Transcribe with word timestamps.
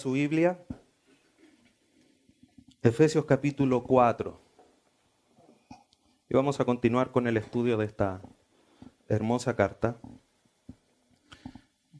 su 0.00 0.12
Biblia? 0.12 0.58
Efesios 2.80 3.26
capítulo 3.26 3.84
4. 3.84 4.40
Y 6.30 6.34
vamos 6.34 6.58
a 6.58 6.64
continuar 6.64 7.12
con 7.12 7.26
el 7.26 7.36
estudio 7.36 7.76
de 7.76 7.84
esta 7.84 8.22
hermosa 9.08 9.54
carta 9.56 10.00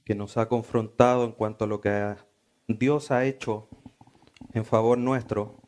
que 0.03 0.15
nos 0.15 0.39
ha 0.39 0.49
confrontado 0.49 1.25
en 1.25 1.33
cuanto 1.33 1.67
a 1.67 1.69
lo 1.69 1.83
que 1.83 2.17
Dios 2.69 3.11
ha 3.11 3.27
hecho 3.27 3.69
en 4.55 4.65
favor 4.65 4.97
nuestro 4.97 5.61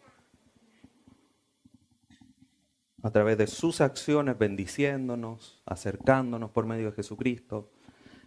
a 3.03 3.11
través 3.11 3.37
de 3.37 3.47
sus 3.47 3.83
acciones, 3.83 4.39
bendiciéndonos, 4.39 5.63
acercándonos 5.67 6.51
por 6.51 6.65
medio 6.65 6.87
de 6.87 6.97
Jesucristo, 6.97 7.71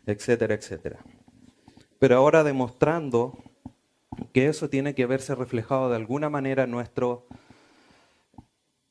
etcétera, 0.05 0.53
etcétera. 0.53 1.03
Pero 1.97 2.17
ahora 2.17 2.43
demostrando 2.43 3.54
que 4.33 4.47
eso 4.47 4.69
tiene 4.69 4.95
que 4.95 5.05
verse 5.05 5.35
reflejado 5.35 5.89
de 5.89 5.95
alguna 5.95 6.29
manera 6.29 6.63
en, 6.63 6.71
nuestro, 6.71 7.27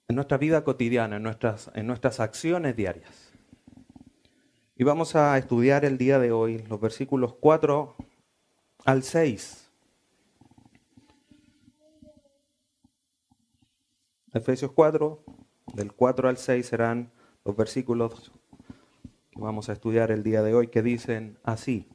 en 0.09 0.17
nuestra 0.17 0.39
vida 0.39 0.65
cotidiana, 0.65 1.17
en 1.17 1.23
nuestras, 1.23 1.71
en 1.75 1.87
nuestras 1.87 2.21
acciones 2.21 2.77
diarias. 2.77 3.33
Y 4.77 4.85
vamos 4.85 5.15
a 5.17 5.37
estudiar 5.39 5.85
el 5.85 5.99
día 5.99 6.19
de 6.19 6.33
hoy 6.33 6.59
los 6.69 6.81
versículos 6.81 7.35
4 7.41 7.97
al 8.85 9.03
6 9.03 9.65
Efesios 14.35 14.73
4, 14.73 15.25
del 15.75 15.93
4 15.93 16.29
al 16.29 16.37
6 16.37 16.67
serán 16.67 17.13
los 17.45 17.55
versículos 17.55 18.33
que 19.31 19.41
vamos 19.41 19.69
a 19.69 19.73
estudiar 19.73 20.11
el 20.11 20.25
día 20.25 20.43
de 20.43 20.55
hoy 20.55 20.67
que 20.67 20.83
dicen 20.83 21.39
así. 21.45 21.89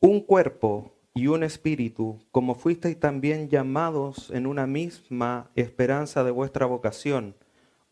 Un 0.00 0.20
cuerpo 0.20 0.93
y 1.14 1.28
un 1.28 1.44
espíritu, 1.44 2.20
como 2.32 2.56
fuisteis 2.56 2.98
también 2.98 3.48
llamados 3.48 4.30
en 4.30 4.46
una 4.46 4.66
misma 4.66 5.50
esperanza 5.54 6.24
de 6.24 6.32
vuestra 6.32 6.66
vocación, 6.66 7.36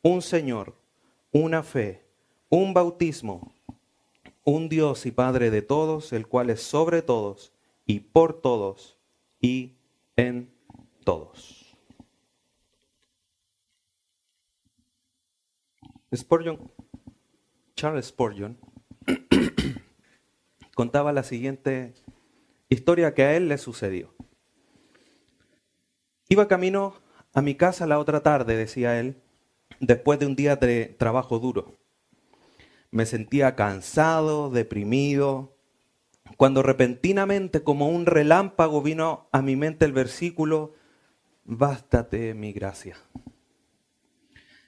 un 0.03 0.23
Señor, 0.23 0.75
una 1.31 1.63
fe, 1.63 2.05
un 2.49 2.75
bautismo, 2.75 3.55
un 4.45 4.69
Dios 4.69 5.07
y 5.07 5.13
Padre 5.13 5.51
de 5.51 5.63
todos, 5.63 6.13
el 6.13 6.27
cual 6.27 6.51
es 6.51 6.61
sobre 6.63 7.01
todos 7.01 7.53
y 7.87 8.01
por 8.01 8.41
todos 8.41 8.99
y 9.41 9.77
en 10.17 10.53
todos. 11.05 11.77
Spurgeon, 16.15 16.59
Charles 17.77 18.07
Spurgeon, 18.07 18.59
contaba 20.75 21.13
la 21.13 21.23
siguiente 21.23 21.95
historia 22.73 23.15
que 23.15 23.23
a 23.23 23.37
él 23.37 23.49
le 23.49 23.59
sucedió. 23.59 24.15
Iba 26.29 26.49
camino 26.49 26.95
a 27.35 27.43
mi 27.43 27.55
casa 27.55 27.87
la 27.87 27.99
otra 27.99 28.23
tarde, 28.23 28.57
decía 28.57 28.99
él, 28.99 29.23
después 29.81 30.19
de 30.19 30.27
un 30.27 30.37
día 30.37 30.57
de 30.57 30.87
trabajo 30.87 31.39
duro. 31.39 31.79
Me 32.91 33.07
sentía 33.07 33.55
cansado, 33.57 34.51
deprimido, 34.51 35.57
cuando 36.37 36.63
repentinamente 36.63 37.63
como 37.63 37.89
un 37.89 38.07
relámpago 38.07 38.83
vino 38.83 39.29
a 39.33 39.43
mi 39.43 39.57
mente 39.57 39.85
el 39.85 39.93
versículo, 39.93 40.75
bástate 41.45 42.35
mi 42.35 42.53
gracia. 42.53 42.97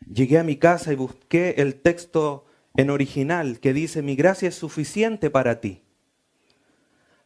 Llegué 0.06 0.38
a 0.38 0.44
mi 0.44 0.56
casa 0.56 0.92
y 0.92 0.96
busqué 0.96 1.54
el 1.58 1.80
texto 1.80 2.46
en 2.76 2.90
original 2.90 3.60
que 3.60 3.72
dice, 3.72 4.02
mi 4.02 4.16
gracia 4.16 4.48
es 4.48 4.54
suficiente 4.54 5.30
para 5.30 5.60
ti. 5.60 5.83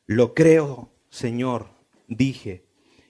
Lo 0.09 0.33
creo, 0.33 0.91
Señor, 1.11 1.67
dije, 2.07 2.65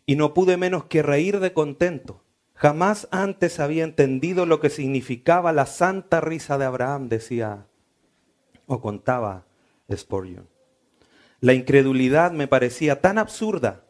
y 0.04 0.16
no 0.16 0.34
pude 0.34 0.56
menos 0.56 0.86
que 0.86 1.00
reír 1.00 1.38
de 1.38 1.52
contento. 1.52 2.24
Jamás 2.54 3.06
antes 3.12 3.60
había 3.60 3.84
entendido 3.84 4.46
lo 4.46 4.58
que 4.58 4.68
significaba 4.68 5.52
la 5.52 5.66
santa 5.66 6.20
risa 6.20 6.58
de 6.58 6.64
Abraham, 6.64 7.08
decía 7.08 7.68
o 8.66 8.80
contaba 8.80 9.46
Spurgeon. 9.94 10.48
La 11.38 11.54
incredulidad 11.54 12.32
me 12.32 12.48
parecía 12.48 13.00
tan 13.00 13.16
absurda. 13.18 13.84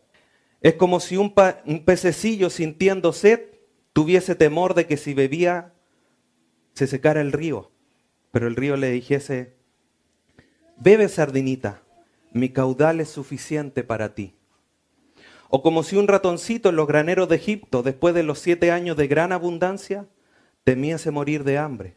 Es 0.60 0.75
como 0.75 1.00
si 1.00 1.16
un, 1.16 1.32
un 1.64 1.84
pececillo 1.86 2.50
sintiendo 2.50 3.14
sed 3.14 3.40
tuviese 3.94 4.34
temor 4.34 4.75
de 4.75 4.86
que 4.86 4.98
si 4.98 5.14
bebía 5.14 5.72
se 6.75 6.86
secara 6.86 7.22
el 7.22 7.32
río, 7.32 7.70
pero 8.32 8.48
el 8.48 8.54
río 8.54 8.76
le 8.76 8.90
dijese, 8.90 9.56
bebe 10.76 11.08
sardinita, 11.08 11.82
mi 12.32 12.50
caudal 12.50 13.00
es 13.00 13.08
suficiente 13.08 13.84
para 13.84 14.14
ti. 14.14 14.34
O 15.48 15.62
como 15.62 15.82
si 15.82 15.96
un 15.96 16.08
ratoncito 16.08 16.68
en 16.68 16.76
los 16.76 16.86
graneros 16.86 17.28
de 17.28 17.36
Egipto, 17.36 17.82
después 17.82 18.14
de 18.14 18.22
los 18.22 18.38
siete 18.38 18.70
años 18.70 18.96
de 18.96 19.08
gran 19.08 19.32
abundancia, 19.32 20.06
temiese 20.64 21.10
morir 21.10 21.44
de 21.44 21.58
hambre. 21.58 21.96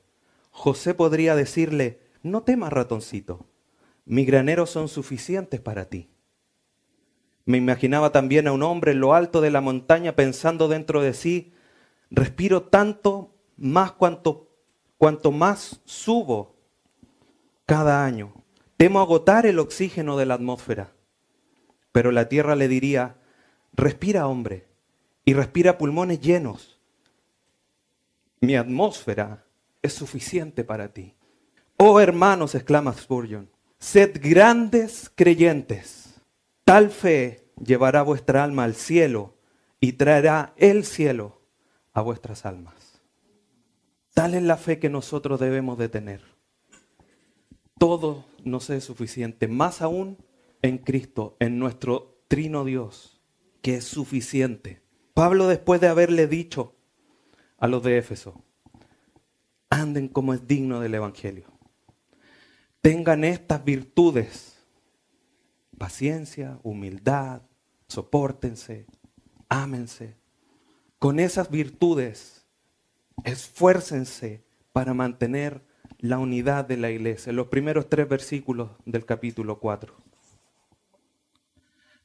José 0.51 0.93
podría 0.93 1.35
decirle, 1.35 2.01
no 2.23 2.43
temas 2.43 2.71
ratoncito, 2.71 3.45
mis 4.05 4.27
graneros 4.27 4.69
son 4.69 4.87
suficientes 4.87 5.59
para 5.59 5.85
ti. 5.85 6.09
Me 7.45 7.57
imaginaba 7.57 8.11
también 8.11 8.47
a 8.47 8.53
un 8.53 8.63
hombre 8.63 8.91
en 8.91 8.99
lo 8.99 9.13
alto 9.13 9.41
de 9.41 9.51
la 9.51 9.61
montaña 9.61 10.15
pensando 10.15 10.67
dentro 10.67 11.01
de 11.01 11.13
sí, 11.13 11.53
Respiro 12.11 12.63
tanto 12.63 13.33
más 13.55 13.93
cuanto, 13.93 14.49
cuanto 14.97 15.31
más 15.31 15.79
subo 15.85 16.57
cada 17.65 18.03
año. 18.03 18.33
Temo 18.81 18.99
agotar 18.99 19.45
el 19.45 19.59
oxígeno 19.59 20.17
de 20.17 20.25
la 20.25 20.33
atmósfera. 20.33 20.91
Pero 21.91 22.11
la 22.11 22.27
tierra 22.29 22.55
le 22.55 22.67
diría, 22.67 23.15
respira 23.73 24.25
hombre, 24.25 24.65
y 25.23 25.35
respira 25.35 25.77
pulmones 25.77 26.19
llenos. 26.19 26.79
Mi 28.39 28.55
atmósfera 28.55 29.45
es 29.83 29.93
suficiente 29.93 30.63
para 30.63 30.91
ti. 30.91 31.13
Oh 31.77 31.99
hermanos, 31.99 32.55
exclama 32.55 32.91
Spurgeon, 32.93 33.51
sed 33.77 34.19
grandes 34.19 35.11
creyentes. 35.13 36.19
Tal 36.63 36.89
fe 36.89 37.51
llevará 37.63 38.01
vuestra 38.01 38.43
alma 38.43 38.63
al 38.63 38.73
cielo 38.73 39.35
y 39.79 39.93
traerá 39.93 40.55
el 40.57 40.85
cielo 40.85 41.39
a 41.93 42.01
vuestras 42.01 42.47
almas. 42.47 42.99
Tal 44.15 44.33
es 44.33 44.41
la 44.41 44.57
fe 44.57 44.79
que 44.79 44.89
nosotros 44.89 45.39
debemos 45.39 45.77
de 45.77 45.87
tener. 45.87 46.40
Todo 47.81 48.25
nos 48.43 48.69
es 48.69 48.83
suficiente, 48.83 49.47
más 49.47 49.81
aún 49.81 50.19
en 50.61 50.77
Cristo, 50.77 51.35
en 51.39 51.57
nuestro 51.57 52.21
trino 52.27 52.63
Dios, 52.63 53.19
que 53.63 53.77
es 53.77 53.85
suficiente. 53.85 54.83
Pablo 55.15 55.47
después 55.47 55.81
de 55.81 55.87
haberle 55.87 56.27
dicho 56.27 56.75
a 57.57 57.67
los 57.67 57.81
de 57.81 57.97
Éfeso, 57.97 58.43
anden 59.71 60.09
como 60.09 60.35
es 60.35 60.45
digno 60.45 60.79
del 60.79 60.93
Evangelio. 60.93 61.47
Tengan 62.81 63.23
estas 63.23 63.65
virtudes, 63.65 64.63
paciencia, 65.79 66.59
humildad, 66.61 67.41
soportense, 67.87 68.85
ámense, 69.49 70.17
con 70.99 71.19
esas 71.19 71.49
virtudes, 71.49 72.45
esfuércense 73.23 74.45
para 74.71 74.93
mantener 74.93 75.70
la 76.01 76.17
unidad 76.17 76.65
de 76.65 76.77
la 76.77 76.89
iglesia. 76.89 77.31
Los 77.31 77.47
primeros 77.47 77.87
tres 77.87 78.09
versículos 78.09 78.71
del 78.85 79.05
capítulo 79.05 79.59
4. 79.59 79.95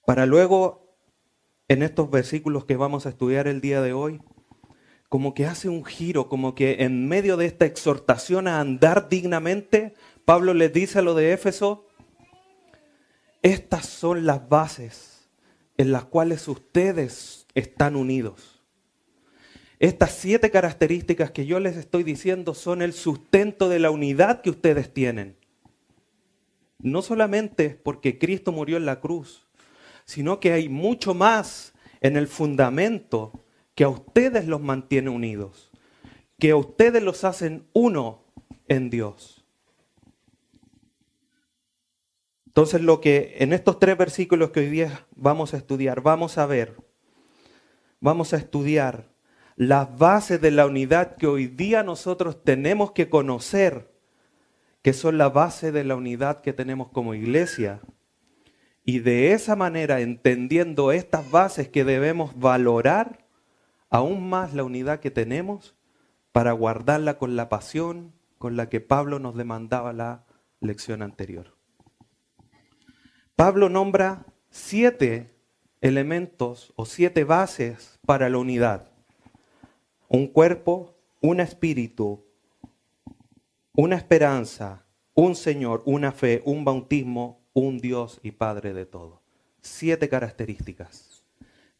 Para 0.04 0.26
luego, 0.26 0.94
en 1.68 1.82
estos 1.82 2.10
versículos 2.10 2.66
que 2.66 2.76
vamos 2.76 3.06
a 3.06 3.08
estudiar 3.08 3.48
el 3.48 3.60
día 3.60 3.80
de 3.80 3.92
hoy, 3.92 4.20
como 5.08 5.34
que 5.34 5.46
hace 5.46 5.68
un 5.68 5.84
giro, 5.84 6.28
como 6.28 6.54
que 6.54 6.84
en 6.84 7.08
medio 7.08 7.36
de 7.36 7.46
esta 7.46 7.64
exhortación 7.64 8.48
a 8.48 8.60
andar 8.60 9.08
dignamente, 9.08 9.94
Pablo 10.24 10.52
les 10.52 10.72
dice 10.72 10.98
a 10.98 11.02
lo 11.02 11.14
de 11.14 11.32
Éfeso, 11.32 11.86
estas 13.42 13.86
son 13.86 14.26
las 14.26 14.48
bases 14.48 15.30
en 15.78 15.92
las 15.92 16.04
cuales 16.04 16.46
ustedes 16.48 17.46
están 17.54 17.96
unidos. 17.96 18.55
Estas 19.78 20.12
siete 20.12 20.50
características 20.50 21.30
que 21.30 21.44
yo 21.44 21.60
les 21.60 21.76
estoy 21.76 22.02
diciendo 22.02 22.54
son 22.54 22.80
el 22.80 22.94
sustento 22.94 23.68
de 23.68 23.78
la 23.78 23.90
unidad 23.90 24.40
que 24.40 24.50
ustedes 24.50 24.92
tienen. 24.92 25.36
No 26.78 27.02
solamente 27.02 27.70
porque 27.70 28.18
Cristo 28.18 28.52
murió 28.52 28.78
en 28.78 28.86
la 28.86 29.00
cruz, 29.00 29.46
sino 30.06 30.40
que 30.40 30.52
hay 30.52 30.68
mucho 30.68 31.12
más 31.12 31.74
en 32.00 32.16
el 32.16 32.26
fundamento 32.26 33.44
que 33.74 33.84
a 33.84 33.88
ustedes 33.88 34.46
los 34.46 34.62
mantiene 34.62 35.10
unidos, 35.10 35.70
que 36.38 36.52
a 36.52 36.56
ustedes 36.56 37.02
los 37.02 37.24
hacen 37.24 37.66
uno 37.74 38.24
en 38.68 38.88
Dios. 38.88 39.44
Entonces 42.46 42.80
lo 42.80 43.02
que 43.02 43.36
en 43.40 43.52
estos 43.52 43.78
tres 43.78 43.98
versículos 43.98 44.50
que 44.50 44.60
hoy 44.60 44.70
día 44.70 45.06
vamos 45.14 45.52
a 45.52 45.58
estudiar, 45.58 46.00
vamos 46.00 46.38
a 46.38 46.46
ver, 46.46 46.74
vamos 48.00 48.32
a 48.32 48.38
estudiar 48.38 49.15
las 49.56 49.96
bases 49.96 50.40
de 50.40 50.50
la 50.50 50.66
unidad 50.66 51.16
que 51.16 51.26
hoy 51.26 51.46
día 51.46 51.82
nosotros 51.82 52.44
tenemos 52.44 52.92
que 52.92 53.08
conocer, 53.08 53.90
que 54.82 54.92
son 54.92 55.16
la 55.16 55.30
base 55.30 55.72
de 55.72 55.82
la 55.82 55.96
unidad 55.96 56.42
que 56.42 56.52
tenemos 56.52 56.90
como 56.90 57.14
iglesia 57.14 57.80
Y 58.84 59.00
de 59.00 59.32
esa 59.32 59.56
manera, 59.56 60.00
entendiendo 60.00 60.92
estas 60.92 61.28
bases 61.30 61.68
que 61.68 61.84
debemos 61.84 62.38
valorar 62.38 63.26
aún 63.90 64.28
más 64.28 64.54
la 64.54 64.62
unidad 64.62 65.00
que 65.00 65.10
tenemos 65.10 65.74
para 66.30 66.52
guardarla 66.52 67.18
con 67.18 67.34
la 67.34 67.48
pasión 67.48 68.12
con 68.38 68.56
la 68.56 68.68
que 68.68 68.80
Pablo 68.80 69.18
nos 69.18 69.34
demandaba 69.34 69.92
la 69.92 70.24
lección 70.60 71.02
anterior. 71.02 71.56
Pablo 73.34 73.68
nombra 73.68 74.26
siete 74.50 75.34
elementos 75.80 76.72
o 76.76 76.84
siete 76.84 77.24
bases 77.24 77.98
para 78.06 78.28
la 78.28 78.38
unidad. 78.38 78.95
Un 80.08 80.28
cuerpo, 80.28 80.94
un 81.20 81.40
espíritu, 81.40 82.24
una 83.74 83.96
esperanza, 83.96 84.86
un 85.14 85.34
Señor, 85.34 85.82
una 85.86 86.12
fe, 86.12 86.42
un 86.44 86.64
bautismo, 86.64 87.40
un 87.52 87.78
Dios 87.78 88.20
y 88.22 88.32
Padre 88.32 88.72
de 88.72 88.86
todo. 88.86 89.22
Siete 89.60 90.08
características 90.08 91.24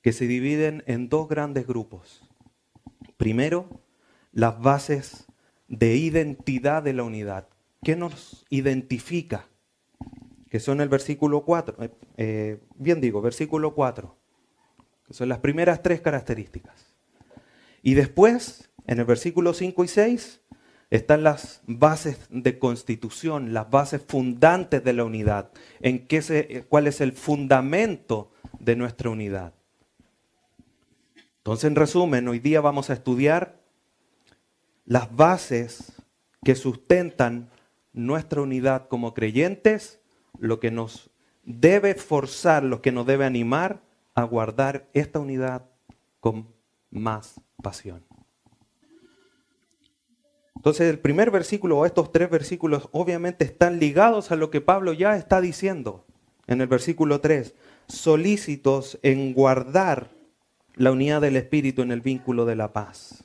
que 0.02 0.12
se 0.12 0.26
dividen 0.26 0.82
en 0.86 1.08
dos 1.08 1.28
grandes 1.28 1.66
grupos. 1.66 2.22
Primero, 3.16 3.80
las 4.32 4.60
bases 4.60 5.26
de 5.68 5.96
identidad 5.96 6.82
de 6.82 6.92
la 6.92 7.02
unidad. 7.02 7.48
¿Qué 7.82 7.96
nos 7.96 8.44
identifica? 8.50 9.48
Que 10.48 10.60
son 10.60 10.80
el 10.80 10.88
versículo 10.88 11.44
4, 11.44 11.82
eh, 11.82 11.90
eh, 12.16 12.60
bien 12.76 13.00
digo, 13.00 13.20
versículo 13.20 13.74
4, 13.74 14.16
que 15.06 15.14
son 15.14 15.28
las 15.28 15.38
primeras 15.40 15.82
tres 15.82 16.00
características. 16.00 16.85
Y 17.86 17.94
después, 17.94 18.68
en 18.88 18.98
el 18.98 19.04
versículo 19.04 19.54
5 19.54 19.84
y 19.84 19.86
6, 19.86 20.40
están 20.90 21.22
las 21.22 21.62
bases 21.68 22.18
de 22.30 22.58
constitución, 22.58 23.54
las 23.54 23.70
bases 23.70 24.02
fundantes 24.04 24.82
de 24.82 24.92
la 24.92 25.04
unidad, 25.04 25.52
en 25.78 26.08
qué 26.08 26.20
se, 26.20 26.66
cuál 26.68 26.88
es 26.88 27.00
el 27.00 27.12
fundamento 27.12 28.32
de 28.58 28.74
nuestra 28.74 29.08
unidad. 29.10 29.54
Entonces, 31.36 31.68
en 31.68 31.76
resumen, 31.76 32.26
hoy 32.26 32.40
día 32.40 32.60
vamos 32.60 32.90
a 32.90 32.92
estudiar 32.92 33.60
las 34.84 35.14
bases 35.14 35.92
que 36.42 36.56
sustentan 36.56 37.50
nuestra 37.92 38.42
unidad 38.42 38.88
como 38.88 39.14
creyentes, 39.14 40.00
lo 40.40 40.58
que 40.58 40.72
nos 40.72 41.08
debe 41.44 41.94
forzar, 41.94 42.64
lo 42.64 42.82
que 42.82 42.90
nos 42.90 43.06
debe 43.06 43.26
animar 43.26 43.80
a 44.16 44.24
guardar 44.24 44.88
esta 44.92 45.20
unidad 45.20 45.70
con 46.18 46.48
más 46.90 47.45
pasión. 47.66 48.04
Entonces 50.54 50.88
el 50.88 51.00
primer 51.00 51.32
versículo 51.32 51.78
o 51.78 51.84
estos 51.84 52.12
tres 52.12 52.30
versículos 52.30 52.88
obviamente 52.92 53.44
están 53.44 53.80
ligados 53.80 54.30
a 54.30 54.36
lo 54.36 54.52
que 54.52 54.60
Pablo 54.60 54.92
ya 54.92 55.16
está 55.16 55.40
diciendo 55.40 56.04
en 56.46 56.60
el 56.60 56.68
versículo 56.68 57.20
3, 57.20 57.56
solícitos 57.88 59.00
en 59.02 59.34
guardar 59.34 60.10
la 60.76 60.92
unidad 60.92 61.20
del 61.20 61.34
Espíritu 61.34 61.82
en 61.82 61.90
el 61.90 62.02
vínculo 62.02 62.44
de 62.44 62.54
la 62.54 62.72
paz. 62.72 63.24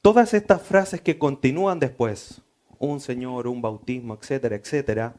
Todas 0.00 0.34
estas 0.34 0.60
frases 0.60 1.00
que 1.00 1.18
continúan 1.18 1.78
después, 1.78 2.42
un 2.80 2.98
Señor, 2.98 3.46
un 3.46 3.62
bautismo, 3.62 4.18
etcétera, 4.20 4.56
etcétera, 4.56 5.14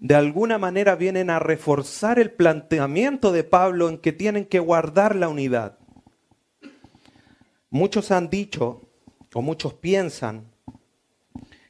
de 0.00 0.14
alguna 0.14 0.56
manera 0.56 0.94
vienen 0.94 1.28
a 1.28 1.38
reforzar 1.38 2.18
el 2.18 2.30
planteamiento 2.30 3.30
de 3.30 3.44
Pablo 3.44 3.90
en 3.90 3.98
que 3.98 4.12
tienen 4.12 4.46
que 4.46 4.58
guardar 4.58 5.16
la 5.16 5.28
unidad. 5.28 5.81
Muchos 7.72 8.10
han 8.10 8.28
dicho 8.28 8.82
o 9.32 9.40
muchos 9.40 9.72
piensan 9.72 10.44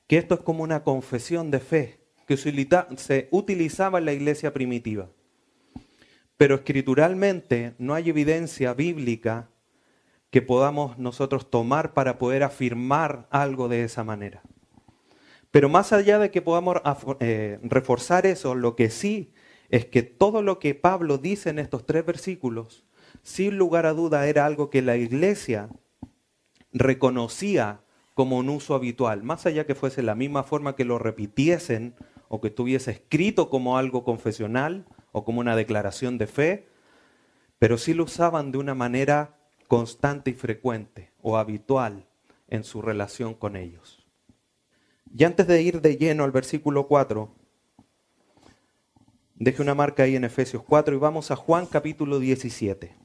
que 0.09 0.19
esto 0.19 0.35
es 0.35 0.41
como 0.41 0.65
una 0.65 0.83
confesión 0.83 1.53
de 1.53 1.61
fe 1.61 2.01
que 2.27 2.37
se 2.37 3.29
utilizaba 3.31 4.01
en 4.01 4.07
la 4.07 4.13
iglesia 4.13 4.53
primitiva. 4.53 5.11
Pero 6.37 6.57
escrituralmente 6.57 7.75
no 7.79 7.95
hay 7.95 8.11
evidencia 8.11 8.75
bíblica 8.75 9.49
que 10.31 10.43
podamos 10.43 10.99
nosotros 10.99 11.49
tomar 11.49 11.95
para 11.95 12.19
poder 12.19 12.43
afirmar 12.43 13.29
algo 13.31 13.69
de 13.69 13.85
esa 13.85 14.03
manera. 14.03 14.43
Pero 15.53 15.69
más 15.69 15.93
allá 15.93 16.19
de 16.19 16.33
que 16.33 16.43
podamos 16.43 16.79
eh, 17.21 17.61
reforzar 17.63 18.27
eso, 18.27 18.57
lo 18.57 18.75
que 18.75 18.91
sí 18.91 19.33
es 19.69 19.87
que 19.87 20.03
todo 20.03 20.43
lo 20.43 20.59
que 20.59 20.75
Pablo 20.75 21.19
dice 21.19 21.51
en 21.51 21.61
estos 21.61 21.87
tres 21.87 22.05
versículos, 22.05 22.85
sin 23.23 23.57
lugar 23.57 23.87
a 23.87 23.93
duda 23.93 24.27
era 24.27 24.47
algo 24.47 24.69
que 24.69 24.83
la 24.83 24.97
iglesia 24.97 25.69
reconocía 26.73 27.81
como 28.15 28.39
un 28.39 28.49
uso 28.49 28.75
habitual, 28.75 29.23
más 29.23 29.47
allá 29.47 29.67
que 29.67 29.75
fuese 29.75 30.03
la 30.03 30.15
misma 30.15 30.43
forma 30.43 30.77
que 30.77 30.85
lo 30.85 30.99
repitiesen 30.99 31.95
o 32.29 32.41
que 32.41 32.49
estuviese 32.49 32.91
escrito 32.91 33.51
como 33.51 33.79
algo 33.79 34.05
confesional 34.05 34.87
o 35.13 35.25
como 35.25 35.41
una 35.41 35.57
declaración 35.57 36.19
de 36.19 36.27
fe, 36.27 36.69
pero 37.59 37.79
sí 37.79 37.95
lo 37.95 38.05
usaban 38.05 38.53
de 38.53 38.59
una 38.59 38.75
manera 38.75 39.39
constante 39.69 40.31
y 40.31 40.35
frecuente 40.35 41.13
o 41.23 41.37
habitual 41.37 42.07
en 42.49 42.65
su 42.65 42.83
relación 42.83 43.35
con 43.35 43.57
ellos. 43.57 44.07
Y 45.15 45.25
antes 45.25 45.47
de 45.47 45.63
ir 45.63 45.81
de 45.81 45.97
lleno 45.97 46.25
al 46.25 46.33
versículo 46.33 46.89
4, 46.89 47.35
deje 49.35 49.63
una 49.63 49.75
marca 49.75 50.05
ahí 50.05 50.17
en 50.17 50.25
Efesios 50.25 50.63
4 50.63 50.95
y 50.95 50.99
vamos 50.99 51.31
a 51.31 51.37
Juan 51.37 51.67
capítulo 51.67 52.19
17. 52.19 53.02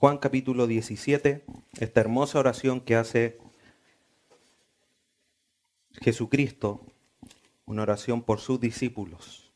Juan 0.00 0.18
capítulo 0.18 0.68
17, 0.68 1.44
esta 1.80 2.00
hermosa 2.00 2.38
oración 2.38 2.80
que 2.80 2.94
hace 2.94 3.36
Jesucristo, 5.90 6.86
una 7.66 7.82
oración 7.82 8.22
por 8.22 8.38
sus 8.38 8.60
discípulos. 8.60 9.52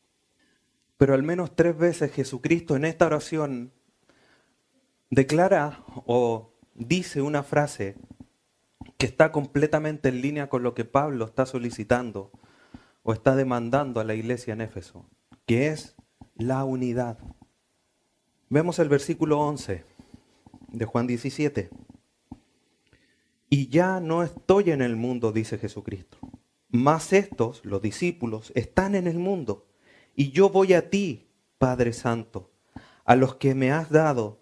Pero 0.97 1.13
al 1.13 1.23
menos 1.23 1.55
tres 1.55 1.77
veces 1.77 2.11
Jesucristo 2.11 2.75
en 2.75 2.83
esta 2.83 3.05
oración 3.05 3.71
declara 5.09 5.81
o 6.05 6.51
dice 6.73 7.21
una 7.21 7.43
frase 7.43 7.95
que 8.97 9.05
está 9.05 9.31
completamente 9.31 10.09
en 10.09 10.19
línea 10.19 10.49
con 10.49 10.61
lo 10.61 10.73
que 10.73 10.83
Pablo 10.83 11.23
está 11.23 11.45
solicitando 11.45 12.33
o 13.03 13.13
está 13.13 13.37
demandando 13.37 14.01
a 14.01 14.03
la 14.03 14.13
iglesia 14.13 14.51
en 14.51 14.59
Éfeso, 14.59 15.05
que 15.45 15.67
es 15.67 15.95
la 16.35 16.65
unidad. 16.65 17.17
Vemos 18.49 18.77
el 18.79 18.89
versículo 18.89 19.39
11 19.39 19.92
de 20.73 20.85
Juan 20.85 21.07
17. 21.07 21.69
Y 23.49 23.67
ya 23.67 23.99
no 24.01 24.23
estoy 24.23 24.71
en 24.71 24.81
el 24.81 24.97
mundo, 24.97 25.31
dice 25.31 25.57
Jesucristo. 25.57 26.17
Mas 26.69 27.13
estos, 27.13 27.63
los 27.63 27.81
discípulos, 27.81 28.51
están 28.55 28.95
en 28.95 29.07
el 29.07 29.19
mundo. 29.19 29.67
Y 30.15 30.31
yo 30.31 30.49
voy 30.49 30.73
a 30.73 30.89
ti, 30.89 31.29
Padre 31.59 31.93
Santo, 31.93 32.51
a 33.05 33.15
los 33.15 33.35
que 33.35 33.53
me 33.53 33.71
has 33.71 33.89
dado, 33.91 34.41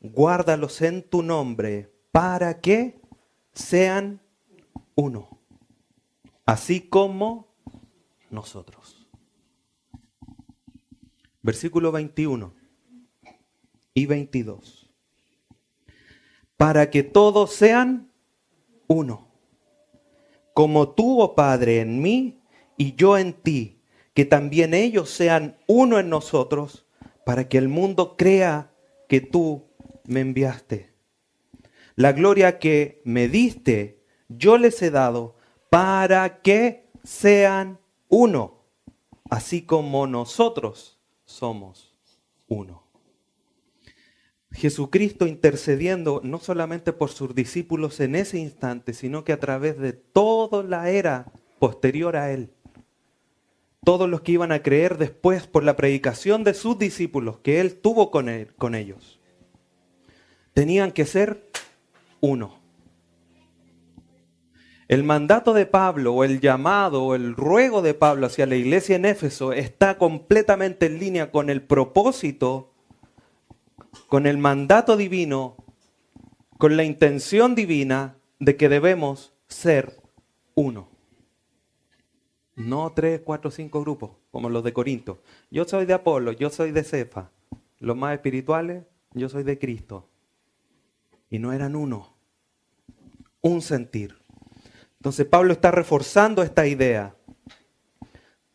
guárdalos 0.00 0.80
en 0.80 1.02
tu 1.02 1.22
nombre, 1.22 1.92
para 2.10 2.60
que 2.60 3.00
sean 3.52 4.20
uno, 4.94 5.38
así 6.46 6.80
como 6.80 7.48
nosotros. 8.30 9.06
Versículo 11.42 11.92
21 11.92 12.54
y 13.92 14.06
22 14.06 14.77
para 16.58 16.90
que 16.90 17.04
todos 17.04 17.54
sean 17.54 18.12
uno. 18.88 19.28
Como 20.52 20.90
tú, 20.90 21.22
oh 21.22 21.34
Padre, 21.34 21.80
en 21.80 22.02
mí 22.02 22.42
y 22.76 22.96
yo 22.96 23.16
en 23.16 23.32
ti, 23.32 23.80
que 24.12 24.24
también 24.24 24.74
ellos 24.74 25.08
sean 25.08 25.56
uno 25.68 26.00
en 26.00 26.10
nosotros, 26.10 26.84
para 27.24 27.48
que 27.48 27.58
el 27.58 27.68
mundo 27.68 28.16
crea 28.16 28.72
que 29.08 29.20
tú 29.20 29.68
me 30.04 30.20
enviaste. 30.20 30.92
La 31.94 32.12
gloria 32.12 32.58
que 32.58 33.02
me 33.04 33.28
diste, 33.28 34.02
yo 34.28 34.58
les 34.58 34.82
he 34.82 34.90
dado, 34.90 35.36
para 35.70 36.42
que 36.42 36.90
sean 37.04 37.78
uno, 38.08 38.64
así 39.30 39.62
como 39.62 40.08
nosotros 40.08 40.98
somos 41.24 41.94
uno. 42.48 42.87
Jesucristo 44.58 45.28
intercediendo 45.28 46.20
no 46.24 46.40
solamente 46.40 46.92
por 46.92 47.10
sus 47.10 47.32
discípulos 47.32 48.00
en 48.00 48.16
ese 48.16 48.38
instante, 48.38 48.92
sino 48.92 49.22
que 49.22 49.32
a 49.32 49.38
través 49.38 49.78
de 49.78 49.92
toda 49.92 50.64
la 50.64 50.90
era 50.90 51.30
posterior 51.60 52.16
a 52.16 52.32
él. 52.32 52.50
Todos 53.84 54.10
los 54.10 54.22
que 54.22 54.32
iban 54.32 54.50
a 54.50 54.60
creer 54.60 54.98
después 54.98 55.46
por 55.46 55.62
la 55.62 55.76
predicación 55.76 56.42
de 56.42 56.54
sus 56.54 56.76
discípulos 56.76 57.38
que 57.38 57.60
él 57.60 57.76
tuvo 57.76 58.10
con, 58.10 58.28
ellos, 58.28 59.20
tenían 60.54 60.90
que 60.90 61.06
ser 61.06 61.48
uno. 62.20 62.58
El 64.88 65.04
mandato 65.04 65.54
de 65.54 65.66
Pablo 65.66 66.14
o 66.14 66.24
el 66.24 66.40
llamado 66.40 67.04
o 67.04 67.14
el 67.14 67.36
ruego 67.36 67.80
de 67.80 67.94
Pablo 67.94 68.26
hacia 68.26 68.46
la 68.46 68.56
iglesia 68.56 68.96
en 68.96 69.04
Éfeso 69.04 69.52
está 69.52 69.98
completamente 69.98 70.86
en 70.86 70.98
línea 70.98 71.30
con 71.30 71.48
el 71.48 71.62
propósito 71.62 72.74
con 74.06 74.26
el 74.26 74.38
mandato 74.38 74.96
divino, 74.96 75.56
con 76.58 76.76
la 76.76 76.84
intención 76.84 77.54
divina 77.54 78.16
de 78.38 78.56
que 78.56 78.68
debemos 78.68 79.32
ser 79.48 80.00
uno. 80.54 80.88
No 82.54 82.92
tres, 82.92 83.20
cuatro, 83.24 83.50
cinco 83.50 83.80
grupos, 83.82 84.10
como 84.30 84.50
los 84.50 84.64
de 84.64 84.72
Corinto. 84.72 85.22
Yo 85.50 85.64
soy 85.64 85.86
de 85.86 85.94
Apolo, 85.94 86.32
yo 86.32 86.50
soy 86.50 86.72
de 86.72 86.82
Cefa. 86.82 87.30
Los 87.78 87.96
más 87.96 88.14
espirituales, 88.14 88.84
yo 89.12 89.28
soy 89.28 89.44
de 89.44 89.58
Cristo. 89.58 90.08
Y 91.30 91.38
no 91.38 91.52
eran 91.52 91.76
uno, 91.76 92.14
un 93.40 93.62
sentir. 93.62 94.18
Entonces 94.96 95.26
Pablo 95.26 95.52
está 95.52 95.70
reforzando 95.70 96.42
esta 96.42 96.66
idea 96.66 97.14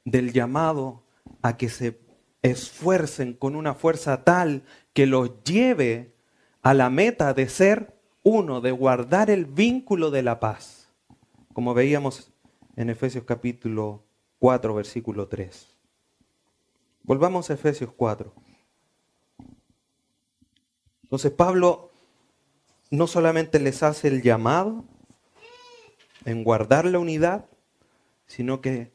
del 0.04 0.34
llamado 0.34 1.04
a 1.42 1.56
que 1.56 1.70
se 1.70 2.03
esfuercen 2.44 3.34
con 3.34 3.56
una 3.56 3.74
fuerza 3.74 4.24
tal 4.24 4.64
que 4.94 5.08
los 5.08 5.44
lleve 5.44 6.14
a 6.62 6.74
la 6.74 6.90
meta 6.90 7.34
de 7.34 7.50
ser 7.50 7.98
uno, 8.22 8.62
de 8.62 8.72
guardar 8.72 9.30
el 9.30 9.46
vínculo 9.46 10.12
de 10.12 10.24
la 10.24 10.40
paz, 10.40 10.90
como 11.54 11.74
veíamos 11.74 12.32
en 12.76 12.90
Efesios 12.90 13.24
capítulo 13.24 14.04
4, 14.40 14.74
versículo 14.76 15.28
3. 15.28 15.76
Volvamos 17.04 17.50
a 17.50 17.54
Efesios 17.54 17.92
4. 17.96 18.34
Entonces 21.04 21.32
Pablo 21.32 21.92
no 22.92 23.08
solamente 23.08 23.60
les 23.60 23.84
hace 23.84 24.08
el 24.08 24.22
llamado 24.22 24.84
en 26.26 26.44
guardar 26.44 26.86
la 26.86 27.00
unidad, 27.00 27.46
sino 28.26 28.62
que 28.62 28.92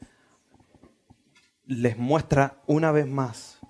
les 1.69 1.99
muestra 1.99 2.63
una 2.67 2.93
vez 2.93 3.07
más, 3.07 3.61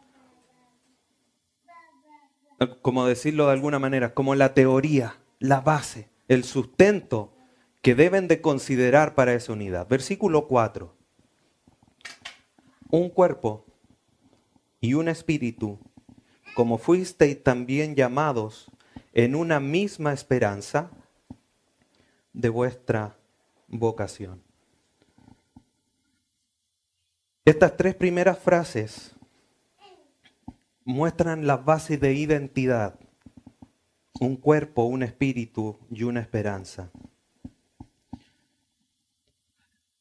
como 2.81 3.05
decirlo 3.05 3.47
de 3.47 3.53
alguna 3.53 3.81
manera, 3.81 4.15
como 4.15 4.37
la 4.37 4.55
teoría, 4.55 5.17
la 5.41 5.61
base, 5.61 6.09
el 6.29 6.45
sustento 6.45 7.35
que 7.83 7.97
deben 7.97 8.29
de 8.29 8.41
considerar 8.41 9.17
para 9.17 9.35
esa 9.35 9.53
unidad. 9.53 9.89
Versículo 9.89 10.47
4. 10.47 10.95
Un 12.91 13.11
cuerpo 13.11 13.67
y 14.81 14.95
un 14.95 15.09
espíritu, 15.09 15.81
como 16.55 16.79
fuisteis 16.79 17.43
también 17.43 17.97
llamados 17.97 18.71
en 19.13 19.35
una 19.35 19.59
misma 19.59 20.13
esperanza 20.13 20.93
de 22.33 22.49
vuestra 22.49 23.19
vocación. 23.67 24.48
Estas 27.49 27.79
tres 27.79 27.95
primeras 27.95 28.39
frases 28.39 29.15
muestran 30.85 31.47
la 31.47 31.57
base 31.57 31.97
de 31.97 32.13
identidad, 32.13 33.01
un 34.21 34.37
cuerpo, 34.37 34.85
un 34.85 35.03
espíritu 35.03 35.79
y 35.91 36.03
una 36.03 36.21
esperanza. 36.21 36.91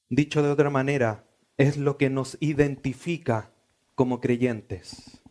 Dicho 0.10 0.44
de 0.44 0.50
otra 0.50 0.70
manera, 0.70 1.24
es 1.56 1.78
lo 1.78 1.96
que 1.96 2.10
nos 2.10 2.36
identifica 2.42 3.54
como 3.96 4.20
creyentes. 4.20 5.22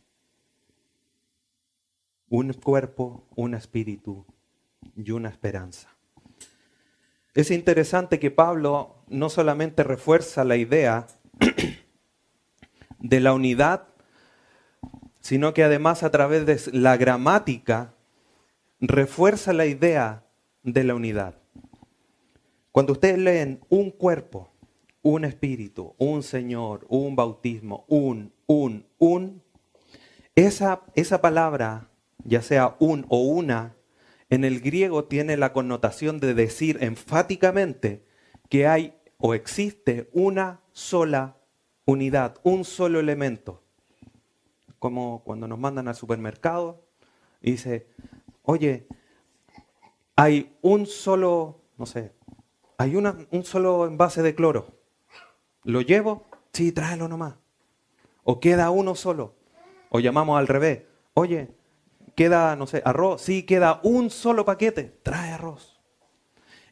Un 2.30 2.54
cuerpo, 2.54 3.28
un 3.36 3.52
espíritu 3.52 4.24
y 4.96 5.10
una 5.10 5.28
esperanza. 5.28 5.94
Es 7.34 7.50
interesante 7.50 8.18
que 8.18 8.30
Pablo 8.30 9.04
no 9.08 9.28
solamente 9.28 9.84
refuerza 9.84 10.44
la 10.44 10.56
idea 10.56 11.08
de 12.98 13.20
la 13.20 13.32
unidad, 13.32 13.88
sino 15.20 15.54
que 15.54 15.64
además 15.64 16.02
a 16.02 16.10
través 16.10 16.46
de 16.46 16.60
la 16.72 16.96
gramática 16.96 17.94
refuerza 18.80 19.52
la 19.52 19.66
idea 19.66 20.24
de 20.62 20.84
la 20.84 20.94
unidad. 20.94 21.34
Cuando 22.72 22.92
ustedes 22.92 23.18
leen 23.18 23.60
un 23.68 23.90
cuerpo, 23.90 24.50
un 25.02 25.24
espíritu, 25.24 25.94
un 25.98 26.22
Señor, 26.22 26.84
un 26.88 27.16
bautismo, 27.16 27.84
un, 27.88 28.32
un, 28.46 28.86
un, 28.98 29.42
esa, 30.34 30.82
esa 30.94 31.20
palabra, 31.20 31.88
ya 32.24 32.42
sea 32.42 32.76
un 32.78 33.06
o 33.08 33.22
una, 33.22 33.76
en 34.28 34.44
el 34.44 34.60
griego 34.60 35.04
tiene 35.04 35.36
la 35.36 35.52
connotación 35.52 36.18
de 36.20 36.34
decir 36.34 36.78
enfáticamente 36.80 38.04
que 38.48 38.66
hay 38.66 38.94
o 39.18 39.34
existe 39.34 40.10
una 40.12 40.60
sola 40.72 41.36
unidad, 41.86 42.36
un 42.42 42.64
solo 42.64 43.00
elemento. 43.00 43.62
Como 44.78 45.22
cuando 45.24 45.48
nos 45.48 45.58
mandan 45.58 45.88
al 45.88 45.94
supermercado 45.94 46.84
y 47.40 47.52
dice, 47.52 47.88
oye, 48.42 48.86
hay 50.14 50.54
un 50.60 50.86
solo, 50.86 51.62
no 51.78 51.86
sé, 51.86 52.12
hay 52.76 52.96
una, 52.96 53.16
un 53.30 53.44
solo 53.44 53.86
envase 53.86 54.22
de 54.22 54.34
cloro. 54.34 54.76
¿Lo 55.64 55.80
llevo? 55.80 56.26
Sí, 56.52 56.72
tráelo 56.72 57.08
nomás. 57.08 57.36
O 58.22 58.38
queda 58.40 58.70
uno 58.70 58.94
solo. 58.94 59.34
O 59.88 60.00
llamamos 60.00 60.38
al 60.38 60.46
revés. 60.46 60.82
Oye, 61.14 61.54
queda, 62.14 62.56
no 62.56 62.66
sé, 62.66 62.82
arroz. 62.84 63.22
Sí, 63.22 63.44
queda 63.44 63.80
un 63.82 64.10
solo 64.10 64.44
paquete. 64.44 64.98
Trae 65.02 65.32
arroz. 65.32 65.80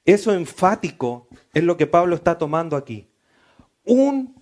Eso 0.05 0.33
enfático 0.33 1.29
es 1.55 1.65
lo 1.65 1.77
que 1.77 1.87
Pablo 1.87 2.15
está 2.15 2.37
tomando 2.37 2.77
aquí. 2.77 3.11
Un 3.85 4.34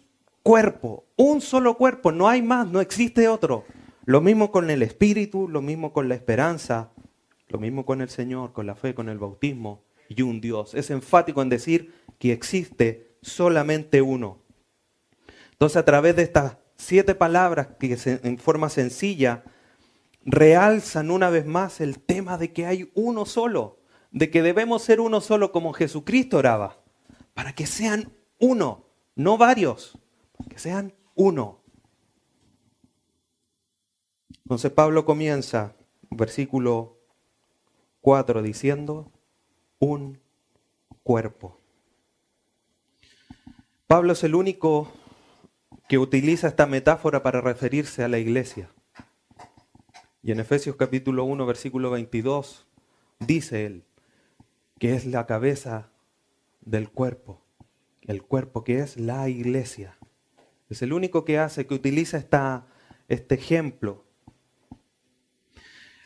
cuerpo, 0.43 1.07
un 1.17 1.41
solo 1.41 1.77
cuerpo, 1.77 2.13
no 2.13 2.29
hay 2.29 2.43
más, 2.43 2.67
no 2.69 2.81
existe 2.81 3.29
otro. 3.29 3.65
Lo 4.05 4.21
mismo 4.21 4.51
con 4.51 4.71
el 4.71 4.83
Espíritu, 4.83 5.49
lo 5.49 5.63
mismo 5.63 5.93
con 5.93 6.09
la 6.09 6.15
esperanza, 6.15 6.91
lo 7.49 7.59
mismo 7.59 7.87
con 7.87 8.01
el 8.01 8.09
Señor, 8.09 8.53
con 8.53 8.67
la 8.67 8.75
fe, 8.75 8.95
con 8.95 9.09
el 9.09 9.19
bautismo 9.19 9.85
y 10.09 10.23
un 10.23 10.41
Dios. 10.41 10.75
Es 10.75 10.91
enfático 10.91 11.43
en 11.43 11.49
decir 11.49 11.95
que 12.19 12.33
existe 12.33 13.17
solamente 13.23 14.03
uno. 14.03 14.43
Entonces 15.53 15.77
a 15.77 15.85
través 15.85 16.17
de 16.17 16.23
estas 16.23 16.57
siete 16.77 17.15
palabras 17.15 17.69
que 17.79 17.97
en 18.05 18.39
forma 18.39 18.69
sencilla 18.69 19.45
realzan 20.25 21.11
una 21.11 21.31
vez 21.31 21.47
más 21.47 21.81
el 21.81 22.01
tema 22.01 22.39
de 22.39 22.53
que 22.53 22.67
hay 22.67 22.91
uno 22.95 23.27
solo, 23.27 23.79
de 24.11 24.31
que 24.31 24.43
debemos 24.43 24.83
ser 24.83 25.01
uno 25.01 25.21
solo 25.21 25.53
como 25.53 25.73
Jesucristo 25.73 26.39
oraba, 26.39 26.83
para 27.35 27.55
que 27.55 27.67
sean 27.67 28.13
uno, 28.39 28.87
no 29.15 29.39
varios 29.39 29.99
que 30.49 30.59
sean 30.59 30.95
uno. 31.15 31.61
Entonces 34.45 34.71
Pablo 34.73 35.05
comienza, 35.05 35.75
versículo 36.11 36.99
4, 38.01 38.43
diciendo, 38.43 39.11
un 39.79 40.21
cuerpo. 41.03 41.59
Pablo 43.87 44.13
es 44.13 44.25
el 44.25 44.35
único 44.35 44.93
que 45.89 45.99
utiliza 45.99 46.49
esta 46.49 46.67
metáfora 46.67 47.23
para 47.23 47.41
referirse 47.41 48.03
a 48.03 48.09
la 48.09 48.19
iglesia. 48.19 48.71
Y 50.23 50.33
en 50.33 50.41
Efesios 50.41 50.77
capítulo 50.77 51.25
1, 51.25 51.45
versículo 51.47 51.91
22, 51.91 52.67
dice 53.19 53.67
él 53.67 53.85
que 54.79 54.95
es 54.95 55.07
la 55.07 55.27
cabeza 55.27 55.93
del 56.61 56.91
cuerpo, 56.91 57.41
el 58.01 58.23
cuerpo 58.23 58.65
que 58.65 58.81
es 58.81 58.97
la 58.97 59.29
iglesia. 59.29 59.97
Es 60.73 60.83
el 60.83 60.93
único 60.93 61.25
que 61.25 61.39
hace, 61.39 61.67
que 61.67 61.75
utiliza 61.75 62.19
este 63.09 63.35
ejemplo. 63.35 64.05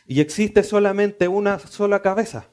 Y 0.05 0.21
existe 0.21 0.63
solamente 0.63 1.27
una 1.27 1.59
sola 1.59 2.01
cabeza. 2.01 2.47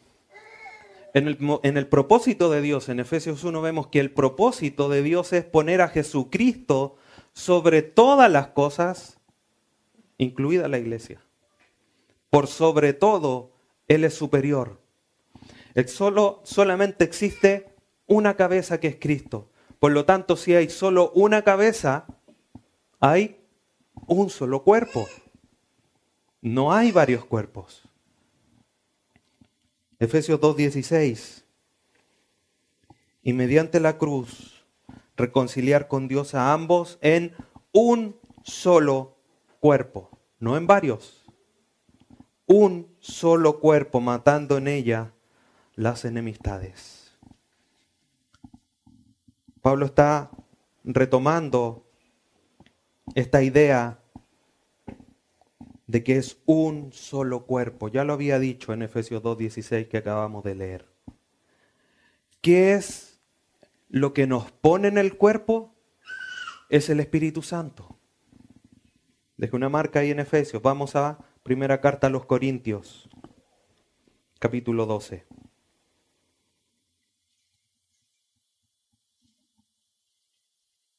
En 1.13 1.29
el, 1.29 1.39
en 1.63 1.77
el, 1.77 1.87
propósito 1.87 2.51
de 2.51 2.61
Dios, 2.61 2.89
en 2.89 2.99
Efesios 2.99 3.45
1 3.45 3.63
vemos 3.63 3.87
que 3.89 4.01
el 4.01 4.11
propósito 4.11 4.89
de 4.89 5.03
Dios 5.03 5.33
es 5.33 5.45
poner 5.45 5.81
a 5.81 5.89
Jesucristo 5.89 6.97
sobre 7.33 7.83
todas 7.83 8.31
las 8.31 8.49
cosas, 8.49 9.21
incluida 10.19 10.67
la 10.67 10.79
iglesia. 10.79 11.21
Por 12.31 12.49
sobre 12.49 12.93
todo, 12.93 13.53
Él 13.87 14.03
es 14.03 14.15
superior. 14.15 14.81
El 15.75 15.89
solo, 15.89 16.41
solamente 16.45 17.05
existe 17.05 17.75
una 18.07 18.35
cabeza 18.35 18.79
que 18.79 18.89
es 18.89 18.97
Cristo. 18.97 19.51
Por 19.85 19.93
lo 19.93 20.07
tanto, 20.07 20.37
si 20.37 20.55
hay 20.55 20.71
solo 20.71 21.11
una 21.11 21.43
cabeza, 21.43 22.07
hay 23.01 23.39
un 24.07 24.31
solo 24.31 24.63
cuerpo. 24.63 25.07
No 26.41 26.73
hay 26.73 26.91
varios 26.91 27.27
cuerpos. 27.27 27.83
Efesios 29.99 30.41
2.16. 30.41 31.45
Y 33.23 33.35
mediante 33.35 33.79
la 33.79 33.99
cruz 33.99 34.65
reconciliar 35.19 35.87
con 35.87 36.09
Dios 36.09 36.35
a 36.35 36.55
ambos 36.55 36.97
en 37.03 37.35
un 37.71 38.17
solo 38.43 39.19
cuerpo, 39.61 40.09
no 40.39 40.57
en 40.57 40.67
varios. 40.67 41.27
Un 42.47 42.89
solo 43.01 43.61
cuerpo, 43.61 44.01
matando 44.01 44.57
en 44.57 44.67
ella 44.67 45.13
las 45.75 46.07
enemistades. 46.07 46.94
Pablo 49.65 49.87
está 49.87 50.31
retomando 50.85 51.87
esta 53.15 53.43
idea 53.43 53.99
de 55.87 56.05
que 56.05 56.19
es 56.19 56.37
un 56.45 56.93
solo 56.93 57.47
cuerpo. 57.47 57.89
Ya 57.89 58.05
lo 58.05 58.13
había 58.13 58.39
dicho 58.39 58.75
en 58.75 58.83
Efesios 58.83 59.23
2.16 59.23 59.89
que 59.89 59.97
acabamos 59.97 60.45
de 60.45 60.55
leer. 60.55 60.87
¿Qué 62.43 62.75
es 62.75 63.23
lo 63.89 64.13
que 64.13 64.27
nos 64.27 64.53
pone 64.53 64.89
en 64.89 64.99
el 64.99 65.17
cuerpo? 65.17 65.75
es 66.69 66.91
el 66.91 67.01
Espíritu 67.01 67.41
Santo. 67.41 67.97
Deje 69.39 69.57
una 69.57 69.71
marca 69.71 70.01
ahí 70.01 70.11
en 70.11 70.21
Efesios. 70.21 70.61
Vamos 70.61 70.95
a 70.95 71.25
primera 71.43 71.81
carta 71.81 72.09
a 72.09 72.11
los 72.11 72.27
Corintios, 72.27 73.09
capítulo 74.39 74.85
12. 74.85 75.25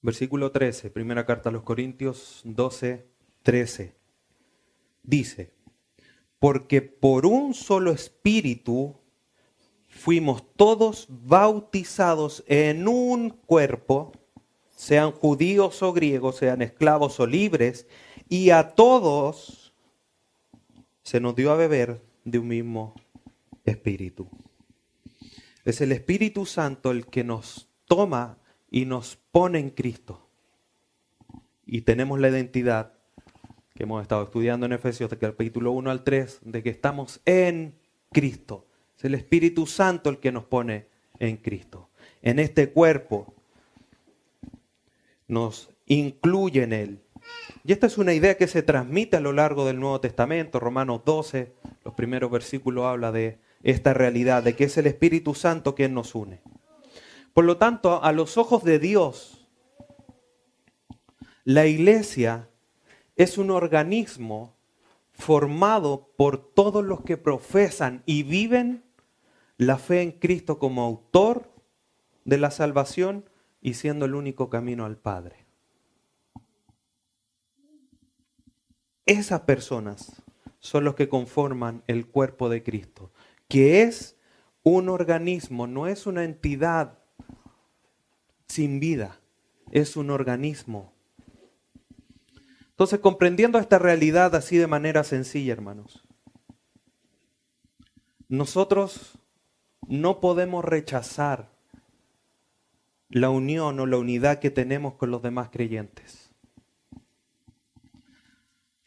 Versículo 0.06 0.52
13, 0.52 0.92
primera 0.92 1.26
carta 1.26 1.50
a 1.50 1.52
los 1.52 1.64
Corintios 1.64 2.42
12, 2.44 3.08
13. 3.42 3.96
Dice, 5.02 5.52
porque 6.38 6.84
por 6.84 7.26
un 7.26 7.56
solo 7.56 7.92
espíritu 7.92 9.00
fuimos 9.88 10.44
todos 10.56 11.08
bautizados 11.10 12.44
en 12.46 12.88
un 12.88 13.32
cuerpo, 13.32 14.12
sean 14.70 15.12
judíos 15.12 15.82
o 15.82 15.92
griegos, 15.92 16.36
sean 16.36 16.62
esclavos 16.62 17.20
o 17.20 17.26
libres, 17.26 17.88
y 18.30 18.52
a 18.52 18.76
todos 18.76 19.74
se 21.02 21.20
nos 21.20 21.36
dio 21.36 21.52
a 21.52 21.56
beber 21.56 22.00
de 22.26 22.38
un 22.38 22.50
mismo 22.50 22.94
espíritu. 23.64 24.30
Es 25.64 25.82
el 25.82 25.92
Espíritu 25.92 26.46
Santo 26.46 26.92
el 26.92 27.08
que 27.08 27.24
nos 27.24 27.70
toma 27.86 28.38
y 28.75 28.84
nos 28.84 29.17
pone 29.32 29.60
en 29.60 29.70
Cristo. 29.70 30.27
Y 31.65 31.84
tenemos 31.84 32.20
la 32.20 32.27
identidad 32.27 32.91
que 33.74 33.84
hemos 33.84 34.01
estado 34.01 34.24
estudiando 34.24 34.65
en 34.65 34.74
Efesios, 34.74 35.10
de 35.10 35.17
capítulo 35.17 35.72
1 35.72 35.89
al 35.89 36.03
3, 36.03 36.39
de 36.41 36.62
que 36.62 36.72
estamos 36.72 37.22
en 37.24 37.75
Cristo. 38.12 38.67
Es 38.98 39.05
el 39.05 39.15
Espíritu 39.15 39.65
Santo 39.65 40.10
el 40.10 40.17
que 40.17 40.34
nos 40.34 40.44
pone 40.44 40.88
en 41.20 41.38
Cristo. 41.38 41.88
En 42.22 42.38
este 42.38 42.70
cuerpo 42.70 43.34
nos 45.29 45.70
incluye 45.86 46.63
en 46.63 46.74
Él. 46.74 47.00
Y 47.63 47.72
esta 47.72 47.88
es 47.88 47.98
una 47.98 48.13
idea 48.13 48.36
que 48.36 48.48
se 48.48 48.62
transmite 48.62 49.15
a 49.15 49.22
lo 49.22 49.32
largo 49.32 49.65
del 49.65 49.79
Nuevo 49.79 50.01
Testamento. 50.01 50.60
Romanos 50.60 51.03
12, 51.05 51.53
los 51.86 51.94
primeros 51.94 52.29
versículos 52.29 52.84
habla 52.84 53.13
de 53.13 53.38
esta 53.63 53.94
realidad, 53.94 54.44
de 54.44 54.53
que 54.58 54.65
es 54.65 54.77
el 54.77 54.88
Espíritu 54.88 55.34
Santo 55.34 55.75
quien 55.75 55.94
nos 55.94 56.13
une. 56.13 56.41
Por 57.36 57.44
lo 57.44 57.58
tanto, 57.58 58.01
a 58.01 58.13
los 58.13 58.38
ojos 58.38 58.63
de 58.63 58.80
Dios, 58.80 59.46
la 61.44 61.65
iglesia 61.65 62.50
es 63.18 63.38
un 63.38 63.51
organismo 63.51 64.56
formado 65.12 66.13
por 66.15 66.38
todos 66.38 66.86
los 66.86 67.01
que 67.01 67.18
profesan 67.18 68.04
y 68.06 68.24
viven 68.24 68.86
la 69.58 69.77
fe 69.77 70.01
en 70.01 70.13
Cristo 70.13 70.60
como 70.60 70.84
autor 70.84 71.51
de 72.24 72.38
la 72.38 72.51
salvación 72.51 73.30
y 73.60 73.74
siendo 73.74 74.06
el 74.06 74.15
único 74.15 74.50
camino 74.50 74.86
al 74.86 74.96
Padre. 74.96 75.46
Esas 79.06 79.42
personas 79.42 80.24
son 80.62 80.86
los 80.86 80.96
que 80.96 81.10
conforman 81.10 81.84
el 81.88 82.08
cuerpo 82.08 82.48
de 82.48 82.63
Cristo, 82.63 83.12
que 83.50 83.82
es 83.82 84.18
un 84.63 84.88
organismo, 84.88 85.68
no 85.68 85.88
es 85.88 86.08
una 86.08 86.24
entidad 86.24 87.00
sin 88.48 88.80
vida, 88.80 89.20
es 89.72 89.98
un 89.98 90.10
organismo 90.10 90.96
entonces, 92.75 93.00
comprendiendo 93.00 93.58
esta 93.58 93.80
realidad 93.80 94.36
así 94.36 94.58
de 94.58 94.68
manera 94.68 95.06
sencilla, 95.06 95.54
hermanos, 95.54 96.04
nosotros 98.28 99.17
no 99.88 100.19
podemos 100.19 100.65
rechazar 100.65 101.50
la 103.08 103.30
unión 103.30 103.80
o 103.80 103.86
la 103.86 103.96
unidad 103.96 104.39
que 104.39 104.52
tenemos 104.52 104.96
con 104.96 105.10
los 105.10 105.22
demás 105.22 105.52
creyentes. 105.52 106.32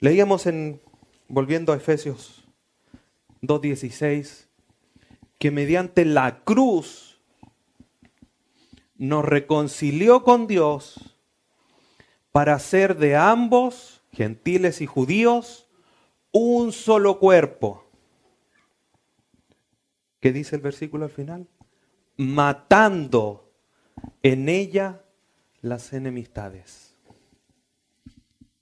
Leíamos 0.00 0.46
en, 0.46 0.82
volviendo 1.26 1.72
a 1.72 1.76
Efesios 1.76 2.46
2.16, 3.40 4.48
que 5.38 5.50
mediante 5.50 6.04
la 6.04 6.44
cruz 6.44 7.07
nos 8.98 9.24
reconcilió 9.24 10.24
con 10.24 10.46
Dios 10.48 11.16
para 12.32 12.54
hacer 12.54 12.98
de 12.98 13.16
ambos, 13.16 14.02
gentiles 14.12 14.80
y 14.80 14.86
judíos, 14.86 15.68
un 16.32 16.72
solo 16.72 17.18
cuerpo. 17.18 17.84
¿Qué 20.20 20.32
dice 20.32 20.56
el 20.56 20.62
versículo 20.62 21.04
al 21.04 21.10
final? 21.10 21.48
Matando 22.16 23.52
en 24.22 24.48
ella 24.48 25.04
las 25.60 25.92
enemistades. 25.92 26.96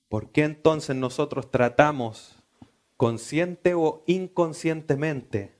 ¿Por 0.09 0.31
qué 0.31 0.44
entonces 0.44 0.94
nosotros 0.94 1.51
tratamos 1.51 2.37
consciente 2.96 3.75
o 3.75 4.05
inconscientemente 4.07 5.57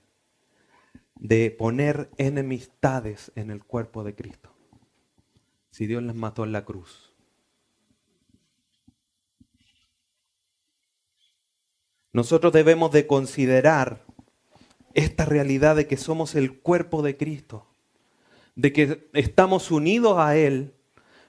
de 1.15 1.51
poner 1.51 2.09
enemistades 2.17 3.31
en 3.35 3.49
el 3.49 3.63
cuerpo 3.63 4.03
de 4.03 4.15
Cristo? 4.15 4.56
Si 5.77 5.85
Dios 5.85 6.01
les 6.01 6.15
mató 6.15 6.43
en 6.43 6.53
la 6.53 6.65
cruz. 6.65 7.13
Nosotros 12.11 12.51
debemos 12.51 12.91
de 12.91 13.05
considerar 13.05 14.03
esta 14.95 15.25
realidad 15.25 15.75
de 15.75 15.85
que 15.85 15.95
somos 15.95 16.33
el 16.33 16.61
cuerpo 16.61 17.03
de 17.03 17.15
Cristo, 17.15 17.67
de 18.55 18.73
que 18.73 19.07
estamos 19.13 19.69
unidos 19.69 20.17
a 20.17 20.35
Él, 20.35 20.73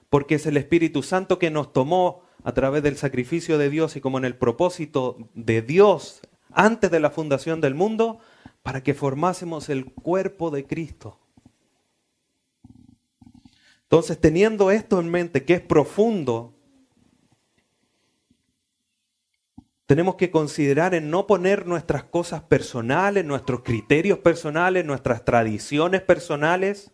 porque 0.09 0.33
es 0.33 0.47
el 0.47 0.57
Espíritu 0.57 1.03
Santo 1.03 1.37
que 1.37 1.51
nos 1.51 1.71
tomó 1.71 2.23
a 2.43 2.51
través 2.51 2.81
del 2.81 2.97
sacrificio 2.97 3.59
de 3.59 3.69
Dios 3.69 3.97
y 3.97 4.01
como 4.01 4.17
en 4.17 4.25
el 4.25 4.35
propósito 4.35 5.29
de 5.35 5.61
Dios 5.61 6.21
antes 6.49 6.89
de 6.89 6.99
la 6.99 7.11
fundación 7.11 7.61
del 7.61 7.75
mundo, 7.75 8.17
para 8.63 8.81
que 8.81 8.95
formásemos 8.95 9.69
el 9.69 9.85
cuerpo 9.85 10.49
de 10.49 10.65
Cristo. 10.65 11.19
Entonces, 13.91 14.21
teniendo 14.21 14.69
esto 14.69 14.99
en 14.99 15.09
mente, 15.09 15.45
que 15.45 15.55
es 15.55 15.61
profundo, 15.61 16.53
tenemos 19.87 20.13
que 20.13 20.29
considerar 20.29 20.93
en 20.93 21.09
no 21.09 21.25
poner 21.25 21.65
nuestras 21.65 22.03
cosas 22.03 22.43
personales, 22.43 23.25
nuestros 23.25 23.63
criterios 23.63 24.19
personales, 24.19 24.85
nuestras 24.85 25.25
tradiciones 25.25 26.03
personales, 26.03 26.91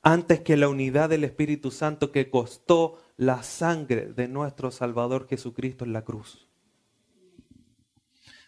antes 0.00 0.42
que 0.42 0.56
la 0.56 0.68
unidad 0.68 1.08
del 1.08 1.24
Espíritu 1.24 1.72
Santo 1.72 2.12
que 2.12 2.30
costó 2.30 3.02
la 3.16 3.42
sangre 3.42 4.12
de 4.12 4.28
nuestro 4.28 4.70
Salvador 4.70 5.26
Jesucristo 5.26 5.84
en 5.84 5.92
la 5.92 6.02
cruz. 6.02 6.48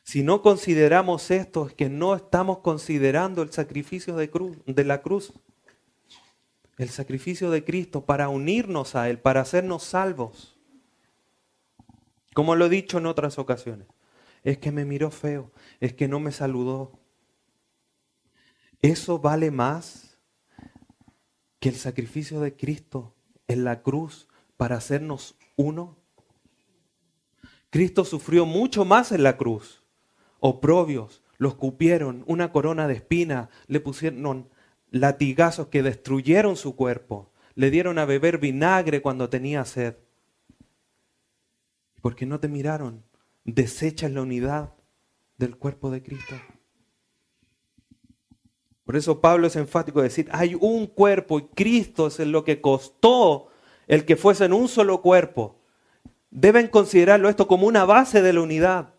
Si 0.05 0.23
no 0.23 0.43
consideramos 0.43 1.33
esto, 1.33 1.67
es 1.67 1.75
que 1.75 1.89
no 1.89 2.15
estamos 2.15 2.59
considerando 2.59 3.43
el 3.43 3.51
sacrificio 3.51 4.15
de, 4.15 4.31
de 4.65 4.85
la 4.85 5.03
cruz. 5.03 5.33
El 6.79 6.91
sacrificio 6.91 7.51
de 7.51 7.65
Cristo 7.65 8.07
para 8.07 8.29
unirnos 8.29 8.95
a 8.95 9.11
Él, 9.11 9.19
para 9.19 9.41
hacernos 9.41 9.83
salvos. 9.83 10.57
Como 12.35 12.55
lo 12.55 12.67
he 12.67 12.69
dicho 12.69 12.99
en 12.99 13.07
otras 13.07 13.39
ocasiones. 13.39 13.89
Es 14.45 14.59
que 14.59 14.71
me 14.71 14.85
miró 14.85 15.11
feo, 15.11 15.51
es 15.81 15.93
que 15.93 16.07
no 16.07 16.21
me 16.21 16.31
saludó. 16.31 17.01
Eso 18.81 19.19
vale 19.19 19.51
más 19.51 20.19
que 21.59 21.69
el 21.69 21.75
sacrificio 21.75 22.39
de 22.39 22.57
Cristo 22.57 23.17
en 23.49 23.65
la 23.65 23.83
cruz 23.83 24.29
para 24.57 24.77
hacernos 24.77 25.37
uno. 25.57 25.99
Cristo 27.71 28.05
sufrió 28.05 28.47
mucho 28.47 28.85
más 28.85 29.11
en 29.11 29.25
la 29.25 29.37
cruz. 29.37 29.83
Oprobios, 30.39 31.23
los 31.39 31.57
cupieron, 31.57 32.23
una 32.29 32.53
corona 32.53 32.87
de 32.87 32.95
espina, 32.95 33.51
le 33.67 33.81
pusieron 33.81 34.49
latigazos 34.91 35.69
que 35.69 35.83
destruyeron 35.83 36.57
su 36.57 36.77
cuerpo, 36.77 37.31
le 37.55 37.71
dieron 37.71 37.99
a 37.99 38.05
beber 38.05 38.39
vinagre 38.39 39.03
cuando 39.03 39.29
tenía 39.29 39.65
sed 39.65 39.97
porque 42.01 42.27
no 42.27 42.41
te 42.41 42.49
miraron, 42.49 43.05
desechas 43.45 44.11
la 44.11 44.23
unidad 44.23 44.75
del 45.37 45.57
cuerpo 45.57 45.91
de 45.91 46.03
Cristo. 46.03 46.37
Por 48.85 48.97
eso 48.97 49.21
Pablo 49.21 49.47
es 49.47 49.57
enfático 49.57 50.01
de 50.01 50.05
decir, 50.05 50.29
hay 50.33 50.55
un 50.55 50.87
cuerpo 50.87 51.39
y 51.39 51.49
Cristo 51.49 52.07
es 52.07 52.19
lo 52.21 52.45
que 52.45 52.61
costó 52.61 53.49
el 53.87 54.05
que 54.05 54.17
fuesen 54.17 54.53
un 54.53 54.69
solo 54.69 55.03
cuerpo. 55.03 55.61
Deben 56.31 56.69
considerarlo 56.69 57.29
esto 57.29 57.47
como 57.47 57.67
una 57.67 57.85
base 57.85 58.23
de 58.23 58.33
la 58.33 58.41
unidad. 58.41 58.95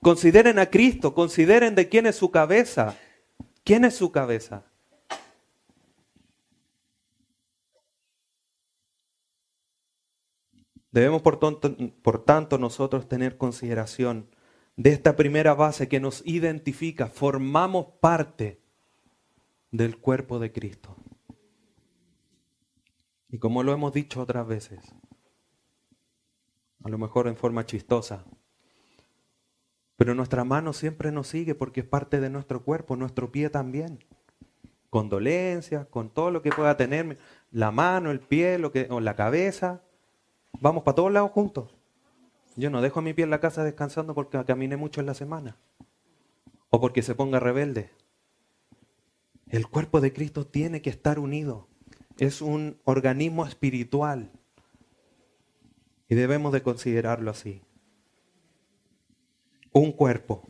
Consideren 0.00 0.58
a 0.58 0.66
Cristo, 0.66 1.14
consideren 1.14 1.74
de 1.74 1.88
quién 1.88 2.06
es 2.06 2.16
su 2.16 2.30
cabeza. 2.30 2.96
¿Quién 3.64 3.84
es 3.84 3.96
su 3.96 4.12
cabeza? 4.12 4.64
Debemos, 10.96 11.20
por 11.20 12.24
tanto, 12.24 12.56
nosotros 12.56 13.06
tener 13.06 13.36
consideración 13.36 14.30
de 14.76 14.92
esta 14.92 15.14
primera 15.14 15.52
base 15.52 15.88
que 15.88 16.00
nos 16.00 16.22
identifica. 16.24 17.08
Formamos 17.08 17.88
parte 18.00 18.62
del 19.70 19.98
cuerpo 19.98 20.38
de 20.38 20.52
Cristo. 20.52 20.96
Y 23.28 23.36
como 23.36 23.62
lo 23.62 23.74
hemos 23.74 23.92
dicho 23.92 24.22
otras 24.22 24.46
veces, 24.46 24.80
a 26.82 26.88
lo 26.88 26.96
mejor 26.96 27.28
en 27.28 27.36
forma 27.36 27.66
chistosa, 27.66 28.24
pero 29.96 30.14
nuestra 30.14 30.44
mano 30.44 30.72
siempre 30.72 31.12
nos 31.12 31.26
sigue 31.26 31.54
porque 31.54 31.80
es 31.80 31.86
parte 31.86 32.20
de 32.20 32.30
nuestro 32.30 32.64
cuerpo, 32.64 32.96
nuestro 32.96 33.30
pie 33.30 33.50
también. 33.50 34.02
Con 34.88 35.10
dolencias, 35.10 35.86
con 35.88 36.08
todo 36.08 36.30
lo 36.30 36.40
que 36.40 36.52
pueda 36.52 36.78
tener, 36.78 37.18
la 37.50 37.70
mano, 37.70 38.10
el 38.10 38.20
pie, 38.20 38.56
lo 38.56 38.72
que, 38.72 38.86
o 38.88 39.00
la 39.00 39.14
cabeza. 39.14 39.82
Vamos 40.60 40.82
para 40.82 40.94
todos 40.94 41.12
lados 41.12 41.30
juntos. 41.32 41.74
Yo 42.56 42.70
no 42.70 42.80
dejo 42.80 43.00
a 43.00 43.02
mi 43.02 43.12
pie 43.12 43.24
en 43.24 43.30
la 43.30 43.40
casa 43.40 43.64
descansando 43.64 44.14
porque 44.14 44.42
caminé 44.44 44.76
mucho 44.76 45.00
en 45.00 45.06
la 45.06 45.14
semana. 45.14 45.58
O 46.70 46.80
porque 46.80 47.02
se 47.02 47.14
ponga 47.14 47.40
rebelde. 47.40 47.90
El 49.48 49.68
cuerpo 49.68 50.00
de 50.00 50.12
Cristo 50.12 50.46
tiene 50.46 50.82
que 50.82 50.90
estar 50.90 51.18
unido. 51.18 51.68
Es 52.18 52.40
un 52.40 52.80
organismo 52.84 53.44
espiritual. 53.46 54.32
Y 56.08 56.14
debemos 56.14 56.52
de 56.52 56.62
considerarlo 56.62 57.30
así 57.30 57.62
un 59.80 59.92
cuerpo. 59.92 60.42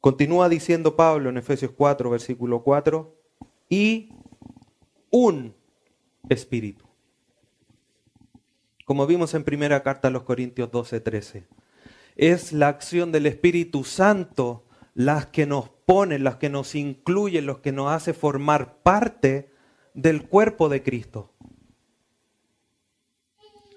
Continúa 0.00 0.48
diciendo 0.48 0.94
Pablo 0.94 1.30
en 1.30 1.38
Efesios 1.38 1.72
4, 1.72 2.08
versículo 2.08 2.62
4, 2.62 3.12
y 3.68 4.10
un 5.10 5.54
espíritu. 6.28 6.83
Como 8.84 9.06
vimos 9.06 9.32
en 9.34 9.44
primera 9.44 9.82
carta 9.82 10.08
a 10.08 10.10
los 10.10 10.24
Corintios 10.24 10.70
12, 10.70 11.00
13. 11.00 11.46
Es 12.16 12.52
la 12.52 12.68
acción 12.68 13.12
del 13.12 13.26
Espíritu 13.26 13.82
Santo 13.84 14.64
las 14.94 15.26
que 15.26 15.46
nos 15.46 15.68
pone, 15.68 16.18
las 16.18 16.36
que 16.36 16.48
nos 16.48 16.74
incluye, 16.74 17.42
los 17.42 17.58
que 17.58 17.72
nos 17.72 17.90
hace 17.90 18.12
formar 18.12 18.76
parte 18.82 19.50
del 19.94 20.28
cuerpo 20.28 20.68
de 20.68 20.82
Cristo. 20.82 21.32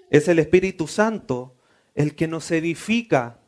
Es 0.10 0.28
el 0.28 0.40
Espíritu 0.40 0.88
Santo 0.88 1.56
el 1.96 2.16
que 2.16 2.28
nos 2.28 2.52
edifica 2.52 3.40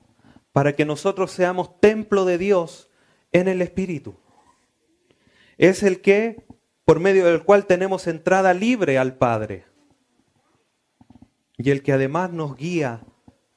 para 0.51 0.75
que 0.75 0.85
nosotros 0.85 1.31
seamos 1.31 1.79
templo 1.79 2.25
de 2.25 2.37
Dios 2.37 2.89
en 3.31 3.47
el 3.47 3.61
Espíritu. 3.61 4.17
Es 5.57 5.83
el 5.83 6.01
que, 6.01 6.45
por 6.85 6.99
medio 6.99 7.25
del 7.25 7.43
cual 7.43 7.65
tenemos 7.65 8.07
entrada 8.07 8.53
libre 8.53 8.97
al 8.97 9.17
Padre. 9.17 9.68
Y 11.59 11.71
el 11.71 11.83
que 11.83 11.91
además 11.91 12.31
nos 12.31 12.55
guía 12.55 13.05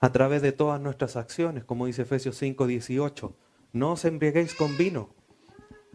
a 0.00 0.10
través 0.10 0.42
de 0.42 0.50
todas 0.50 0.80
nuestras 0.80 1.14
acciones, 1.16 1.64
como 1.64 1.86
dice 1.86 2.02
Efesios 2.02 2.36
5, 2.36 2.66
18. 2.66 3.36
No 3.72 3.92
os 3.92 4.04
embriaguéis 4.04 4.54
con 4.54 4.76
vino, 4.76 5.14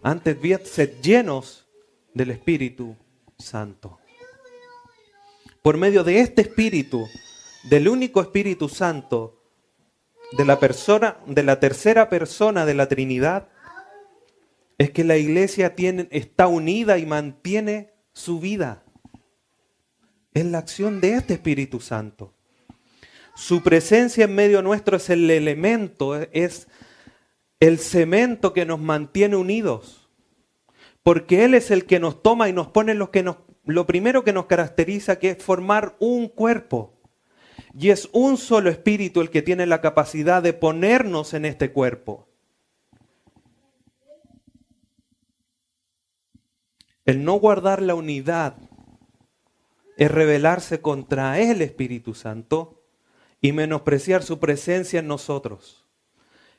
antes 0.02 0.40
bien 0.40 0.62
sed 0.66 1.02
llenos 1.02 1.68
del 2.14 2.32
Espíritu 2.32 2.96
Santo. 3.38 4.00
Por 5.62 5.76
medio 5.76 6.06
de 6.06 6.22
este 6.22 6.42
Espíritu, 6.44 7.06
del 7.70 7.90
único 7.90 8.22
Espíritu 8.22 8.70
Santo, 8.70 9.44
de 10.32 10.46
la 10.46 10.62
persona, 10.62 11.18
de 11.26 11.44
la 11.44 11.60
tercera 11.60 12.08
persona 12.08 12.66
de 12.66 12.74
la 12.74 12.88
Trinidad, 12.88 13.50
es 14.78 14.92
que 14.92 15.04
la 15.04 15.18
iglesia 15.18 15.76
tiene, 15.76 16.08
está 16.12 16.48
unida 16.48 16.98
y 17.00 17.06
mantiene 17.06 17.94
su 18.14 18.40
vida. 18.40 18.86
Es 20.38 20.46
la 20.46 20.60
acción 20.60 21.02
de 21.02 21.16
este 21.16 21.34
Espíritu 21.34 21.80
Santo. 21.80 22.32
Su 23.36 23.64
presencia 23.64 24.26
en 24.26 24.36
medio 24.36 24.62
nuestro 24.62 24.98
es 24.98 25.10
el 25.10 25.32
elemento, 25.32 26.16
es 26.32 26.68
el 27.60 27.80
cemento 27.80 28.54
que 28.54 28.64
nos 28.64 28.80
mantiene 28.80 29.36
unidos. 29.36 30.08
Porque 31.02 31.44
Él 31.44 31.56
es 31.56 31.72
el 31.72 31.88
que 31.88 32.00
nos 32.00 32.22
toma 32.22 32.50
y 32.50 32.54
nos 32.54 32.68
pone 32.68 32.94
lo, 32.94 33.10
que 33.10 33.24
nos, 33.24 33.38
lo 33.66 33.88
primero 33.88 34.24
que 34.24 34.32
nos 34.32 34.46
caracteriza, 34.46 35.18
que 35.18 35.32
es 35.32 35.44
formar 35.44 35.96
un 36.00 36.28
cuerpo. 36.28 36.94
Y 37.74 37.90
es 37.90 38.08
un 38.12 38.38
solo 38.38 38.70
espíritu 38.70 39.22
el 39.22 39.32
que 39.32 39.42
tiene 39.42 39.66
la 39.66 39.82
capacidad 39.82 40.44
de 40.44 40.54
ponernos 40.54 41.34
en 41.34 41.46
este 41.46 41.72
cuerpo. 41.72 42.28
El 47.06 47.24
no 47.24 47.40
guardar 47.40 47.82
la 47.82 47.96
unidad 47.96 48.67
es 49.98 50.12
rebelarse 50.12 50.80
contra 50.80 51.40
el 51.40 51.62
Espíritu 51.62 52.14
Santo 52.14 52.84
y 53.42 53.52
menospreciar 53.52 54.24
su 54.24 54.40
presencia 54.40 55.00
en 55.00 55.08
nosotros. 55.08 55.86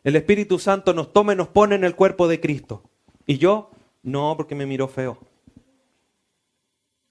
El 0.02 0.16
Espíritu 0.16 0.58
Santo 0.58 0.92
nos 0.92 1.12
toma 1.12 1.32
y 1.32 1.36
nos 1.36 1.48
pone 1.48 1.76
en 1.76 1.84
el 1.84 1.94
cuerpo 1.94 2.28
de 2.28 2.40
Cristo. 2.40 2.82
Y 3.26 3.38
yo, 3.38 3.70
no, 4.02 4.34
porque 4.36 4.56
me 4.56 4.66
miró 4.66 4.88
feo. 4.88 5.18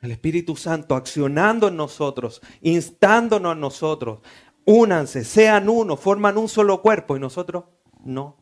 El 0.02 0.12
Espíritu 0.12 0.56
Santo 0.56 0.96
accionando 0.96 1.70
en 1.70 1.78
nosotros, 1.78 2.42
instándonos 2.62 3.54
a 3.54 3.56
nosotros. 3.56 4.20
Únanse, 4.66 5.24
sean 5.24 5.70
uno, 5.70 5.96
forman 5.96 6.38
un 6.38 6.50
solo 6.50 6.82
cuerpo 6.82 7.16
y 7.16 7.22
nosotros 7.22 7.64
no. 8.04 8.36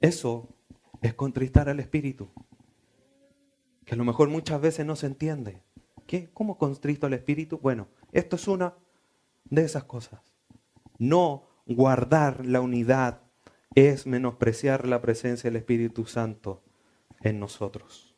Eso 0.00 0.48
es 1.02 1.12
contristar 1.14 1.68
al 1.68 1.80
Espíritu. 1.80 2.30
Que 3.84 3.94
a 3.94 3.98
lo 3.98 4.04
mejor 4.04 4.30
muchas 4.30 4.60
veces 4.60 4.86
no 4.86 4.96
se 4.96 5.06
entiende. 5.06 5.62
¿Qué? 6.06 6.30
¿Cómo 6.32 6.58
contristo 6.58 7.06
al 7.06 7.14
Espíritu? 7.14 7.58
Bueno, 7.58 7.88
esto 8.12 8.36
es 8.36 8.46
una 8.48 8.74
de 9.44 9.62
esas 9.62 9.84
cosas. 9.84 10.20
No 10.98 11.46
guardar 11.66 12.44
la 12.44 12.60
unidad 12.60 13.22
es 13.74 14.06
menospreciar 14.06 14.86
la 14.86 15.00
presencia 15.00 15.50
del 15.50 15.56
Espíritu 15.56 16.06
Santo 16.06 16.62
en 17.22 17.40
nosotros. 17.40 18.14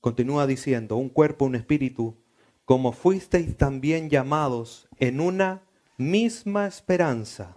Continúa 0.00 0.46
diciendo, 0.46 0.96
un 0.96 1.08
cuerpo, 1.08 1.44
un 1.44 1.54
espíritu, 1.54 2.16
como 2.64 2.92
fuisteis 2.92 3.56
también 3.56 4.08
llamados 4.10 4.88
en 4.98 5.20
una 5.20 5.62
misma 5.96 6.66
esperanza, 6.66 7.56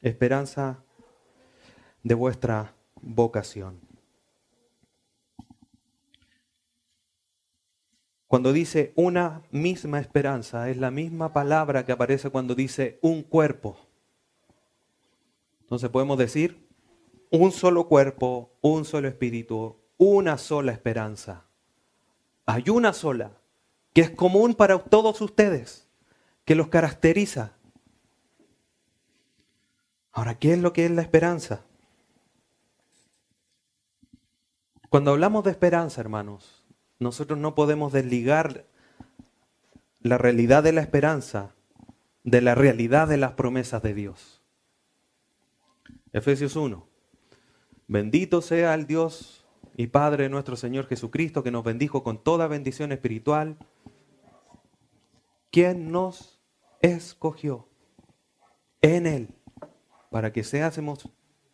esperanza 0.00 0.84
de 2.02 2.14
vuestra 2.14 2.74
vocación. 3.00 3.87
Cuando 8.28 8.52
dice 8.52 8.92
una 8.94 9.42
misma 9.50 10.00
esperanza, 10.00 10.68
es 10.68 10.76
la 10.76 10.90
misma 10.90 11.32
palabra 11.32 11.86
que 11.86 11.92
aparece 11.92 12.28
cuando 12.28 12.54
dice 12.54 12.98
un 13.00 13.22
cuerpo. 13.22 13.78
Entonces 15.62 15.88
podemos 15.88 16.18
decir 16.18 16.68
un 17.30 17.52
solo 17.52 17.88
cuerpo, 17.88 18.52
un 18.60 18.84
solo 18.84 19.08
espíritu, 19.08 19.76
una 19.96 20.36
sola 20.36 20.72
esperanza. 20.72 21.46
Hay 22.44 22.68
una 22.68 22.92
sola, 22.92 23.32
que 23.94 24.02
es 24.02 24.10
común 24.10 24.54
para 24.54 24.78
todos 24.78 25.22
ustedes, 25.22 25.88
que 26.44 26.54
los 26.54 26.68
caracteriza. 26.68 27.56
Ahora, 30.12 30.38
¿qué 30.38 30.52
es 30.52 30.58
lo 30.58 30.74
que 30.74 30.84
es 30.84 30.90
la 30.90 31.02
esperanza? 31.02 31.64
Cuando 34.90 35.12
hablamos 35.12 35.44
de 35.44 35.50
esperanza, 35.50 36.02
hermanos, 36.02 36.57
nosotros 36.98 37.38
no 37.38 37.54
podemos 37.54 37.92
desligar 37.92 38.66
la 40.00 40.18
realidad 40.18 40.62
de 40.62 40.72
la 40.72 40.80
esperanza 40.80 41.54
de 42.24 42.42
la 42.42 42.54
realidad 42.54 43.08
de 43.08 43.16
las 43.16 43.32
promesas 43.32 43.82
de 43.82 43.94
Dios. 43.94 44.42
Efesios 46.12 46.56
1. 46.56 46.86
Bendito 47.86 48.42
sea 48.42 48.74
el 48.74 48.86
Dios 48.86 49.46
y 49.76 49.86
Padre 49.86 50.28
nuestro 50.28 50.56
Señor 50.56 50.86
Jesucristo, 50.86 51.42
que 51.42 51.50
nos 51.50 51.64
bendijo 51.64 52.02
con 52.02 52.22
toda 52.22 52.46
bendición 52.46 52.92
espiritual, 52.92 53.56
quien 55.50 55.90
nos 55.90 56.40
escogió 56.82 57.68
en 58.82 59.06
Él 59.06 59.34
para 60.10 60.32
que 60.32 60.44
seásemos 60.44 61.08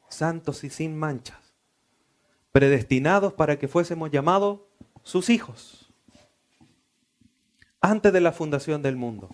santos 0.09 0.64
y 0.64 0.70
sin 0.70 0.96
manchas, 0.96 1.54
predestinados 2.50 3.33
para 3.33 3.59
que 3.59 3.68
fuésemos 3.68 4.11
llamados 4.11 4.61
sus 5.04 5.30
hijos. 5.30 5.92
Antes 7.80 8.12
de 8.12 8.20
la 8.20 8.32
fundación 8.32 8.82
del 8.82 8.96
mundo, 8.96 9.28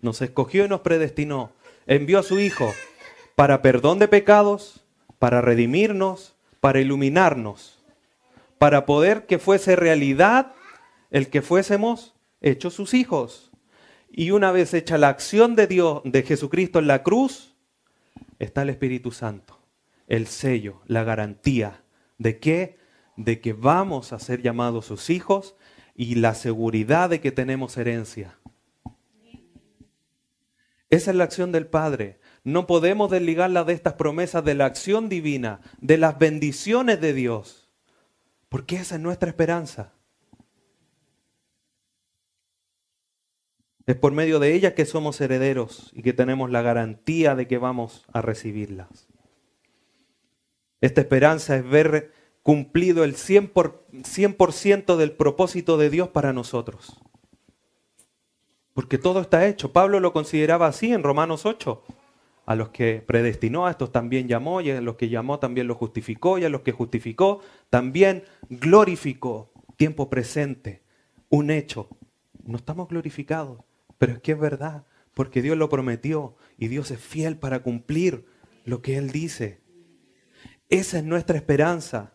nos 0.00 0.22
escogió 0.22 0.64
y 0.64 0.68
nos 0.68 0.80
predestinó, 0.80 1.52
envió 1.86 2.20
a 2.20 2.22
su 2.22 2.40
Hijo 2.40 2.72
para 3.34 3.60
perdón 3.60 3.98
de 3.98 4.08
pecados, 4.08 4.84
para 5.18 5.42
redimirnos, 5.42 6.34
para 6.60 6.80
iluminarnos 6.80 7.80
para 8.60 8.84
poder 8.84 9.24
que 9.24 9.38
fuese 9.38 9.74
realidad 9.74 10.52
el 11.10 11.30
que 11.30 11.40
fuésemos 11.40 12.14
hechos 12.42 12.74
sus 12.74 12.92
hijos. 12.92 13.50
Y 14.12 14.32
una 14.32 14.52
vez 14.52 14.74
hecha 14.74 14.98
la 14.98 15.08
acción 15.08 15.56
de 15.56 15.66
Dios, 15.66 16.02
de 16.04 16.22
Jesucristo 16.22 16.78
en 16.78 16.86
la 16.86 17.02
cruz, 17.02 17.54
está 18.38 18.60
el 18.60 18.68
Espíritu 18.68 19.12
Santo, 19.12 19.58
el 20.08 20.26
sello, 20.26 20.82
la 20.84 21.04
garantía 21.04 21.80
de 22.18 22.38
que 22.38 22.76
de 23.24 23.40
que 23.40 23.52
vamos 23.52 24.12
a 24.12 24.18
ser 24.18 24.40
llamados 24.40 24.86
sus 24.86 25.10
hijos 25.10 25.54
y 25.94 26.14
la 26.14 26.34
seguridad 26.34 27.10
de 27.10 27.20
que 27.20 27.32
tenemos 27.32 27.76
herencia. 27.76 28.38
Esa 30.88 31.10
es 31.10 31.16
la 31.16 31.24
acción 31.24 31.52
del 31.52 31.66
Padre. 31.66 32.18
no 32.42 32.66
podemos 32.66 33.10
desligarla 33.10 33.64
de 33.64 33.74
estas 33.74 33.94
promesas 33.94 34.42
de 34.42 34.54
la 34.54 34.64
acción 34.64 35.10
divina, 35.10 35.60
de 35.78 35.98
las 35.98 36.18
bendiciones 36.18 36.98
de 36.98 37.12
Dios, 37.12 37.70
porque 38.48 38.76
esa 38.76 38.94
es 38.94 39.00
nuestra 39.02 39.28
esperanza. 39.28 39.92
Es 43.84 43.96
por 43.96 44.12
medio 44.12 44.38
de 44.38 44.54
ella 44.54 44.74
que 44.74 44.86
somos 44.86 45.20
herederos 45.20 45.90
y 45.94 46.02
que 46.02 46.14
tenemos 46.14 46.50
la 46.50 46.62
garantía 46.62 47.34
de 47.34 47.46
que 47.46 47.58
vamos 47.58 48.06
a 48.12 48.22
recibirlas. 48.22 49.08
Esta 50.80 51.02
esperanza 51.02 51.56
es 51.56 51.68
ver 51.68 52.12
cumplido 52.42 53.04
el 53.04 53.16
100%, 53.16 54.96
del 54.96 55.12
propósito 55.12 55.76
de 55.76 55.90
Dios 55.90 56.08
para 56.08 56.32
nosotros. 56.32 57.00
Porque 58.72 58.98
todo 58.98 59.20
está 59.20 59.46
hecho. 59.46 59.72
Pablo 59.72 60.00
lo 60.00 60.12
consideraba 60.12 60.66
así 60.66 60.92
en 60.92 61.02
Romanos 61.02 61.44
8. 61.44 61.82
A 62.46 62.54
los 62.54 62.70
que 62.70 63.02
predestinó, 63.06 63.66
a 63.66 63.72
estos 63.72 63.92
también 63.92 64.26
llamó, 64.26 64.60
y 64.60 64.70
a 64.70 64.80
los 64.80 64.96
que 64.96 65.08
llamó 65.08 65.38
también 65.38 65.66
los 65.66 65.76
justificó, 65.76 66.38
y 66.38 66.44
a 66.44 66.48
los 66.48 66.62
que 66.62 66.72
justificó 66.72 67.40
también 67.68 68.24
glorificó. 68.48 69.52
Tiempo 69.76 70.10
presente, 70.10 70.82
un 71.28 71.50
hecho. 71.50 71.88
No 72.44 72.56
estamos 72.56 72.88
glorificados, 72.88 73.60
pero 73.98 74.14
es 74.14 74.20
que 74.20 74.32
es 74.32 74.38
verdad, 74.38 74.86
porque 75.14 75.42
Dios 75.42 75.56
lo 75.56 75.68
prometió 75.68 76.36
y 76.58 76.68
Dios 76.68 76.90
es 76.90 77.00
fiel 77.00 77.36
para 77.36 77.62
cumplir 77.62 78.26
lo 78.64 78.82
que 78.82 78.96
Él 78.96 79.10
dice. 79.10 79.60
Esa 80.68 80.98
es 80.98 81.04
nuestra 81.04 81.36
esperanza. 81.36 82.14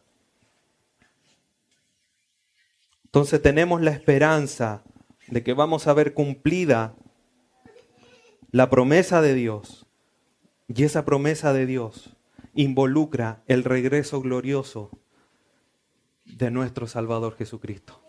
Entonces 3.15 3.41
tenemos 3.41 3.81
la 3.81 3.91
esperanza 3.91 4.83
de 5.29 5.41
que 5.41 5.53
vamos 5.53 5.87
a 5.87 5.93
ver 5.93 6.13
cumplida 6.13 6.97
la 8.51 8.69
promesa 8.69 9.21
de 9.21 9.33
Dios. 9.33 9.87
Y 10.67 10.83
esa 10.83 11.05
promesa 11.05 11.53
de 11.53 11.65
Dios 11.65 12.17
involucra 12.55 13.41
el 13.47 13.63
regreso 13.63 14.19
glorioso 14.19 14.89
de 16.25 16.51
nuestro 16.51 16.87
Salvador 16.87 17.37
Jesucristo. 17.37 18.03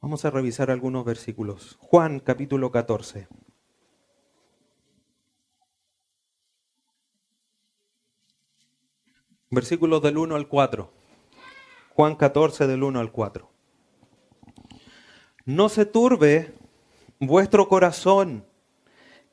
Vamos 0.00 0.24
a 0.24 0.30
revisar 0.30 0.70
algunos 0.70 1.04
versículos. 1.04 1.76
Juan 1.78 2.20
capítulo 2.20 2.70
14. 2.70 3.28
Versículos 9.52 10.00
del 10.00 10.16
1 10.16 10.36
al 10.36 10.46
4. 10.46 10.92
Juan 11.96 12.14
14 12.14 12.68
del 12.68 12.84
1 12.84 13.00
al 13.00 13.10
4. 13.10 13.50
No 15.44 15.68
se 15.68 15.86
turbe 15.86 16.52
vuestro 17.18 17.66
corazón. 17.66 18.44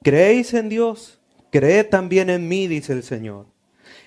¿Creéis 0.01 0.55
en 0.55 0.69
Dios? 0.69 1.21
Creed 1.51 1.89
también 1.89 2.31
en 2.31 2.47
mí, 2.47 2.65
dice 2.65 2.93
el 2.93 3.03
Señor. 3.03 3.45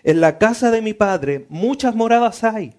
En 0.03 0.20
la 0.20 0.38
casa 0.38 0.73
de 0.73 0.83
mi 0.83 0.94
Padre 0.94 1.46
muchas 1.49 1.94
moradas 1.94 2.42
hay. 2.42 2.75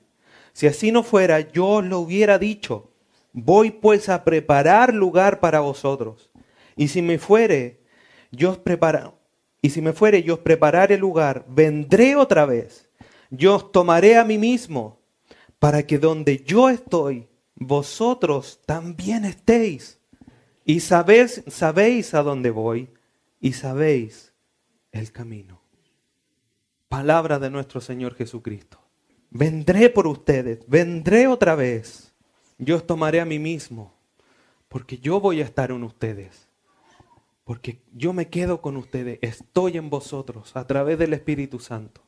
Si 0.51 0.67
así 0.67 0.91
no 0.91 1.01
fuera, 1.01 1.39
yo 1.39 1.67
os 1.67 1.85
lo 1.85 1.99
hubiera 1.99 2.37
dicho. 2.37 2.91
Voy 3.31 3.71
pues 3.71 4.09
a 4.09 4.25
preparar 4.25 4.93
lugar 4.93 5.39
para 5.39 5.61
vosotros. 5.61 6.31
Y 6.75 6.89
si 6.89 7.01
me 7.01 7.17
fuere, 7.17 7.79
yo 8.29 8.51
os 8.51 8.57
preparo. 8.57 9.19
Y 9.61 9.69
prepararé 9.69 10.97
lugar, 10.97 11.45
vendré 11.47 12.17
otra 12.17 12.45
vez 12.45 12.90
yo 13.31 13.55
os 13.55 13.71
tomaré 13.71 14.17
a 14.17 14.25
mí 14.25 14.37
mismo, 14.37 14.99
para 15.57 15.87
que 15.87 15.97
donde 15.97 16.43
yo 16.43 16.69
estoy, 16.69 17.27
vosotros 17.55 18.59
también 18.65 19.25
estéis. 19.25 19.99
Y 20.65 20.81
sabéis, 20.81 21.43
sabéis 21.47 22.13
a 22.13 22.23
dónde 22.23 22.51
voy 22.51 22.89
y 23.39 23.53
sabéis 23.53 24.33
el 24.91 25.11
camino. 25.11 25.61
Palabra 26.89 27.39
de 27.39 27.49
nuestro 27.49 27.79
Señor 27.79 28.15
Jesucristo. 28.15 28.79
Vendré 29.29 29.89
por 29.89 30.07
ustedes, 30.07 30.59
vendré 30.67 31.27
otra 31.27 31.55
vez. 31.55 32.13
Yo 32.57 32.75
os 32.75 32.85
tomaré 32.85 33.21
a 33.21 33.25
mí 33.25 33.39
mismo, 33.39 33.93
porque 34.67 34.97
yo 34.97 35.21
voy 35.21 35.41
a 35.41 35.45
estar 35.45 35.71
en 35.71 35.83
ustedes. 35.83 36.49
Porque 37.45 37.81
yo 37.93 38.13
me 38.13 38.27
quedo 38.27 38.61
con 38.61 38.75
ustedes, 38.75 39.19
estoy 39.21 39.77
en 39.77 39.89
vosotros 39.89 40.55
a 40.55 40.67
través 40.67 40.99
del 40.99 41.13
Espíritu 41.13 41.59
Santo. 41.59 42.01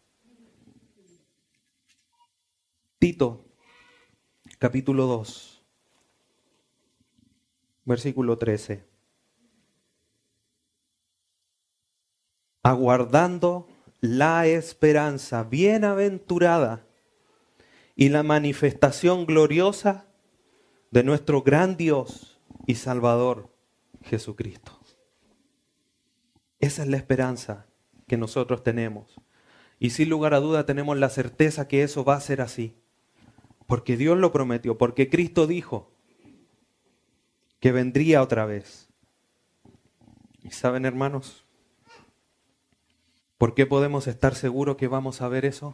Tito, 3.04 3.44
capítulo 4.60 5.08
2, 5.08 5.62
versículo 7.84 8.38
13. 8.38 8.86
Aguardando 12.64 13.68
la 14.00 14.48
esperanza 14.48 15.44
bienaventurada 15.44 16.88
y 17.98 18.08
la 18.08 18.24
manifestación 18.24 19.26
gloriosa 19.26 20.06
de 20.90 21.04
nuestro 21.04 21.42
gran 21.42 21.76
Dios 21.76 22.40
y 22.68 22.76
Salvador 22.76 23.54
Jesucristo. 24.04 24.80
Esa 26.58 26.84
es 26.84 26.88
la 26.88 26.96
esperanza 26.96 27.66
que 28.08 28.16
nosotros 28.16 28.64
tenemos. 28.64 29.20
Y 29.78 29.90
sin 29.90 30.08
lugar 30.08 30.34
a 30.34 30.40
duda 30.40 30.66
tenemos 30.66 30.98
la 30.98 31.10
certeza 31.10 31.68
que 31.68 31.84
eso 31.84 32.06
va 32.06 32.16
a 32.16 32.22
ser 32.22 32.40
así. 32.40 32.78
Porque 33.74 33.98
Dios 33.98 34.20
lo 34.20 34.32
prometió, 34.32 34.78
porque 34.78 35.10
Cristo 35.10 35.48
dijo 35.48 35.90
que 37.60 37.72
vendría 37.72 38.22
otra 38.22 38.46
vez. 38.46 38.88
¿Y 40.44 40.52
saben, 40.52 40.86
hermanos? 40.86 41.44
¿Por 43.40 43.56
qué 43.56 43.66
podemos 43.66 44.06
estar 44.06 44.36
seguros 44.36 44.78
que 44.78 44.88
vamos 44.88 45.24
a 45.24 45.28
ver 45.28 45.44
eso? 45.44 45.74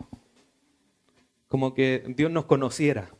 Como 1.49 1.73
que 1.73 2.05
Dios 2.15 2.31
nos 2.31 2.45
conociera. 2.45 3.11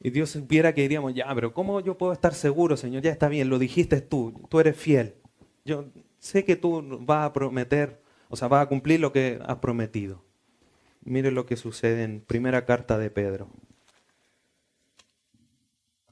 Y 0.00 0.10
Dios 0.10 0.30
supiera 0.30 0.74
que 0.74 0.82
diríamos, 0.82 1.14
ya, 1.14 1.32
pero 1.32 1.54
¿cómo 1.54 1.78
yo 1.78 1.96
puedo 1.96 2.12
estar 2.12 2.34
seguro, 2.34 2.76
Señor? 2.76 3.02
Ya 3.02 3.12
está 3.12 3.28
bien, 3.28 3.48
lo 3.48 3.60
dijiste 3.60 4.00
tú, 4.00 4.44
tú 4.48 4.58
eres 4.58 4.76
fiel. 4.76 5.14
Yo 5.64 5.84
sé 6.18 6.44
que 6.44 6.56
tú 6.56 6.98
vas 7.02 7.26
a 7.26 7.32
prometer, 7.32 8.02
o 8.28 8.34
sea, 8.34 8.48
vas 8.48 8.64
a 8.64 8.68
cumplir 8.68 8.98
lo 8.98 9.12
que 9.12 9.38
has 9.46 9.58
prometido. 9.58 10.24
Mire 11.04 11.32
lo 11.32 11.46
que 11.46 11.56
sucede 11.56 12.04
en 12.04 12.20
primera 12.20 12.64
carta 12.64 12.96
de 12.96 13.10
Pedro, 13.10 13.48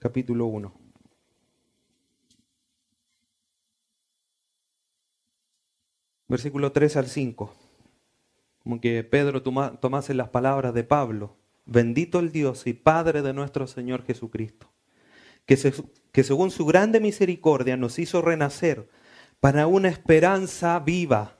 capítulo 0.01 0.47
1. 0.47 0.75
Versículo 6.27 6.73
3 6.73 6.97
al 6.97 7.07
5. 7.07 7.55
Como 8.65 8.81
que 8.81 9.05
Pedro 9.05 9.43
tomase 9.43 10.15
las 10.15 10.29
palabras 10.31 10.75
de 10.75 10.83
Pablo. 10.85 11.37
Bendito 11.67 12.19
el 12.19 12.33
Dios 12.33 12.67
y 12.67 12.73
Padre 12.73 13.23
de 13.23 13.33
nuestro 13.33 13.69
Señor 13.69 14.05
Jesucristo, 14.05 14.73
que, 15.47 15.73
que 16.11 16.25
según 16.25 16.51
su 16.51 16.67
grande 16.67 16.99
misericordia 16.99 17.77
nos 17.77 18.01
hizo 18.01 18.23
renacer 18.23 18.89
para 19.39 19.69
una 19.69 19.89
esperanza 19.89 20.81
viva 20.81 21.40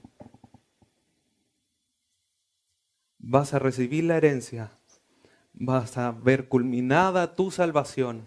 Vas 3.21 3.53
a 3.53 3.59
recibir 3.59 4.03
la 4.03 4.17
herencia, 4.17 4.71
vas 5.53 5.97
a 5.97 6.11
ver 6.11 6.47
culminada 6.47 7.35
tu 7.35 7.51
salvación, 7.51 8.25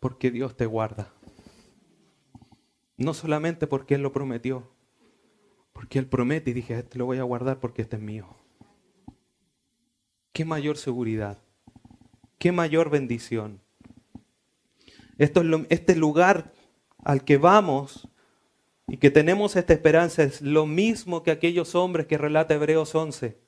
porque 0.00 0.30
Dios 0.30 0.56
te 0.56 0.66
guarda. 0.66 1.12
No 2.96 3.14
solamente 3.14 3.66
porque 3.66 3.94
Él 3.94 4.02
lo 4.02 4.12
prometió, 4.12 4.68
porque 5.72 6.00
Él 6.00 6.06
promete 6.06 6.50
y 6.50 6.54
dije, 6.54 6.78
este 6.78 6.98
lo 6.98 7.06
voy 7.06 7.18
a 7.18 7.22
guardar 7.22 7.60
porque 7.60 7.82
este 7.82 7.96
es 7.96 8.02
mío. 8.02 8.26
Qué 10.32 10.44
mayor 10.44 10.76
seguridad, 10.76 11.38
qué 12.38 12.50
mayor 12.50 12.90
bendición. 12.90 13.60
Esto 15.16 15.42
es 15.42 15.66
este 15.68 15.94
lugar 15.96 16.52
al 17.04 17.24
que 17.24 17.38
vamos 17.38 18.08
y 18.88 18.96
que 18.96 19.10
tenemos 19.10 19.54
esta 19.54 19.72
esperanza 19.72 20.24
es 20.24 20.42
lo 20.42 20.66
mismo 20.66 21.22
que 21.22 21.30
aquellos 21.30 21.74
hombres 21.74 22.06
que 22.06 22.18
relata 22.18 22.54
Hebreos 22.54 22.94
11 22.94 23.47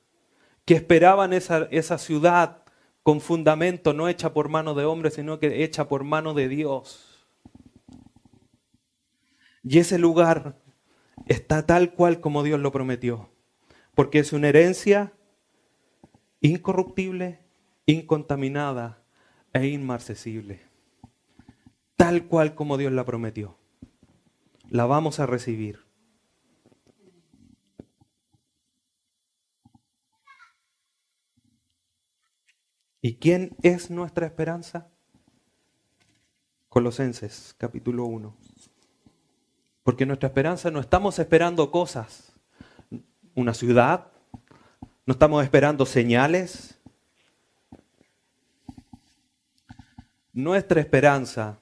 que 0.65 0.75
esperaban 0.75 1.33
esa, 1.33 1.69
esa 1.71 1.99
ciudad 1.99 2.63
con 3.03 3.21
fundamento 3.21 3.93
no 3.93 4.09
hecha 4.09 4.33
por 4.33 4.49
mano 4.49 4.75
de 4.75 4.85
hombre, 4.85 5.11
sino 5.11 5.39
que 5.39 5.65
hecha 5.65 5.89
por 5.89 6.05
mano 6.05 6.35
de 6.35 6.49
Dios. 6.49 7.29
Y 9.63 9.79
ese 9.79 9.99
lugar 9.99 10.59
está 11.27 11.67
tal 11.67 11.93
cual 11.95 12.21
como 12.21 12.43
Dios 12.43 12.61
lo 12.61 12.73
prometió, 12.73 13.31
porque 13.95 14.19
es 14.19 14.33
una 14.33 14.49
herencia 14.49 15.13
incorruptible, 16.41 17.41
incontaminada 17.87 19.03
e 19.53 19.67
inmarcesible, 19.67 20.61
tal 21.97 22.27
cual 22.27 22.55
como 22.55 22.79
Dios 22.79 22.93
la 22.93 23.05
prometió. 23.05 23.57
La 24.69 24.87
vamos 24.87 25.21
a 25.21 25.27
recibir. 25.27 25.90
¿Y 33.03 33.15
quién 33.15 33.57
es 33.63 33.91
nuestra 33.91 34.27
esperanza? 34.27 34.89
Colosenses 36.69 37.55
capítulo 37.57 38.05
1. 38.05 38.37
Porque 39.83 40.05
nuestra 40.05 40.29
esperanza 40.29 40.71
no 40.71 40.81
estamos 40.81 41.19
esperando 41.19 41.71
cosas, 41.71 42.33
una 43.35 43.55
ciudad, 43.55 44.13
no 45.07 45.13
estamos 45.13 45.43
esperando 45.43 45.87
señales. 45.87 46.79
Nuestra 50.33 50.81
esperanza 50.81 51.59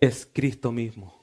es 0.00 0.28
Cristo 0.30 0.72
mismo. 0.72 1.16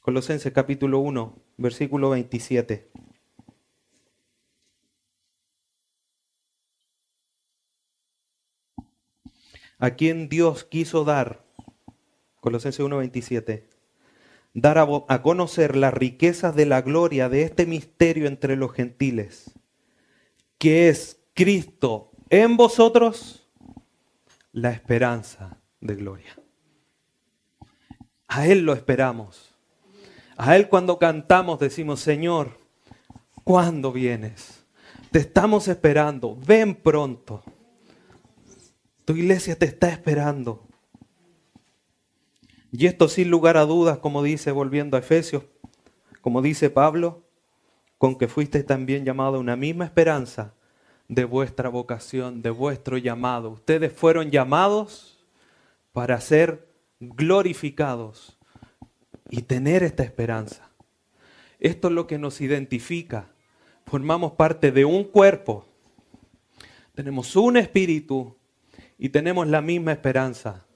Colosenses 0.00 0.52
capítulo 0.54 1.00
1, 1.00 1.36
versículo 1.58 2.10
27. 2.10 2.90
A 9.78 9.90
quien 9.90 10.28
Dios 10.28 10.64
quiso 10.64 11.04
dar, 11.04 11.44
Colosenses 12.40 12.84
1:27, 12.84 13.64
dar 14.54 14.78
a, 14.78 15.22
conocer 15.22 15.76
las 15.76 15.94
riquezas 15.94 16.54
de 16.56 16.66
la 16.66 16.82
gloria 16.82 17.28
de 17.28 17.42
este 17.42 17.66
misterio 17.66 18.26
entre 18.26 18.56
los 18.56 18.72
gentiles, 18.72 19.52
que 20.58 20.88
es 20.88 21.20
Cristo 21.34 22.10
en 22.30 22.56
vosotros, 22.56 23.48
la 24.52 24.70
esperanza 24.70 25.58
de 25.80 25.94
gloria. 25.94 26.36
A 28.26 28.46
Él 28.46 28.64
lo 28.64 28.72
esperamos. 28.72 29.54
A 30.36 30.56
Él 30.56 30.68
cuando 30.68 30.98
cantamos 30.98 31.58
decimos, 31.58 32.00
Señor, 32.00 32.58
¿cuándo 33.44 33.92
vienes? 33.92 34.64
Te 35.10 35.20
estamos 35.20 35.68
esperando, 35.68 36.36
ven 36.36 36.74
pronto. 36.74 37.42
Tu 39.08 39.16
iglesia 39.16 39.58
te 39.58 39.64
está 39.64 39.88
esperando. 39.88 40.68
Y 42.70 42.84
esto 42.84 43.08
sin 43.08 43.30
lugar 43.30 43.56
a 43.56 43.64
dudas, 43.64 44.00
como 44.00 44.22
dice, 44.22 44.52
volviendo 44.52 44.98
a 44.98 45.00
Efesios, 45.00 45.44
como 46.20 46.42
dice 46.42 46.68
Pablo, 46.68 47.22
con 47.96 48.18
que 48.18 48.28
fuiste 48.28 48.62
también 48.64 49.06
llamado 49.06 49.36
a 49.36 49.40
una 49.40 49.56
misma 49.56 49.86
esperanza 49.86 50.52
de 51.08 51.24
vuestra 51.24 51.70
vocación, 51.70 52.42
de 52.42 52.50
vuestro 52.50 52.98
llamado. 52.98 53.48
Ustedes 53.48 53.94
fueron 53.94 54.30
llamados 54.30 55.24
para 55.94 56.20
ser 56.20 56.68
glorificados 57.00 58.36
y 59.30 59.40
tener 59.40 59.84
esta 59.84 60.02
esperanza. 60.02 60.68
Esto 61.60 61.88
es 61.88 61.94
lo 61.94 62.06
que 62.06 62.18
nos 62.18 62.42
identifica. 62.42 63.30
Formamos 63.86 64.32
parte 64.32 64.70
de 64.70 64.84
un 64.84 65.04
cuerpo. 65.04 65.64
Tenemos 66.94 67.36
un 67.36 67.56
espíritu 67.56 68.37
y 68.98 69.10
tenemos 69.10 69.46
la 69.46 69.62
misma 69.62 69.92
esperanza. 69.92 70.66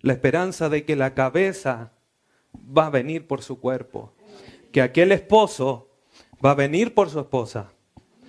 La 0.00 0.14
esperanza 0.14 0.68
de 0.68 0.84
que 0.84 0.96
la 0.96 1.14
cabeza 1.14 1.92
va 2.56 2.86
a 2.86 2.90
venir 2.90 3.26
por 3.26 3.42
su 3.42 3.60
cuerpo. 3.60 4.14
Que 4.72 4.82
aquel 4.82 5.12
esposo 5.12 5.90
va 6.44 6.52
a 6.52 6.56
venir 6.56 6.94
por 6.94 7.10
su 7.10 7.20
esposa. 7.20 7.72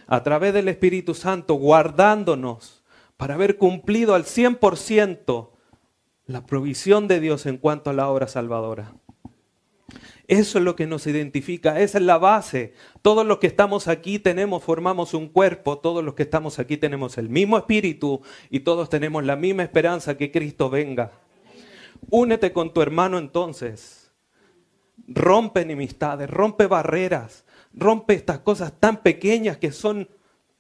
A 0.06 0.22
través 0.22 0.54
del 0.54 0.68
Espíritu 0.68 1.14
Santo, 1.14 1.56
guardándonos 1.56 2.84
para 3.18 3.36
haber 3.36 3.58
cumplido 3.58 4.14
al 4.14 4.26
100% 4.26 5.50
la 6.26 6.46
provisión 6.46 7.08
de 7.08 7.20
Dios 7.20 7.46
en 7.46 7.58
cuanto 7.58 7.90
a 7.90 7.94
la 7.94 8.10
obra 8.10 8.28
salvadora. 8.28 8.94
Eso 10.28 10.58
es 10.58 10.64
lo 10.64 10.76
que 10.76 10.88
nos 10.88 11.06
identifica, 11.06 11.80
esa 11.82 11.98
es 11.98 12.04
la 12.04 12.18
base. 12.18 12.74
Todos 13.02 13.26
los 13.26 13.40
que 13.40 13.48
estamos 13.48 13.90
aquí 13.90 14.20
tenemos, 14.20 14.64
formamos 14.64 15.14
un 15.14 15.28
cuerpo, 15.28 15.80
todos 15.80 16.04
los 16.04 16.14
que 16.14 16.24
estamos 16.24 16.60
aquí 16.60 16.78
tenemos 16.78 17.18
el 17.18 17.28
mismo 17.28 17.58
espíritu 17.58 18.22
y 18.50 18.62
todos 18.62 18.90
tenemos 18.90 19.24
la 19.26 19.36
misma 19.36 19.64
esperanza 19.64 20.16
que 20.18 20.32
Cristo 20.32 20.70
venga. 20.70 21.12
Únete 22.10 22.54
con 22.54 22.74
tu 22.74 22.82
hermano 22.82 23.18
entonces. 23.18 24.12
Rompe 25.08 25.62
enemistades, 25.62 26.30
rompe 26.30 26.68
barreras, 26.68 27.46
rompe 27.74 28.14
estas 28.14 28.40
cosas 28.40 28.74
tan 28.80 29.02
pequeñas 29.02 29.58
que 29.58 29.72
son 29.72 30.08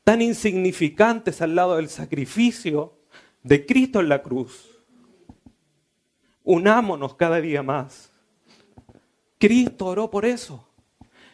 tan 0.03 0.21
insignificantes 0.21 1.41
al 1.41 1.55
lado 1.55 1.77
del 1.77 1.87
sacrificio 1.87 2.97
de 3.43 3.65
Cristo 3.65 4.01
en 4.01 4.09
la 4.09 4.21
cruz. 4.21 4.69
Unámonos 6.43 7.15
cada 7.15 7.39
día 7.39 7.63
más. 7.63 8.12
Cristo 9.43 9.87
oró 9.87 10.09
por 10.09 10.23
eso. 10.23 10.65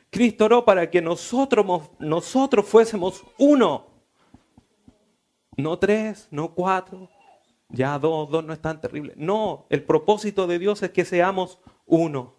Cristo 0.10 0.45
oró 0.45 0.65
para 0.65 0.89
que 0.89 1.00
nosotros, 1.00 1.91
nosotros 2.00 2.65
fuésemos 2.65 3.24
uno. 3.38 3.86
No 5.56 5.78
tres, 5.78 6.28
no 6.32 6.56
cuatro, 6.56 7.08
ya 7.67 8.00
dos, 8.00 8.28
dos 8.32 8.43
no 8.43 8.52
es 8.52 8.60
tan 8.60 8.82
terrible. 8.82 9.13
No, 9.15 9.67
el 9.69 9.84
propósito 9.84 10.48
de 10.48 10.58
Dios 10.58 10.82
es 10.82 10.89
que 10.89 11.06
seamos 11.06 11.60
uno. 11.86 12.34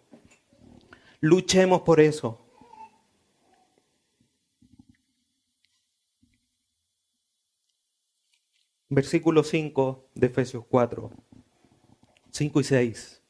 Luchemos 1.21 1.83
por 1.83 2.01
eso. 2.01 2.37
Versículo 8.89 9.41
5 9.41 10.09
de 10.15 10.27
Efesios 10.27 10.65
4, 10.69 11.11
5 12.29 12.59
y 12.59 12.63
6. 12.65 13.20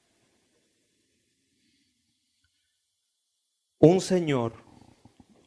Un 3.81 3.99
Señor, 3.99 4.53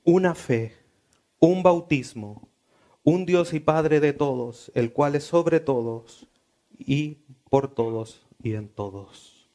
una 0.03 0.35
fe, 0.35 0.77
un 1.39 1.63
bautismo, 1.63 2.49
un 3.05 3.27
Dios 3.27 3.55
y 3.55 3.61
Padre 3.61 4.01
de 4.01 4.13
todos, 4.13 4.73
el 4.75 4.93
cual 4.93 5.15
es 5.15 5.23
sobre 5.23 5.61
todos 5.61 6.27
y 6.77 7.19
por 7.49 7.73
todos 7.73 8.27
y 8.43 8.55
en 8.55 8.69
todos. 8.69 9.49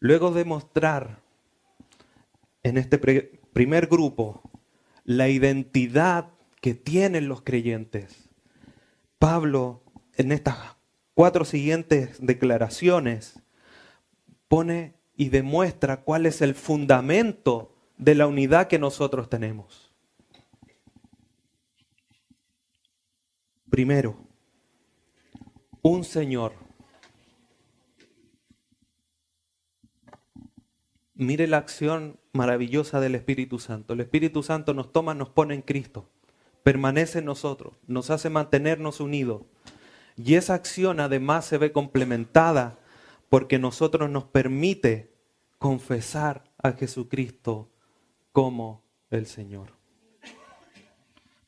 Luego 0.00 0.32
de 0.32 0.44
mostrar 0.44 1.22
en 2.64 2.76
este 2.76 2.98
primer 2.98 3.86
grupo 3.86 4.42
la 5.04 5.28
identidad 5.28 6.30
que 6.60 6.74
tienen 6.74 7.28
los 7.28 7.42
creyentes, 7.42 8.28
Pablo 9.20 9.84
en 10.16 10.32
estas 10.32 10.58
cuatro 11.14 11.44
siguientes 11.44 12.16
declaraciones 12.18 13.44
pone 14.48 14.96
y 15.16 15.28
demuestra 15.28 16.02
cuál 16.02 16.26
es 16.26 16.42
el 16.42 16.56
fundamento 16.56 17.75
de 17.96 18.14
la 18.14 18.26
unidad 18.26 18.68
que 18.68 18.78
nosotros 18.78 19.28
tenemos. 19.28 19.92
Primero, 23.70 24.16
un 25.82 26.04
Señor. 26.04 26.52
Mire 31.14 31.46
la 31.46 31.58
acción 31.58 32.18
maravillosa 32.32 33.00
del 33.00 33.14
Espíritu 33.14 33.58
Santo. 33.58 33.94
El 33.94 34.00
Espíritu 34.00 34.42
Santo 34.42 34.74
nos 34.74 34.92
toma, 34.92 35.14
nos 35.14 35.30
pone 35.30 35.54
en 35.54 35.62
Cristo, 35.62 36.10
permanece 36.62 37.20
en 37.20 37.24
nosotros, 37.24 37.74
nos 37.86 38.10
hace 38.10 38.30
mantenernos 38.30 39.00
unidos. 39.00 39.42
Y 40.16 40.34
esa 40.34 40.54
acción 40.54 41.00
además 41.00 41.44
se 41.46 41.58
ve 41.58 41.72
complementada 41.72 42.78
porque 43.28 43.58
nosotros 43.58 44.10
nos 44.10 44.24
permite 44.24 45.12
confesar 45.58 46.44
a 46.62 46.72
Jesucristo 46.72 47.70
como 48.36 48.84
el 49.08 49.24
Señor. 49.24 49.68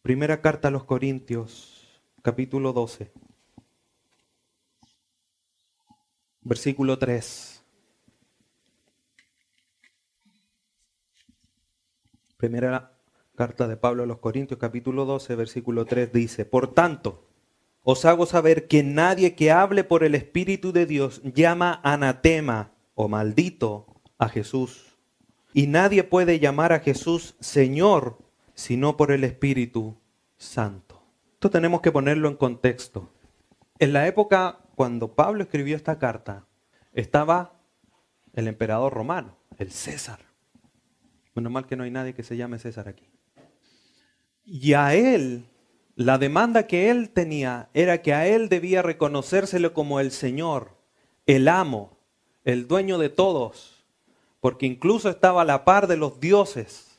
Primera 0.01 0.41
carta 0.41 0.69
a 0.69 0.71
los 0.71 0.85
Corintios, 0.85 2.01
capítulo 2.23 2.73
12, 2.73 3.13
versículo 6.41 6.99
3. 6.99 7.63
Primera 12.39 12.99
carta 13.37 13.69
de 13.69 13.77
Pablo 13.77 14.05
a 14.05 14.07
los 14.07 14.21
Corintios, 14.21 14.59
capítulo 14.59 15.05
12, 15.05 15.37
versículo 15.37 15.85
3 15.85 16.11
dice, 16.11 16.47
Por 16.47 16.73
tanto, 16.73 17.29
os 17.83 18.07
hago 18.07 18.25
saber 18.25 18.67
que 18.67 18.83
nadie 18.83 19.35
que 19.35 19.51
hable 19.51 19.85
por 19.85 20.05
el 20.05 20.15
Espíritu 20.15 20.73
de 20.73 20.87
Dios 20.87 21.21
llama 21.23 21.83
anatema 21.85 22.73
o 22.95 23.09
maldito 23.09 24.01
a 24.17 24.31
Jesús 24.31 24.88
y 25.53 25.67
nadie 25.67 26.05
puede 26.05 26.39
llamar 26.39 26.73
a 26.73 26.81
Jesús 26.81 27.37
Señor 27.41 28.19
sino 28.55 28.97
por 28.97 29.13
el 29.13 29.23
Espíritu 29.23 29.97
Santo. 30.37 31.01
Esto 31.35 31.51
tenemos 31.51 31.81
que 31.81 31.93
ponerlo 31.93 32.29
en 32.29 32.35
contexto. 32.35 33.09
En 33.79 33.93
la 33.93 34.07
época 34.09 34.59
cuando 34.79 35.15
Pablo 35.17 35.43
escribió 35.43 35.75
esta 35.75 35.99
carta, 35.99 36.47
estaba 36.93 37.61
el 38.33 38.47
emperador 38.47 38.95
romano, 38.95 39.37
el 39.59 39.73
César. 39.73 40.21
Menos 41.35 41.51
mal 41.51 41.67
que 41.67 41.75
no 41.75 41.83
hay 41.83 41.91
nadie 41.91 42.15
que 42.15 42.23
se 42.23 42.37
llame 42.37 42.61
César 42.61 42.87
aquí. 42.87 43.09
Y 44.45 44.75
a 44.75 44.95
él, 44.95 45.47
la 45.97 46.17
demanda 46.17 46.69
que 46.69 46.91
él 46.91 47.11
tenía 47.11 47.71
era 47.75 48.03
que 48.03 48.15
a 48.15 48.29
él 48.29 48.49
debía 48.49 48.83
reconocérselo 48.83 49.73
como 49.73 49.99
el 49.99 50.13
Señor, 50.13 50.77
el 51.27 51.49
amo, 51.49 51.99
el 52.45 52.69
dueño 52.69 52.99
de 52.99 53.09
todos, 53.09 53.78
porque 54.41 54.67
incluso 54.67 55.09
estaba 55.09 55.43
a 55.43 55.45
la 55.45 55.65
par 55.65 55.87
de 55.87 55.97
los 55.97 56.21
dioses. 56.21 56.97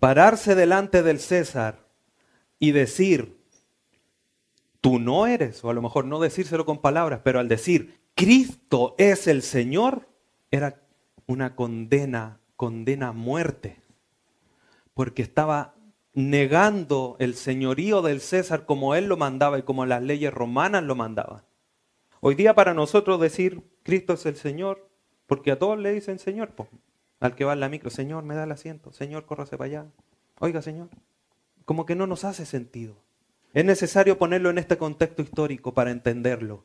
Pararse 0.00 0.54
delante 0.54 1.02
del 1.02 1.20
César 1.20 1.86
y 2.58 2.72
decir, 2.72 3.38
tú 4.80 4.98
no 4.98 5.26
eres, 5.26 5.64
o 5.64 5.70
a 5.70 5.74
lo 5.74 5.82
mejor 5.82 6.04
no 6.04 6.20
decírselo 6.20 6.66
con 6.66 6.80
palabras, 6.80 7.20
pero 7.24 7.40
al 7.40 7.48
decir, 7.48 8.00
Cristo 8.14 8.94
es 8.98 9.26
el 9.26 9.42
Señor, 9.42 10.08
era 10.50 10.82
una 11.26 11.54
condena 11.54 12.40
condena 12.56 13.08
a 13.08 13.12
muerte, 13.12 13.80
porque 14.94 15.22
estaba 15.22 15.74
negando 16.14 17.16
el 17.18 17.34
señorío 17.34 18.00
del 18.00 18.20
César 18.22 18.64
como 18.64 18.94
él 18.94 19.06
lo 19.06 19.18
mandaba 19.18 19.58
y 19.58 19.62
como 19.62 19.84
las 19.84 20.02
leyes 20.02 20.32
romanas 20.32 20.82
lo 20.82 20.94
mandaban. 20.94 21.42
Hoy 22.20 22.34
día 22.34 22.54
para 22.54 22.72
nosotros 22.72 23.20
decir 23.20 23.62
Cristo 23.82 24.14
es 24.14 24.24
el 24.24 24.36
Señor, 24.36 24.85
porque 25.26 25.52
a 25.52 25.58
todos 25.58 25.78
le 25.78 25.92
dicen 25.92 26.18
Señor, 26.18 26.52
al 27.20 27.34
que 27.34 27.44
va 27.44 27.52
en 27.54 27.60
la 27.60 27.68
micro, 27.68 27.90
Señor, 27.90 28.24
me 28.24 28.34
da 28.34 28.44
el 28.44 28.52
asiento, 28.52 28.92
Señor, 28.92 29.26
córrase 29.26 29.56
para 29.56 29.66
allá, 29.66 29.86
oiga 30.38 30.62
Señor, 30.62 30.88
como 31.64 31.86
que 31.86 31.94
no 31.94 32.06
nos 32.06 32.24
hace 32.24 32.46
sentido. 32.46 32.96
Es 33.52 33.64
necesario 33.64 34.18
ponerlo 34.18 34.50
en 34.50 34.58
este 34.58 34.76
contexto 34.76 35.22
histórico 35.22 35.72
para 35.72 35.90
entenderlo. 35.90 36.64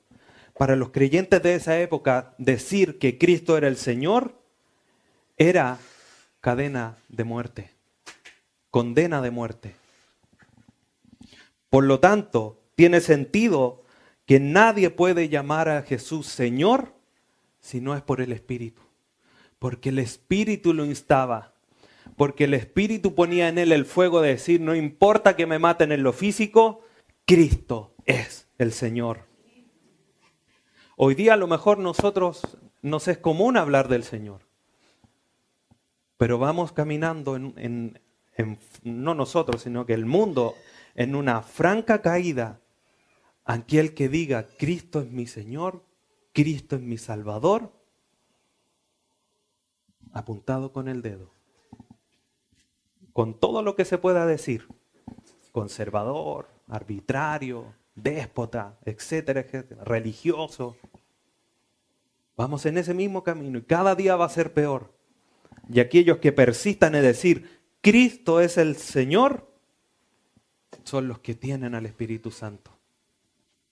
Para 0.57 0.75
los 0.75 0.89
creyentes 0.89 1.41
de 1.41 1.55
esa 1.55 1.79
época, 1.79 2.35
decir 2.37 2.99
que 2.99 3.17
Cristo 3.17 3.57
era 3.57 3.67
el 3.67 3.77
Señor 3.77 4.35
era 5.37 5.79
cadena 6.41 6.97
de 7.07 7.23
muerte, 7.23 7.71
condena 8.69 9.21
de 9.21 9.31
muerte. 9.31 9.75
Por 11.69 11.85
lo 11.85 11.99
tanto, 11.99 12.61
tiene 12.75 12.99
sentido 12.99 13.83
que 14.25 14.39
nadie 14.39 14.89
puede 14.89 15.29
llamar 15.29 15.69
a 15.69 15.81
Jesús 15.83 16.27
Señor 16.27 16.93
si 17.61 17.79
no 17.79 17.95
es 17.95 18.01
por 18.01 18.19
el 18.19 18.33
Espíritu. 18.33 18.81
Porque 19.59 19.87
el 19.89 19.99
Espíritu 19.99 20.73
lo 20.73 20.83
instaba. 20.83 21.53
Porque 22.17 22.43
el 22.43 22.53
Espíritu 22.53 23.15
ponía 23.15 23.47
en 23.47 23.57
él 23.57 23.71
el 23.71 23.85
fuego 23.85 24.19
de 24.19 24.31
decir, 24.31 24.59
no 24.59 24.75
importa 24.75 25.37
que 25.37 25.45
me 25.45 25.59
maten 25.59 25.93
en 25.93 26.03
lo 26.03 26.11
físico, 26.11 26.81
Cristo 27.25 27.95
es 28.05 28.49
el 28.57 28.73
Señor. 28.73 29.27
Hoy 30.97 31.15
día 31.15 31.35
a 31.35 31.37
lo 31.37 31.47
mejor 31.47 31.77
nosotros 31.77 32.57
nos 32.81 33.07
es 33.07 33.17
común 33.17 33.55
hablar 33.55 33.87
del 33.87 34.03
Señor 34.03 34.51
pero 36.21 36.37
vamos 36.37 36.71
caminando 36.71 37.35
en, 37.35 37.99
no 38.83 39.15
nosotros, 39.15 39.63
sino 39.63 39.87
que 39.87 39.95
el 39.95 40.05
mundo, 40.05 40.53
en 40.93 41.15
una 41.15 41.41
franca 41.41 42.03
caída. 42.03 42.61
Aquel 43.43 43.95
que 43.95 44.07
diga, 44.07 44.45
Cristo 44.59 45.01
es 45.01 45.09
mi 45.09 45.25
Señor, 45.25 45.83
Cristo 46.33 46.75
es 46.75 46.81
mi 46.81 46.97
Salvador, 46.97 47.71
apuntado 50.13 50.71
con 50.71 50.87
el 50.87 51.01
dedo, 51.01 51.31
con 53.13 53.39
todo 53.39 53.61
lo 53.61 53.75
que 53.75 53.85
se 53.85 53.97
pueda 53.97 54.25
decir, 54.25 54.67
conservador, 55.51 56.47
arbitrario, 56.67 57.73
déspota, 57.95 58.77
etcétera, 58.85 59.41
etcétera, 59.41 59.83
religioso. 59.83 60.77
Vamos 62.37 62.65
en 62.65 62.77
ese 62.77 62.93
mismo 62.93 63.23
camino 63.23 63.57
y 63.57 63.63
cada 63.63 63.95
día 63.95 64.15
va 64.15 64.25
a 64.25 64.29
ser 64.29 64.53
peor 64.53 64.91
y 65.69 65.79
aquellos 65.79 66.17
que 66.17 66.31
persistan 66.31 66.95
en 66.95 67.03
decir, 67.03 67.61
Cristo 67.81 68.41
es 68.41 68.57
el 68.57 68.75
Señor, 68.75 69.49
son 70.83 71.07
los 71.07 71.19
que 71.19 71.35
tienen 71.35 71.75
al 71.75 71.85
Espíritu 71.85 72.31
Santo. 72.31 72.71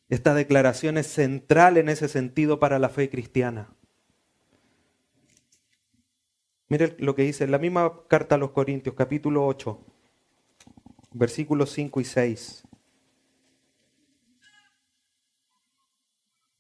Esta 0.10 0.34
declaración 0.34 0.98
es 0.98 1.06
central 1.06 1.78
en 1.78 1.88
ese 1.88 2.08
sentido 2.08 2.60
para 2.60 2.80
la 2.80 2.90
fe 2.90 3.10
cristiana. 3.10 3.72
Mire 6.68 6.96
lo 7.00 7.16
que 7.16 7.24
dice 7.24 7.44
en 7.44 7.52
la 7.52 7.60
misma 7.60 8.08
carta 8.08 8.36
a 8.36 8.38
los 8.40 8.52
Corintios, 8.52 8.96
capítulo 8.96 9.46
8, 9.46 9.80
versículos 11.14 11.72
5 11.72 12.02
y 12.02 12.06
6. 12.06 12.64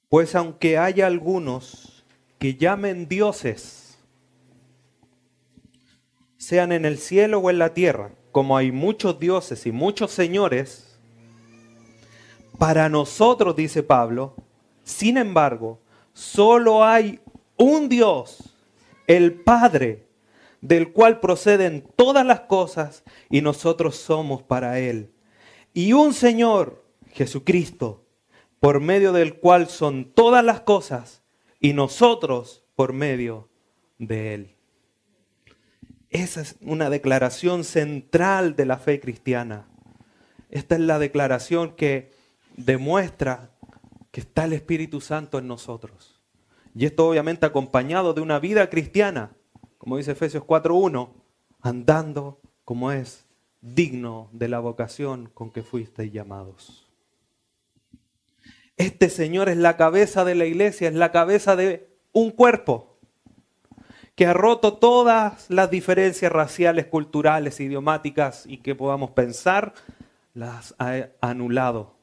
Pues 0.09 0.35
aunque 0.35 0.77
haya 0.77 1.07
algunos 1.07 2.05
que 2.37 2.55
llamen 2.55 3.07
dioses, 3.07 3.99
sean 6.37 6.71
en 6.71 6.85
el 6.85 6.97
cielo 6.97 7.39
o 7.39 7.49
en 7.49 7.59
la 7.59 7.73
tierra, 7.73 8.11
como 8.31 8.57
hay 8.57 8.71
muchos 8.71 9.19
dioses 9.19 9.65
y 9.65 9.71
muchos 9.71 10.11
señores, 10.11 10.88
para 12.59 12.89
nosotros, 12.89 13.55
dice 13.55 13.81
Pablo, 13.81 14.35
sin 14.83 15.17
embargo, 15.17 15.79
solo 16.13 16.83
hay 16.83 17.21
un 17.55 17.89
Dios, 17.89 18.55
el 19.07 19.33
Padre, 19.33 20.07
del 20.61 20.91
cual 20.91 21.21
proceden 21.21 21.87
todas 21.95 22.25
las 22.25 22.41
cosas 22.41 23.03
y 23.29 23.41
nosotros 23.41 23.95
somos 23.95 24.43
para 24.43 24.79
Él. 24.79 25.11
Y 25.73 25.93
un 25.93 26.13
Señor, 26.13 26.83
Jesucristo, 27.11 28.03
por 28.59 28.81
medio 28.81 29.13
del 29.13 29.39
cual 29.39 29.69
son 29.69 30.11
todas 30.13 30.43
las 30.43 30.59
cosas 30.59 31.23
y 31.61 31.71
nosotros 31.73 32.65
por 32.75 32.91
medio 32.91 33.47
de 33.99 34.33
Él. 34.33 34.55
Esa 36.09 36.41
es 36.41 36.57
una 36.61 36.89
declaración 36.89 37.63
central 37.63 38.55
de 38.57 38.65
la 38.65 38.77
fe 38.77 38.99
cristiana. 38.99 39.67
Esta 40.49 40.75
es 40.75 40.81
la 40.81 40.99
declaración 40.99 41.75
que 41.75 42.18
demuestra 42.59 43.51
que 44.11 44.21
está 44.21 44.45
el 44.45 44.53
Espíritu 44.53 45.01
Santo 45.01 45.39
en 45.39 45.47
nosotros. 45.47 46.19
Y 46.75 46.85
esto 46.85 47.07
obviamente 47.07 47.45
acompañado 47.45 48.13
de 48.13 48.21
una 48.21 48.39
vida 48.39 48.69
cristiana, 48.69 49.31
como 49.77 49.97
dice 49.97 50.11
Efesios 50.11 50.43
4.1, 50.43 51.09
andando 51.61 52.39
como 52.65 52.91
es 52.91 53.25
digno 53.61 54.29
de 54.31 54.47
la 54.47 54.59
vocación 54.59 55.29
con 55.33 55.51
que 55.51 55.63
fuisteis 55.63 56.11
llamados. 56.11 56.87
Este 58.77 59.09
Señor 59.09 59.49
es 59.49 59.57
la 59.57 59.75
cabeza 59.75 60.23
de 60.23 60.35
la 60.35 60.45
iglesia, 60.45 60.87
es 60.87 60.95
la 60.95 61.11
cabeza 61.11 61.55
de 61.55 61.89
un 62.13 62.31
cuerpo 62.31 62.97
que 64.15 64.25
ha 64.25 64.33
roto 64.33 64.77
todas 64.77 65.49
las 65.49 65.69
diferencias 65.69 66.31
raciales, 66.31 66.85
culturales, 66.85 67.59
idiomáticas 67.59 68.45
y 68.45 68.57
que 68.57 68.75
podamos 68.75 69.11
pensar, 69.11 69.73
las 70.33 70.75
ha 70.77 71.09
anulado. 71.21 71.98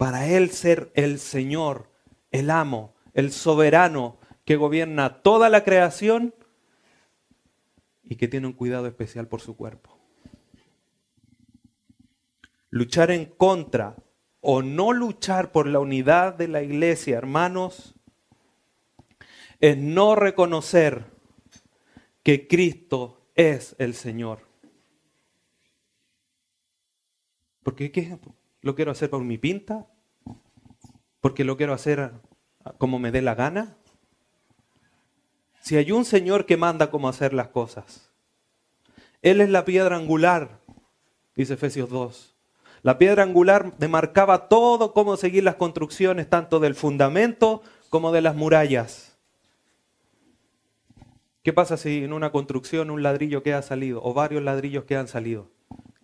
Para 0.00 0.26
Él 0.26 0.48
ser 0.50 0.90
el 0.94 1.18
Señor, 1.18 1.90
el 2.30 2.48
amo, 2.48 2.94
el 3.12 3.32
soberano 3.32 4.16
que 4.46 4.56
gobierna 4.56 5.20
toda 5.20 5.50
la 5.50 5.62
creación 5.62 6.34
y 8.02 8.16
que 8.16 8.26
tiene 8.26 8.46
un 8.46 8.54
cuidado 8.54 8.86
especial 8.86 9.28
por 9.28 9.42
su 9.42 9.58
cuerpo. 9.58 9.98
Luchar 12.70 13.10
en 13.10 13.26
contra 13.26 13.94
o 14.40 14.62
no 14.62 14.94
luchar 14.94 15.52
por 15.52 15.66
la 15.66 15.80
unidad 15.80 16.32
de 16.32 16.48
la 16.48 16.62
iglesia, 16.62 17.18
hermanos, 17.18 17.94
es 19.58 19.76
no 19.76 20.14
reconocer 20.14 21.04
que 22.22 22.48
Cristo 22.48 23.20
es 23.34 23.76
el 23.78 23.92
Señor. 23.92 24.48
Porque 27.62 27.92
¿qué? 27.92 28.18
¿Lo 28.62 28.74
quiero 28.74 28.92
hacer 28.92 29.10
por 29.10 29.22
mi 29.22 29.38
pinta? 29.38 29.86
¿Porque 31.20 31.44
lo 31.44 31.56
quiero 31.56 31.72
hacer 31.72 32.12
como 32.78 32.98
me 32.98 33.10
dé 33.10 33.22
la 33.22 33.34
gana? 33.34 33.76
Si 35.60 35.76
hay 35.76 35.92
un 35.92 36.04
Señor 36.04 36.46
que 36.46 36.56
manda 36.56 36.90
cómo 36.90 37.08
hacer 37.08 37.32
las 37.32 37.48
cosas, 37.48 38.10
Él 39.22 39.40
es 39.40 39.50
la 39.50 39.64
piedra 39.64 39.96
angular, 39.96 40.60
dice 41.34 41.54
Efesios 41.54 41.90
2. 41.90 42.34
La 42.82 42.96
piedra 42.96 43.22
angular 43.22 43.76
demarcaba 43.78 44.48
todo 44.48 44.94
cómo 44.94 45.16
seguir 45.18 45.44
las 45.44 45.56
construcciones, 45.56 46.28
tanto 46.30 46.60
del 46.60 46.74
fundamento 46.74 47.62
como 47.90 48.10
de 48.10 48.22
las 48.22 48.34
murallas. 48.34 49.18
¿Qué 51.42 51.52
pasa 51.52 51.76
si 51.76 52.04
en 52.04 52.12
una 52.12 52.32
construcción 52.32 52.90
un 52.90 53.02
ladrillo 53.02 53.42
queda 53.42 53.62
salido 53.62 54.02
o 54.02 54.14
varios 54.14 54.42
ladrillos 54.42 54.84
quedan 54.84 55.08
salidos? 55.08 55.46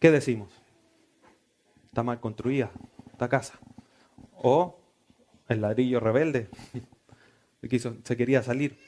¿Qué 0.01 0.11
decimos? 0.11 0.66
Está 1.97 2.03
mal 2.03 2.21
construida 2.21 2.71
esta 3.11 3.27
casa. 3.27 3.59
O 4.35 4.79
el 5.49 5.63
ladrillo 5.63 5.99
rebelde 5.99 6.51
se 8.05 8.17
quería 8.19 8.43
salir. 8.43 8.79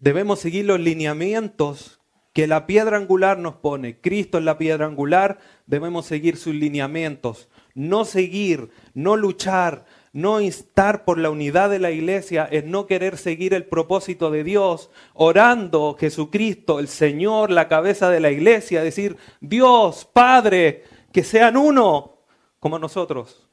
Debemos 0.00 0.40
seguir 0.40 0.64
los 0.64 0.80
lineamientos 0.80 2.00
que 2.32 2.48
la 2.48 2.66
piedra 2.66 2.96
angular 2.96 3.38
nos 3.38 3.54
pone. 3.54 4.00
Cristo 4.00 4.38
es 4.38 4.44
la 4.44 4.58
piedra 4.58 4.86
angular, 4.86 5.38
debemos 5.68 6.06
seguir 6.06 6.36
sus 6.36 6.52
lineamientos. 6.52 7.48
no 7.74 8.04
seguir, 8.04 8.70
no 8.92 9.16
luchar, 9.16 9.84
no 10.12 10.40
instar 10.40 11.04
por 11.04 11.18
la 11.18 11.30
unidad 11.30 11.70
de 11.70 11.78
la 11.78 11.92
iglesia, 11.92 12.48
es 12.50 12.64
no 12.64 12.86
querer 12.86 13.18
seguir 13.18 13.54
el 13.54 13.66
propósito 13.66 14.32
de 14.32 14.42
Dios, 14.42 14.90
orando 15.12 15.96
Jesucristo, 15.96 16.80
el 16.80 16.88
Señor, 16.88 17.52
la 17.52 17.68
cabeza 17.68 18.10
de 18.10 18.18
la 18.18 18.32
iglesia, 18.32 18.82
decir, 18.82 19.16
Dios, 19.40 20.08
Padre, 20.12 20.82
que 21.14 21.22
sean 21.22 21.56
uno 21.56 22.18
como 22.58 22.76
nosotros. 22.80 23.48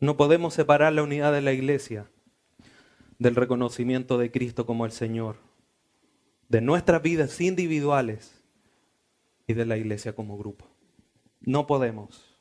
No 0.00 0.16
podemos 0.16 0.54
separar 0.54 0.94
la 0.94 1.02
unidad 1.02 1.30
de 1.30 1.42
la 1.42 1.52
iglesia 1.52 2.10
del 3.18 3.36
reconocimiento 3.36 4.16
de 4.16 4.30
Cristo 4.30 4.64
como 4.64 4.86
el 4.86 4.92
Señor, 4.92 5.36
de 6.48 6.62
nuestras 6.62 7.02
vidas 7.02 7.38
individuales 7.42 8.42
y 9.46 9.52
de 9.52 9.66
la 9.66 9.76
iglesia 9.76 10.14
como 10.14 10.38
grupo. 10.38 10.64
No 11.40 11.66
podemos. 11.66 12.34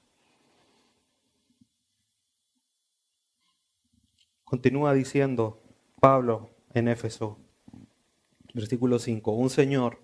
Continúa 4.46 4.94
diciendo 4.94 5.62
Pablo 6.00 6.50
en 6.74 6.88
Éfeso, 6.88 7.41
versículo 8.54 9.00
5, 9.00 9.32
un 9.32 9.50
Señor, 9.50 10.00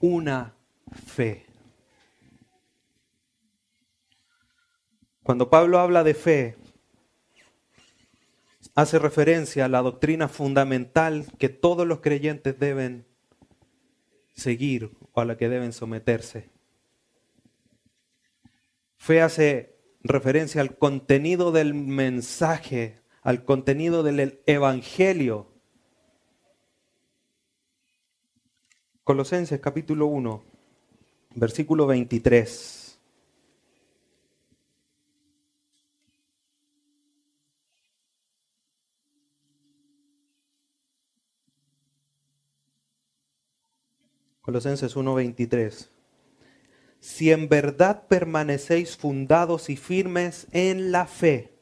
una 0.00 0.54
fe. 0.92 1.46
Cuando 5.22 5.50
Pablo 5.50 5.80
habla 5.80 6.04
de 6.04 6.14
fe, 6.14 6.56
hace 8.76 8.98
referencia 8.98 9.64
a 9.64 9.68
la 9.68 9.82
doctrina 9.82 10.28
fundamental 10.28 11.26
que 11.38 11.48
todos 11.48 11.86
los 11.86 12.00
creyentes 12.00 12.58
deben 12.58 13.06
seguir 14.34 14.92
o 15.12 15.20
a 15.20 15.24
la 15.24 15.36
que 15.36 15.48
deben 15.48 15.72
someterse. 15.72 16.50
Fe 18.98 19.22
hace 19.22 19.76
referencia 20.02 20.60
al 20.60 20.76
contenido 20.76 21.52
del 21.52 21.74
mensaje, 21.74 23.00
al 23.22 23.44
contenido 23.44 24.02
del 24.02 24.40
Evangelio. 24.46 25.55
Colosenses 29.06 29.60
capítulo 29.60 30.06
1, 30.08 30.42
versículo 31.36 31.86
23. 31.86 32.98
Colosenses 44.40 44.96
1:23. 44.96 45.88
Si 46.98 47.30
en 47.30 47.48
verdad 47.48 48.08
permanecéis 48.08 48.96
fundados 48.96 49.70
y 49.70 49.76
firmes 49.76 50.48
en 50.50 50.90
la 50.90 51.06
fe, 51.06 51.56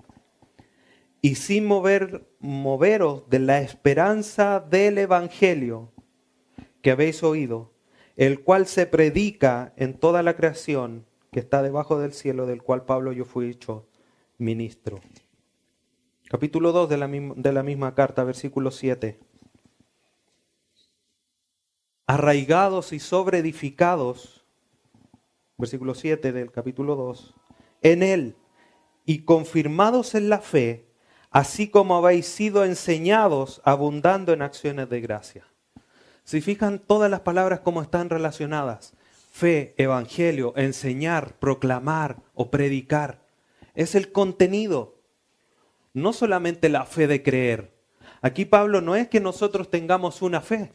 y 1.20 1.34
sin 1.34 1.66
mover, 1.66 2.26
moveros 2.40 3.28
de 3.28 3.40
la 3.40 3.60
esperanza 3.60 4.60
del 4.60 4.96
Evangelio 4.96 5.93
que 6.84 6.90
habéis 6.90 7.22
oído, 7.22 7.72
el 8.14 8.44
cual 8.44 8.66
se 8.66 8.86
predica 8.86 9.72
en 9.76 9.98
toda 9.98 10.22
la 10.22 10.36
creación 10.36 11.06
que 11.32 11.40
está 11.40 11.62
debajo 11.62 11.98
del 11.98 12.12
cielo, 12.12 12.44
del 12.44 12.62
cual 12.62 12.84
Pablo 12.84 13.10
yo 13.12 13.24
fui 13.24 13.48
hecho 13.48 13.88
ministro. 14.36 15.00
Capítulo 16.28 16.72
2 16.72 16.90
de 16.90 16.96
la, 16.98 17.08
de 17.08 17.52
la 17.54 17.62
misma 17.62 17.94
carta, 17.94 18.22
versículo 18.22 18.70
7 18.70 19.18
arraigados 22.06 22.92
y 22.92 22.98
sobreedificados, 22.98 24.44
versículo 25.56 25.94
7 25.94 26.32
del 26.32 26.52
capítulo 26.52 26.96
2, 26.96 27.34
en 27.80 28.02
Él 28.02 28.36
y 29.06 29.24
confirmados 29.24 30.14
en 30.14 30.28
la 30.28 30.40
fe, 30.40 30.86
así 31.30 31.70
como 31.70 31.96
habéis 31.96 32.26
sido 32.26 32.62
enseñados, 32.62 33.62
abundando 33.64 34.34
en 34.34 34.42
acciones 34.42 34.90
de 34.90 35.00
gracia. 35.00 35.53
Si 36.24 36.40
fijan 36.40 36.78
todas 36.78 37.10
las 37.10 37.20
palabras 37.20 37.60
como 37.60 37.82
están 37.82 38.08
relacionadas, 38.08 38.94
fe, 39.30 39.74
evangelio, 39.76 40.54
enseñar, 40.56 41.34
proclamar 41.38 42.16
o 42.34 42.50
predicar, 42.50 43.20
es 43.74 43.94
el 43.94 44.10
contenido, 44.10 44.96
no 45.92 46.14
solamente 46.14 46.70
la 46.70 46.86
fe 46.86 47.06
de 47.06 47.22
creer. 47.22 47.74
Aquí 48.22 48.46
Pablo 48.46 48.80
no 48.80 48.96
es 48.96 49.08
que 49.08 49.20
nosotros 49.20 49.70
tengamos 49.70 50.22
una 50.22 50.40
fe, 50.40 50.72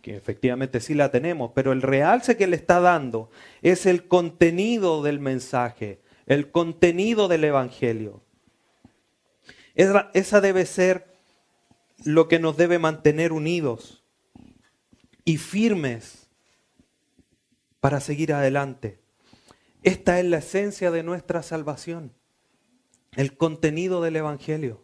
que 0.00 0.16
efectivamente 0.16 0.80
sí 0.80 0.94
la 0.94 1.10
tenemos, 1.10 1.52
pero 1.54 1.72
el 1.72 1.82
realce 1.82 2.38
que 2.38 2.46
le 2.46 2.56
está 2.56 2.80
dando 2.80 3.30
es 3.60 3.84
el 3.84 4.08
contenido 4.08 5.02
del 5.02 5.20
mensaje, 5.20 6.00
el 6.26 6.50
contenido 6.50 7.28
del 7.28 7.44
Evangelio. 7.44 8.22
Esa 9.74 10.40
debe 10.40 10.64
ser 10.64 11.06
lo 12.04 12.26
que 12.26 12.38
nos 12.38 12.56
debe 12.56 12.78
mantener 12.78 13.32
unidos 13.32 14.01
y 15.24 15.36
firmes 15.36 16.28
para 17.80 18.00
seguir 18.00 18.32
adelante. 18.32 19.00
Esta 19.82 20.20
es 20.20 20.26
la 20.26 20.38
esencia 20.38 20.90
de 20.90 21.02
nuestra 21.02 21.42
salvación, 21.42 22.12
el 23.16 23.36
contenido 23.36 24.00
del 24.00 24.16
Evangelio. 24.16 24.82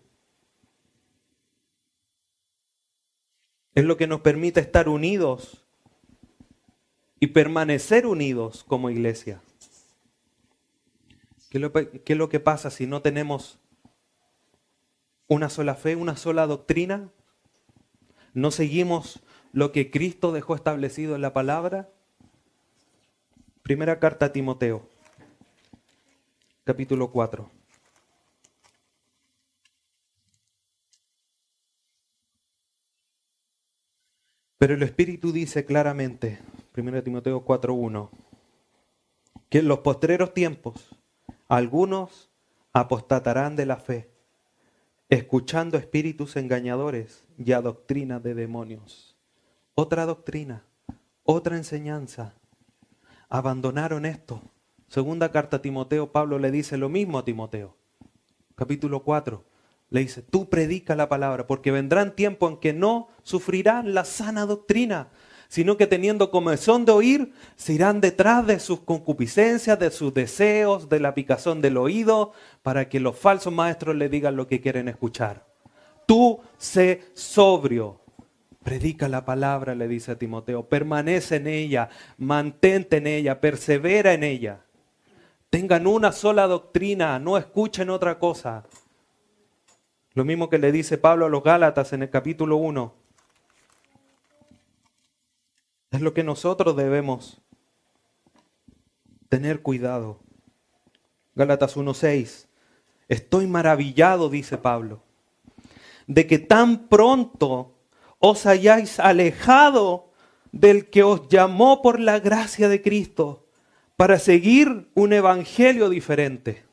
Es 3.75 3.85
lo 3.85 3.97
que 3.97 4.09
nos 4.09 4.23
permite 4.23 4.59
estar 4.59 4.89
unidos 4.89 5.65
y 7.21 7.29
permanecer 7.29 8.07
unidos 8.07 8.65
como 8.65 8.91
iglesia. 8.91 9.41
¿Qué 11.49 11.59
es, 11.59 12.17
lo, 12.19 12.29
que 12.29 12.41
pasa 12.41 12.71
si 12.71 12.87
no 12.87 13.01
tenemos 13.01 13.59
una 15.29 15.49
sola 15.49 15.75
fe, 15.77 15.97
una 15.97 16.17
sola 16.17 16.47
doctrina? 16.47 17.11
¿No 18.35 18.51
seguimos 18.51 19.21
lo 19.53 19.73
que 19.73 19.91
Cristo 19.91 20.33
dejó 20.33 20.55
establecido 20.55 21.15
en 21.15 21.23
la 21.23 21.33
palabra? 21.33 21.91
Primera 23.63 23.99
carta 23.99 24.27
a 24.27 24.33
Timoteo, 24.33 24.89
capítulo 26.65 27.11
4. 27.11 27.51
Pero 34.59 34.75
el 34.75 34.83
Espíritu 34.83 35.31
dice 35.33 35.65
claramente, 35.65 36.41
1 36.77 37.03
Timoteo 37.05 37.45
4.1, 37.45 38.11
que 39.49 39.59
en 39.59 39.69
los 39.69 39.79
postreros 39.81 40.35
tiempos 40.35 40.97
algunos 41.47 42.31
apostatarán 42.73 43.55
de 43.55 43.67
la 43.67 43.77
fe, 43.77 44.11
escuchando 45.09 45.79
espíritus 45.79 46.37
engañadores 46.37 47.25
y 47.39 47.53
a 47.53 47.61
doctrina 47.61 48.19
de 48.19 48.35
demonios. 48.35 49.08
Otra 49.81 50.07
doctrina, 50.07 50.65
otra 51.23 51.57
enseñanza. 51.57 52.35
Abandonaron 53.29 54.07
esto. 54.07 54.43
Segunda 54.89 55.31
carta 55.31 55.59
a 55.59 55.63
Timoteo, 55.63 56.11
Pablo 56.11 56.41
le 56.41 56.51
dice 56.51 56.77
lo 56.77 56.89
mismo 56.89 57.17
a 57.17 57.25
Timoteo. 57.25 57.77
Capítulo 58.57 59.05
4 59.05 59.45
le 59.91 60.01
dice, 60.01 60.21
tú 60.21 60.51
predica 60.51 60.97
la 60.97 61.09
palabra, 61.09 61.47
porque 61.47 61.71
vendrán 61.71 62.17
tiempos 62.17 62.51
en 62.51 62.57
que 62.57 62.73
no 62.73 63.07
sufrirán 63.23 63.95
la 63.95 64.05
sana 64.05 64.47
doctrina, 64.47 65.11
sino 65.47 65.77
que 65.77 65.87
teniendo 65.87 66.33
comezón 66.33 66.85
de 66.85 66.91
oír, 66.91 67.33
se 67.55 67.75
irán 67.75 68.01
detrás 68.01 68.49
de 68.49 68.59
sus 68.59 68.81
concupiscencias, 68.81 69.79
de 69.79 69.93
sus 69.93 70.13
deseos, 70.13 70.89
de 70.89 70.99
la 70.99 71.15
picazón 71.15 71.61
del 71.61 71.77
oído, 71.77 72.33
para 72.65 72.89
que 72.89 72.99
los 72.99 73.17
falsos 73.17 73.53
maestros 73.53 73.95
le 73.95 74.09
digan 74.09 74.35
lo 74.35 74.49
que 74.49 74.61
quieren 74.61 74.89
escuchar. 74.89 75.47
Tú 76.05 76.41
sé 76.57 77.05
sobrio, 77.15 78.01
predica 78.69 79.09
la 79.09 79.25
palabra, 79.25 79.75
le 79.75 79.89
dice 79.89 80.13
a 80.13 80.19
Timoteo, 80.19 80.69
permanece 80.69 81.37
en 81.37 81.47
ella, 81.47 81.89
mantente 82.19 82.99
en 82.99 83.07
ella, 83.07 83.41
persevera 83.41 84.13
en 84.13 84.23
ella. 84.23 84.61
Tengan 85.49 85.87
una 85.87 86.13
sola 86.13 86.47
doctrina, 86.47 87.19
no 87.19 87.39
escuchen 87.39 87.89
otra 87.89 88.19
cosa. 88.19 88.67
Lo 90.13 90.23
mismo 90.27 90.51
que 90.51 90.59
le 90.59 90.71
dice 90.71 90.99
Pablo 90.99 91.25
a 91.25 91.29
los 91.31 91.43
Gálatas 91.43 91.95
en 91.95 92.03
el 92.03 92.11
capítulo 92.11 92.59
1. 92.59 92.95
Es 95.93 96.03
lo 96.03 96.13
que 96.13 96.23
nosotros 96.23 96.77
debemos 96.77 97.41
tener 99.31 99.63
cuidado. 99.63 100.21
Gálatas 101.35 101.75
1.6. 101.75 102.49
Estoy 103.09 103.47
maravillado, 103.47 104.29
dice 104.29 104.59
Pablo, 104.59 105.01
de 106.07 106.27
que 106.27 106.39
tan 106.39 106.89
pronto 106.89 107.78
os 108.19 108.47
hayáis 108.47 108.99
alejado 109.01 110.11
del 110.53 110.91
que 110.91 111.03
os 111.03 111.29
llamó 111.29 111.83
por 111.83 112.01
la 112.01 112.19
gracia 112.19 112.69
de 112.69 112.83
Cristo 112.83 113.47
para 113.97 114.19
seguir 114.19 114.91
un 114.95 115.13
evangelio 115.13 115.89
diferente. 115.89 116.65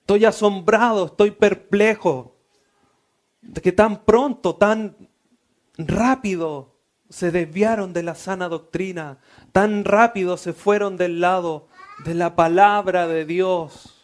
Estoy 0.00 0.24
asombrado, 0.24 1.06
estoy 1.06 1.32
perplejo 1.32 2.36
de 3.42 3.60
que 3.60 3.72
tan 3.72 4.04
pronto, 4.04 4.56
tan 4.56 4.96
rápido 5.76 6.76
se 7.08 7.30
desviaron 7.30 7.92
de 7.92 8.02
la 8.02 8.14
sana 8.14 8.48
doctrina, 8.48 9.18
tan 9.52 9.84
rápido 9.84 10.36
se 10.36 10.52
fueron 10.52 10.96
del 10.96 11.20
lado 11.20 11.68
de 12.04 12.14
la 12.14 12.36
palabra 12.36 13.06
de 13.06 13.24
Dios. 13.24 13.94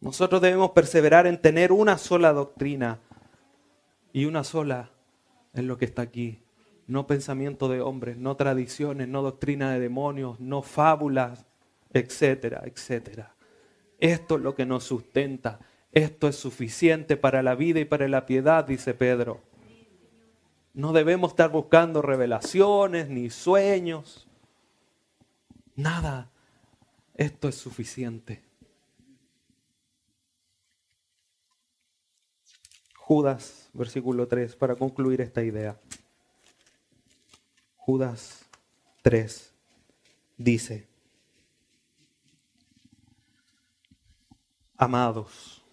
Nosotros 0.00 0.40
debemos 0.40 0.70
perseverar 0.70 1.26
en 1.26 1.40
tener 1.40 1.72
una 1.72 1.98
sola 1.98 2.32
doctrina 2.32 3.00
y 4.12 4.24
una 4.24 4.44
sola 4.44 4.90
en 5.54 5.66
lo 5.66 5.78
que 5.78 5.84
está 5.84 6.02
aquí. 6.02 6.40
No 6.86 7.06
pensamiento 7.06 7.68
de 7.68 7.80
hombres, 7.80 8.16
no 8.16 8.36
tradiciones, 8.36 9.08
no 9.08 9.22
doctrina 9.22 9.72
de 9.72 9.80
demonios, 9.80 10.40
no 10.40 10.62
fábulas, 10.62 11.44
etcétera, 11.92 12.62
etcétera. 12.64 13.34
Esto 13.98 14.36
es 14.36 14.42
lo 14.42 14.54
que 14.54 14.66
nos 14.66 14.84
sustenta. 14.84 15.60
Esto 15.92 16.28
es 16.28 16.36
suficiente 16.36 17.16
para 17.16 17.42
la 17.42 17.54
vida 17.54 17.80
y 17.80 17.84
para 17.84 18.08
la 18.08 18.26
piedad, 18.26 18.64
dice 18.64 18.94
Pedro. 18.94 19.40
No 20.72 20.92
debemos 20.92 21.32
estar 21.32 21.50
buscando 21.50 22.02
revelaciones 22.02 23.08
ni 23.08 23.30
sueños. 23.30 24.28
Nada. 25.74 26.30
Esto 27.14 27.48
es 27.48 27.56
suficiente. 27.56 28.47
Judas, 33.08 33.70
versículo 33.72 34.28
3, 34.28 34.54
para 34.54 34.76
concluir 34.76 35.22
esta 35.22 35.42
idea. 35.42 35.80
Judas 37.78 38.44
3 39.00 39.50
dice, 40.36 40.86
amados, 44.76 45.64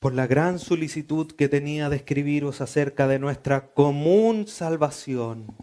por 0.00 0.12
la 0.12 0.26
gran 0.26 0.58
solicitud 0.58 1.32
que 1.32 1.48
tenía 1.48 1.88
de 1.88 1.96
escribiros 1.96 2.60
acerca 2.60 3.08
de 3.08 3.18
nuestra 3.18 3.68
común 3.72 4.46
salvación, 4.46 5.56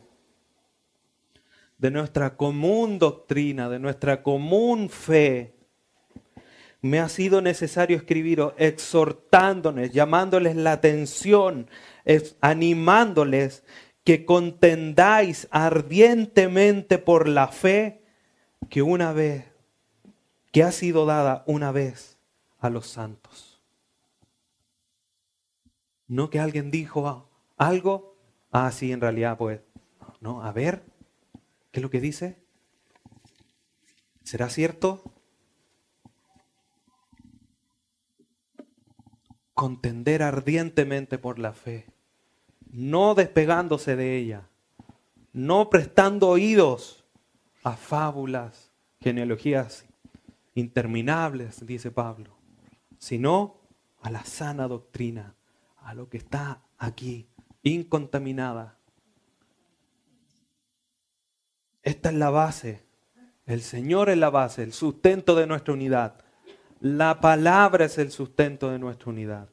de 1.77 1.91
nuestra 1.91 2.37
común 2.37 2.97
doctrina, 2.97 3.69
de 3.69 3.77
nuestra 3.77 4.23
común 4.23 4.89
fe, 4.89 5.52
me 6.83 6.99
ha 6.99 7.07
sido 7.07 7.41
necesario 7.41 7.95
escribiros 7.95 8.53
exhortándoles, 8.57 9.93
llamándoles 9.93 10.57
la 10.57 10.73
atención, 10.73 11.69
animándoles 12.41 13.63
que 14.03 14.25
contendáis 14.25 15.47
ardientemente 15.49 16.97
por 16.97 17.29
la 17.29 17.47
fe 17.47 18.03
que 18.69 18.81
una 18.81 19.13
vez, 19.13 19.45
que 20.51 20.63
ha 20.63 20.73
sido 20.73 21.05
dada 21.05 21.45
una 21.47 21.71
vez 21.71 22.17
a 22.59 22.69
los 22.69 22.87
santos. 22.87 23.61
No 26.09 26.29
que 26.29 26.41
alguien 26.41 26.69
dijo 26.69 27.29
algo, 27.55 28.17
ah, 28.51 28.69
sí, 28.73 28.91
en 28.91 28.99
realidad, 28.99 29.37
pues, 29.37 29.61
no, 30.19 30.43
a 30.43 30.51
ver, 30.51 30.83
¿qué 31.71 31.79
es 31.79 31.81
lo 31.81 31.89
que 31.89 32.01
dice? 32.01 32.43
¿Será 34.23 34.49
cierto? 34.49 35.12
Contender 39.53 40.23
ardientemente 40.23 41.17
por 41.17 41.39
la 41.39 41.53
fe, 41.53 41.85
no 42.71 43.15
despegándose 43.15 43.95
de 43.95 44.17
ella, 44.17 44.49
no 45.31 45.69
prestando 45.69 46.29
oídos 46.29 47.05
a 47.63 47.75
fábulas, 47.75 48.71
genealogías 48.99 49.85
interminables, 50.55 51.65
dice 51.65 51.91
Pablo, 51.91 52.35
sino 52.97 53.59
a 54.01 54.09
la 54.09 54.23
sana 54.25 54.67
doctrina, 54.67 55.35
a 55.77 55.93
lo 55.93 56.09
que 56.09 56.17
está 56.17 56.61
aquí, 56.77 57.27
incontaminada. 57.63 58.77
Esta 61.81 62.09
es 62.09 62.15
la 62.15 62.29
base. 62.29 62.83
El 63.45 63.61
Señor 63.61 64.09
es 64.09 64.17
la 64.17 64.29
base, 64.29 64.63
el 64.63 64.71
sustento 64.71 65.35
de 65.35 65.47
nuestra 65.47 65.73
unidad. 65.73 66.22
La 66.83 67.21
palabra 67.21 67.85
es 67.85 67.97
el 67.97 68.11
sustento 68.11 68.69
de 68.69 68.77
nuestra 68.77 69.09
unidad. 69.09 69.47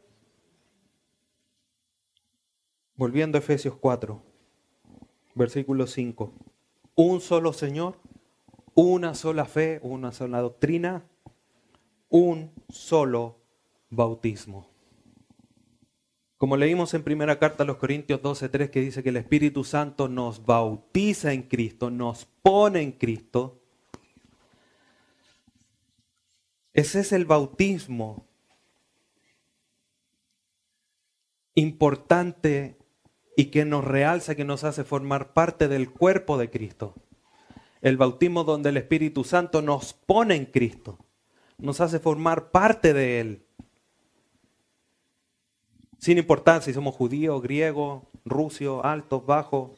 Volviendo 2.96 3.38
a 3.38 3.40
Efesios 3.40 3.76
4, 3.76 4.20
versículo 5.36 5.86
5. 5.86 6.34
Un 6.96 7.20
solo 7.20 7.52
Señor, 7.52 8.00
una 8.74 9.14
sola 9.14 9.44
fe, 9.44 9.78
una 9.84 10.10
sola 10.10 10.40
doctrina, 10.40 11.04
un 12.08 12.50
solo 12.68 13.38
bautismo. 13.90 14.68
Como 16.36 16.56
leímos 16.56 16.94
en 16.94 17.04
primera 17.04 17.38
carta 17.38 17.62
a 17.62 17.66
los 17.66 17.76
Corintios 17.76 18.20
12:3 18.22 18.70
que 18.70 18.80
dice 18.80 19.04
que 19.04 19.10
el 19.10 19.18
Espíritu 19.18 19.62
Santo 19.62 20.08
nos 20.08 20.44
bautiza 20.44 21.32
en 21.32 21.44
Cristo, 21.44 21.90
nos 21.90 22.24
pone 22.24 22.82
en 22.82 22.90
Cristo, 22.90 23.59
Ese 26.72 27.00
es 27.00 27.12
el 27.12 27.24
bautismo 27.24 28.26
importante 31.54 32.78
y 33.36 33.46
que 33.46 33.64
nos 33.64 33.84
realza, 33.84 34.34
que 34.34 34.44
nos 34.44 34.64
hace 34.64 34.84
formar 34.84 35.32
parte 35.32 35.66
del 35.66 35.90
cuerpo 35.90 36.38
de 36.38 36.50
Cristo. 36.50 36.94
El 37.80 37.96
bautismo 37.96 38.44
donde 38.44 38.68
el 38.68 38.76
Espíritu 38.76 39.24
Santo 39.24 39.62
nos 39.62 39.94
pone 39.94 40.36
en 40.36 40.46
Cristo, 40.46 40.98
nos 41.58 41.80
hace 41.80 41.98
formar 41.98 42.50
parte 42.50 42.92
de 42.92 43.20
Él. 43.20 43.46
Sin 45.98 46.18
importar 46.18 46.62
si 46.62 46.72
somos 46.72 46.94
judíos, 46.94 47.42
griegos, 47.42 48.04
rusios, 48.24 48.84
altos, 48.84 49.26
bajos, 49.26 49.72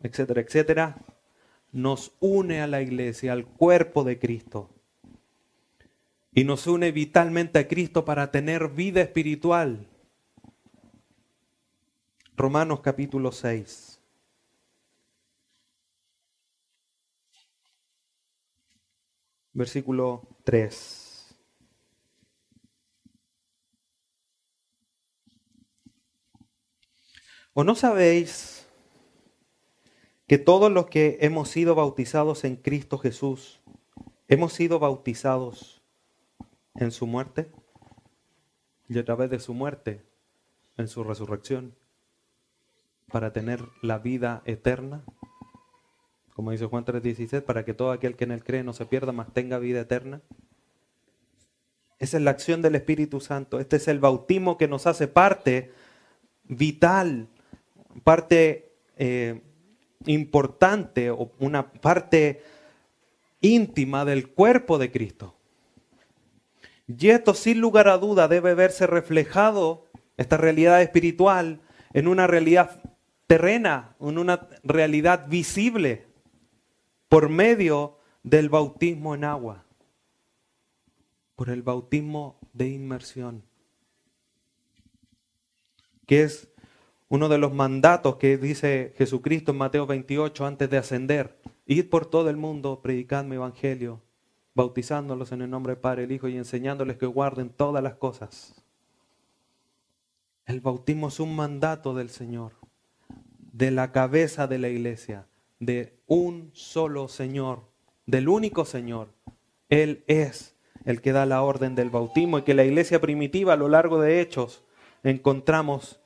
etcétera, 0.00 0.40
etcétera, 0.40 0.96
nos 1.72 2.12
une 2.20 2.60
a 2.60 2.66
la 2.66 2.82
iglesia, 2.82 3.32
al 3.32 3.46
cuerpo 3.46 4.02
de 4.04 4.18
Cristo 4.18 4.75
y 6.36 6.44
nos 6.44 6.66
une 6.66 6.92
vitalmente 6.92 7.58
a 7.58 7.66
Cristo 7.66 8.04
para 8.04 8.30
tener 8.30 8.68
vida 8.68 9.00
espiritual. 9.00 9.88
Romanos 12.36 12.80
capítulo 12.80 13.32
6. 13.32 13.98
Versículo 19.54 20.28
3. 20.44 21.34
¿O 27.54 27.64
no 27.64 27.74
sabéis 27.74 28.68
que 30.26 30.36
todos 30.36 30.70
los 30.70 30.88
que 30.88 31.16
hemos 31.22 31.48
sido 31.48 31.74
bautizados 31.74 32.44
en 32.44 32.56
Cristo 32.56 32.98
Jesús, 32.98 33.62
hemos 34.28 34.52
sido 34.52 34.78
bautizados 34.78 35.75
en 36.78 36.90
su 36.90 37.06
muerte 37.06 37.50
y 38.88 38.98
a 38.98 39.04
través 39.04 39.30
de 39.30 39.38
su 39.38 39.54
muerte 39.54 40.04
en 40.76 40.88
su 40.88 41.04
resurrección 41.04 41.74
para 43.10 43.32
tener 43.32 43.60
la 43.82 43.98
vida 43.98 44.42
eterna. 44.44 45.04
Como 46.34 46.50
dice 46.50 46.66
Juan 46.66 46.84
3:16, 46.84 47.42
para 47.42 47.64
que 47.64 47.74
todo 47.74 47.92
aquel 47.92 48.16
que 48.16 48.24
en 48.24 48.32
él 48.32 48.44
cree 48.44 48.62
no 48.62 48.72
se 48.72 48.86
pierda, 48.86 49.12
mas 49.12 49.32
tenga 49.32 49.58
vida 49.58 49.80
eterna. 49.80 50.20
Esa 51.98 52.18
es 52.18 52.22
la 52.22 52.30
acción 52.30 52.60
del 52.60 52.74
Espíritu 52.74 53.20
Santo. 53.20 53.58
Este 53.58 53.76
es 53.76 53.88
el 53.88 54.00
bautismo 54.00 54.58
que 54.58 54.68
nos 54.68 54.86
hace 54.86 55.08
parte 55.08 55.72
vital, 56.44 57.28
parte 58.04 58.76
eh, 58.98 59.40
importante 60.04 61.10
o 61.10 61.32
una 61.38 61.72
parte 61.72 62.42
íntima 63.40 64.04
del 64.04 64.28
cuerpo 64.28 64.76
de 64.76 64.90
Cristo. 64.90 65.35
Y 66.86 67.08
esto 67.08 67.34
sin 67.34 67.60
lugar 67.60 67.88
a 67.88 67.98
duda 67.98 68.28
debe 68.28 68.54
verse 68.54 68.86
reflejado, 68.86 69.86
esta 70.16 70.36
realidad 70.36 70.82
espiritual, 70.82 71.60
en 71.92 72.08
una 72.08 72.26
realidad 72.26 72.80
terrena, 73.26 73.96
en 74.00 74.18
una 74.18 74.48
realidad 74.62 75.26
visible, 75.28 76.06
por 77.08 77.28
medio 77.28 77.98
del 78.22 78.48
bautismo 78.48 79.14
en 79.14 79.24
agua, 79.24 79.64
por 81.34 81.50
el 81.50 81.62
bautismo 81.62 82.38
de 82.52 82.68
inmersión, 82.68 83.42
que 86.06 86.22
es 86.22 86.48
uno 87.08 87.28
de 87.28 87.38
los 87.38 87.52
mandatos 87.52 88.16
que 88.16 88.38
dice 88.38 88.94
Jesucristo 88.96 89.52
en 89.52 89.58
Mateo 89.58 89.86
28 89.86 90.46
antes 90.46 90.70
de 90.70 90.78
ascender. 90.78 91.38
Id 91.66 91.88
por 91.88 92.06
todo 92.06 92.30
el 92.30 92.36
mundo, 92.36 92.80
predicad 92.80 93.24
mi 93.24 93.36
evangelio 93.36 94.05
bautizándolos 94.56 95.32
en 95.32 95.42
el 95.42 95.50
nombre 95.50 95.74
del 95.74 95.80
Padre, 95.82 96.04
el 96.04 96.12
Hijo 96.12 96.28
y 96.28 96.36
enseñándoles 96.38 96.96
que 96.96 97.04
guarden 97.04 97.50
todas 97.50 97.84
las 97.84 97.96
cosas. 97.96 98.54
El 100.46 100.62
bautismo 100.62 101.08
es 101.08 101.20
un 101.20 101.36
mandato 101.36 101.94
del 101.94 102.08
Señor, 102.08 102.52
de 103.52 103.70
la 103.70 103.92
cabeza 103.92 104.46
de 104.46 104.58
la 104.58 104.68
iglesia, 104.68 105.26
de 105.60 105.98
un 106.06 106.50
solo 106.54 107.08
Señor, 107.08 107.64
del 108.06 108.30
único 108.30 108.64
Señor. 108.64 109.08
Él 109.68 110.04
es 110.06 110.56
el 110.86 111.02
que 111.02 111.12
da 111.12 111.26
la 111.26 111.42
orden 111.42 111.74
del 111.74 111.90
bautismo 111.90 112.38
y 112.38 112.42
que 112.42 112.54
la 112.54 112.64
iglesia 112.64 112.98
primitiva 112.98 113.52
a 113.52 113.56
lo 113.56 113.68
largo 113.68 114.00
de 114.00 114.22
hechos 114.22 114.64
encontramos 115.02 116.00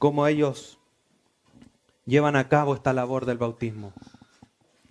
cómo 0.00 0.26
ellos 0.26 0.80
llevan 2.06 2.34
a 2.34 2.48
cabo 2.48 2.74
esta 2.74 2.92
labor 2.92 3.24
del 3.24 3.38
bautismo. 3.38 3.92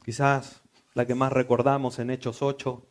Quizás 0.05 0.61
la 0.97 1.05
que 1.05 1.13
más 1.13 1.31
recordamos 1.31 1.99
en 1.99 2.09
Hechos 2.09 2.41
8, 2.41 2.83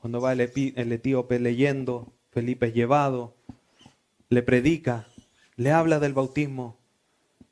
cuando 0.00 0.20
va 0.20 0.32
el, 0.32 0.40
etíope 0.40 1.38
leyendo, 1.38 2.12
Felipe 2.32 2.66
es 2.66 2.74
llevado, 2.74 3.36
le 4.28 4.42
predica, 4.42 5.06
le 5.54 5.70
habla 5.70 6.00
del 6.00 6.12
bautismo 6.12 6.76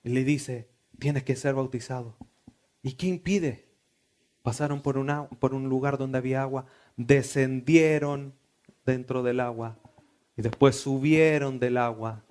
y 0.03 0.09
le 0.09 0.25
dice, 0.25 0.69
tienes 0.99 1.23
que 1.23 1.37
ser 1.37 1.55
bautizado. 1.55 2.17
¿Y 2.83 2.95
qué 2.95 3.07
impide? 3.07 3.69
Pasaron 4.43 4.83
por, 4.83 4.99
por 5.39 5.55
un 5.55 5.69
lugar 5.69 5.97
donde 5.97 6.19
había 6.19 6.43
agua, 6.43 6.67
descendieron 6.97 8.35
dentro 8.85 9.23
del 9.23 9.39
agua 9.39 9.79
y 10.37 10.43
después 10.43 10.75
subieron 10.75 11.61
del 11.61 11.77
agua 11.77 12.25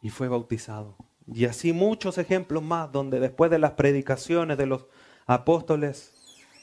y 0.00 0.08
fue 0.08 0.28
bautizado. 0.28 0.96
Y 1.26 1.44
así 1.44 1.74
muchos 1.74 2.16
ejemplos 2.16 2.62
más 2.62 2.90
donde 2.90 3.20
después 3.20 3.50
de 3.50 3.58
las 3.58 3.72
predicaciones 3.72 4.56
de 4.56 4.64
los 4.64 4.86
apóstoles, 5.26 6.11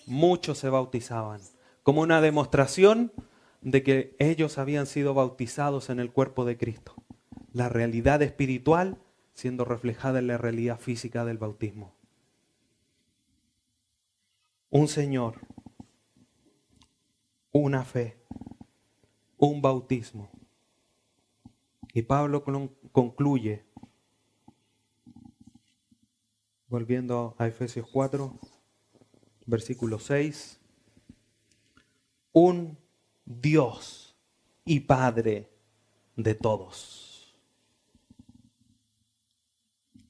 muchos 0.09 0.57
se 0.57 0.69
bautizaban, 0.69 1.41
como 1.83 2.01
una 2.01 2.21
demostración 2.21 3.13
de 3.61 3.83
que 3.83 4.15
ellos 4.19 4.57
habían 4.57 4.85
sido 4.85 5.13
bautizados 5.13 5.89
en 5.89 5.99
el 5.99 6.11
cuerpo 6.11 6.45
de 6.45 6.57
Cristo. 6.57 6.95
La 7.53 7.69
realidad 7.69 8.21
espiritual 8.21 8.97
siendo 9.33 9.63
reflejada 9.63 10.19
en 10.19 10.27
la 10.27 10.37
realidad 10.37 10.79
física 10.79 11.23
del 11.23 11.37
bautismo. 11.37 11.93
Un 14.69 14.87
Señor, 14.87 15.39
una 17.51 17.85
fe, 17.85 18.17
un 19.37 19.61
bautismo. 19.61 20.29
Y 21.93 22.01
Pablo 22.01 22.43
concluye, 22.91 23.65
volviendo 26.67 27.35
a 27.39 27.47
Efesios 27.47 27.87
4, 27.91 28.37
versículo 29.49 29.99
6, 29.99 30.59
un 32.33 32.77
Dios 33.25 34.15
y 34.65 34.81
Padre 34.81 35.49
de 36.15 36.35
todos. 36.35 37.35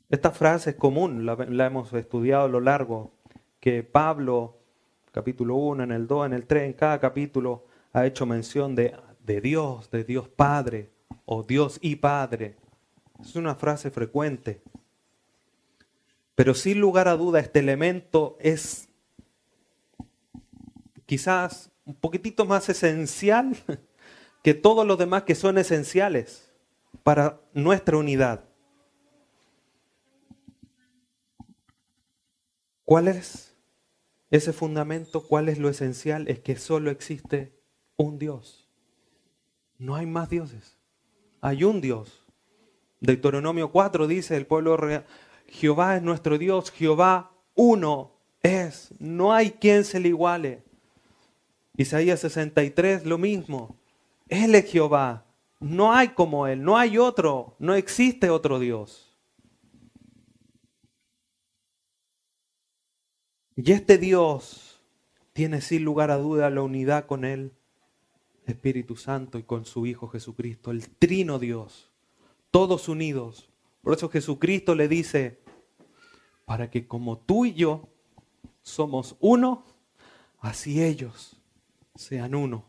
Esta 0.10 0.32
frase 0.32 0.72
es 0.72 0.76
común, 0.76 1.26
la, 1.26 1.66
hemos 1.66 1.94
estudiado 1.94 2.46
a 2.46 2.50
lo 2.50 2.60
largo, 2.60 3.14
que 3.60 3.84
Pablo, 3.84 4.58
capítulo 5.12 5.56
1, 5.56 5.84
en 5.84 5.92
el 5.92 6.08
2, 6.08 6.26
en 6.26 6.34
el 6.34 6.46
3, 6.46 6.64
en 6.64 6.74
cada 6.74 7.00
capítulo 7.00 7.66
ha 7.94 8.06
hecho 8.06 8.26
mención 8.26 8.76
de, 8.76 8.96
de 9.24 9.42
Dios, 9.42 9.92
de 9.92 10.04
Dios 10.04 10.28
Padre 10.28 10.90
o 11.26 11.44
Dios 11.44 11.78
y 11.82 11.98
Padre. 11.98 12.58
Es 13.22 13.36
una 13.36 13.56
frase 13.56 13.92
frecuente. 13.92 14.62
Pero 16.36 16.54
sin 16.54 16.80
lugar 16.80 17.08
a 17.08 17.16
duda 17.16 17.40
este 17.40 17.60
elemento 17.60 18.38
es 18.40 18.89
quizás 21.10 21.72
un 21.86 21.96
poquitito 21.96 22.46
más 22.46 22.70
esencial 22.70 23.58
que 24.44 24.54
todos 24.54 24.86
los 24.86 25.00
demás 25.00 25.24
que 25.24 25.34
son 25.34 25.58
esenciales 25.58 26.54
para 27.02 27.42
nuestra 27.52 27.98
unidad. 27.98 28.46
¿Cuál 32.86 33.08
es 33.08 33.56
ese 34.30 34.54
fundamento? 34.54 35.26
¿Cuál 35.26 35.50
es 35.50 35.58
lo 35.58 35.68
esencial? 35.68 36.28
Es 36.28 36.42
que 36.42 36.58
solo 36.58 36.92
existe 36.92 37.60
un 37.98 38.20
Dios. 38.20 38.70
No 39.80 39.96
hay 39.96 40.06
más 40.06 40.30
dioses. 40.30 40.78
Hay 41.42 41.64
un 41.64 41.82
Dios. 41.82 42.24
Deuteronomio 43.00 43.72
4 43.72 44.06
dice 44.06 44.38
el 44.38 44.46
pueblo 44.46 44.78
real, 44.78 45.08
Jehová 45.48 45.96
es 45.96 46.04
nuestro 46.04 46.38
Dios, 46.38 46.70
Jehová 46.70 47.32
uno 47.56 48.12
es, 48.44 48.94
no 49.00 49.34
hay 49.34 49.50
quien 49.50 49.84
se 49.84 50.00
le 50.00 50.10
iguale. 50.10 50.69
Isaías 51.80 52.20
63, 52.20 53.06
lo 53.06 53.18
mismo. 53.18 53.78
Él 54.28 54.54
es 54.54 54.70
Jehová. 54.70 55.26
No 55.62 55.94
hay 55.94 56.10
como 56.10 56.46
Él, 56.46 56.62
no 56.62 56.78
hay 56.78 56.98
otro, 56.98 57.56
no 57.58 57.74
existe 57.74 58.30
otro 58.30 58.60
Dios. 58.60 59.18
Y 63.56 63.72
este 63.72 63.98
Dios 63.98 64.82
tiene 65.32 65.62
sin 65.62 65.86
lugar 65.86 66.12
a 66.12 66.18
duda 66.18 66.50
la 66.50 66.64
unidad 66.64 67.06
con 67.06 67.24
Él, 67.24 67.54
Espíritu 68.46 68.98
Santo, 68.98 69.38
y 69.38 69.44
con 69.44 69.64
su 69.64 69.86
Hijo 69.86 70.10
Jesucristo, 70.10 70.72
el 70.72 70.90
trino 70.90 71.40
Dios, 71.40 71.90
todos 72.52 72.90
unidos. 72.90 73.50
Por 73.82 73.94
eso 73.94 74.10
Jesucristo 74.10 74.76
le 74.76 74.90
dice, 74.90 75.40
para 76.44 76.70
que 76.70 76.88
como 76.90 77.20
tú 77.20 77.46
y 77.46 77.54
yo 77.54 77.88
somos 78.64 79.16
uno, 79.22 79.64
así 80.42 80.84
ellos 80.84 81.39
sean 82.00 82.34
uno. 82.34 82.66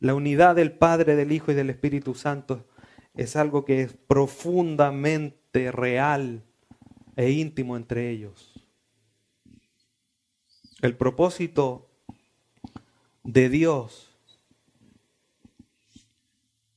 La 0.00 0.14
unidad 0.14 0.56
del 0.56 0.72
Padre, 0.72 1.14
del 1.14 1.30
Hijo 1.30 1.52
y 1.52 1.54
del 1.54 1.70
Espíritu 1.70 2.14
Santo 2.14 2.66
es 3.14 3.36
algo 3.36 3.64
que 3.64 3.82
es 3.82 3.92
profundamente 3.92 5.70
real 5.72 6.44
e 7.16 7.30
íntimo 7.30 7.76
entre 7.76 8.10
ellos. 8.10 8.66
El 10.80 10.96
propósito 10.96 11.90
de 13.24 13.48
Dios 13.48 14.16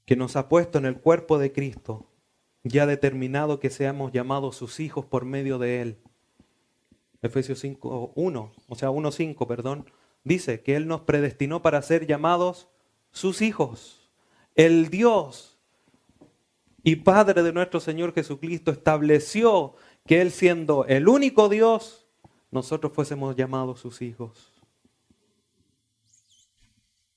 que 0.06 0.16
nos 0.16 0.36
ha 0.36 0.50
puesto 0.50 0.80
en 0.80 0.86
el 0.86 1.00
cuerpo 1.00 1.38
de 1.38 1.54
Cristo 1.54 2.08
ya 2.64 2.86
determinado 2.86 3.60
que 3.60 3.70
seamos 3.70 4.12
llamados 4.12 4.58
sus 4.58 4.80
hijos 4.80 5.06
por 5.06 5.26
medio 5.26 5.60
de 5.60 5.82
Él. 5.82 5.98
Efesios 7.22 7.60
5, 7.60 8.14
1, 8.16 8.52
o 8.68 8.76
sea, 8.76 8.90
1.5, 8.90 9.48
perdón, 9.48 9.86
dice 10.24 10.62
que 10.62 10.76
Él 10.76 10.88
nos 10.88 11.02
predestinó 11.02 11.62
para 11.62 11.82
ser 11.82 12.06
llamados 12.06 12.68
sus 13.12 13.42
hijos. 13.42 14.10
El 14.56 14.90
Dios 14.90 15.60
y 16.84 16.98
Padre 16.98 17.44
de 17.44 17.54
nuestro 17.54 17.80
Señor 17.80 18.14
Jesucristo 18.14 18.72
estableció 18.72 19.76
que 20.06 20.22
Él 20.22 20.32
siendo 20.32 20.86
el 20.86 21.08
único 21.08 21.50
Dios, 21.50 22.08
nosotros 22.50 22.92
fuésemos 22.94 23.36
llamados 23.36 23.80
sus 23.80 24.02
hijos. 24.02 24.52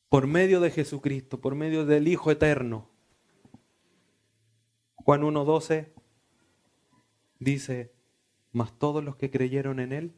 Por 0.09 0.27
medio 0.27 0.61
de 0.61 0.71
Jesucristo, 0.71 1.41
por 1.41 1.55
medio 1.55 1.85
del 1.87 2.07
Hijo 2.07 2.31
Eterno. 2.31 2.89
Juan 4.97 5.23
1.12 5.23 5.89
dice, 7.41 7.93
mas 8.53 8.73
todos 8.79 9.03
los 9.03 9.17
que 9.17 9.31
creyeron 9.31 9.81
en 9.81 9.93
Él, 9.93 10.15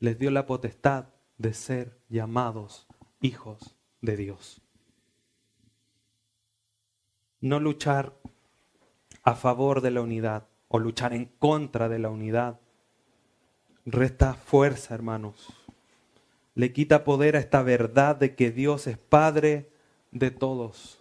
les 0.00 0.18
dio 0.18 0.30
la 0.30 0.46
potestad 0.46 1.11
de 1.38 1.54
ser 1.54 1.98
llamados 2.08 2.86
hijos 3.20 3.76
de 4.00 4.16
Dios. 4.16 4.60
No 7.40 7.60
luchar 7.60 8.14
a 9.22 9.34
favor 9.34 9.80
de 9.80 9.90
la 9.90 10.00
unidad 10.00 10.46
o 10.68 10.78
luchar 10.78 11.12
en 11.12 11.26
contra 11.26 11.88
de 11.88 11.98
la 11.98 12.10
unidad 12.10 12.60
resta 13.84 14.34
fuerza, 14.34 14.94
hermanos. 14.94 15.48
Le 16.54 16.72
quita 16.72 17.04
poder 17.04 17.36
a 17.36 17.40
esta 17.40 17.62
verdad 17.62 18.16
de 18.16 18.34
que 18.34 18.50
Dios 18.50 18.86
es 18.86 18.98
Padre 18.98 19.70
de 20.10 20.30
todos. 20.30 21.00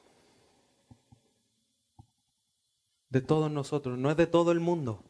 De 3.09 3.21
todos 3.21 3.51
nosotros, 3.51 3.97
no 3.97 4.09
es 4.09 4.17
de 4.17 4.27
todo 4.27 4.51
el 4.51 4.61
mundo, 4.61 5.03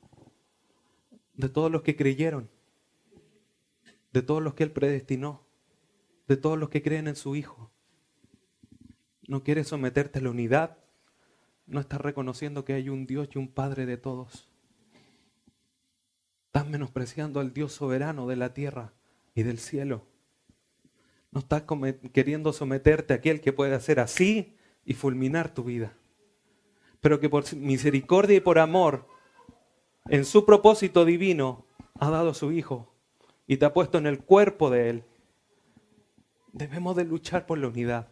de 1.35 1.49
todos 1.49 1.71
los 1.71 1.83
que 1.83 1.95
creyeron 1.95 2.49
de 4.11 4.21
todos 4.21 4.41
los 4.41 4.53
que 4.53 4.63
Él 4.63 4.71
predestinó, 4.71 5.41
de 6.27 6.37
todos 6.37 6.57
los 6.57 6.69
que 6.69 6.81
creen 6.81 7.07
en 7.07 7.15
su 7.15 7.35
Hijo. 7.35 7.71
No 9.27 9.43
quieres 9.43 9.67
someterte 9.67 10.19
a 10.19 10.21
la 10.21 10.29
unidad, 10.29 10.77
no 11.65 11.79
estás 11.79 12.01
reconociendo 12.01 12.65
que 12.65 12.73
hay 12.73 12.89
un 12.89 13.05
Dios 13.05 13.29
y 13.33 13.37
un 13.37 13.47
Padre 13.47 13.85
de 13.85 13.97
todos. 13.97 14.49
Estás 16.47 16.67
menospreciando 16.67 17.39
al 17.39 17.53
Dios 17.53 17.71
soberano 17.71 18.27
de 18.27 18.35
la 18.35 18.53
tierra 18.53 18.93
y 19.35 19.43
del 19.43 19.57
cielo. 19.57 20.05
No 21.31 21.39
estás 21.39 21.63
queriendo 22.11 22.51
someterte 22.51 23.13
a 23.13 23.17
aquel 23.17 23.39
que 23.39 23.53
puede 23.53 23.73
hacer 23.73 24.01
así 24.01 24.57
y 24.83 24.95
fulminar 24.95 25.53
tu 25.53 25.63
vida. 25.63 25.93
Pero 26.99 27.21
que 27.21 27.29
por 27.29 27.55
misericordia 27.55 28.35
y 28.35 28.41
por 28.41 28.59
amor, 28.59 29.07
en 30.09 30.25
su 30.25 30.45
propósito 30.45 31.05
divino, 31.05 31.65
ha 31.99 32.09
dado 32.09 32.31
a 32.31 32.33
su 32.33 32.51
Hijo 32.51 32.90
y 33.47 33.57
te 33.57 33.65
ha 33.65 33.73
puesto 33.73 33.97
en 33.97 34.07
el 34.07 34.23
cuerpo 34.23 34.69
de 34.69 34.89
Él. 34.89 35.03
Debemos 36.53 36.95
de 36.95 37.05
luchar 37.05 37.45
por 37.45 37.57
la 37.57 37.67
unidad. 37.67 38.07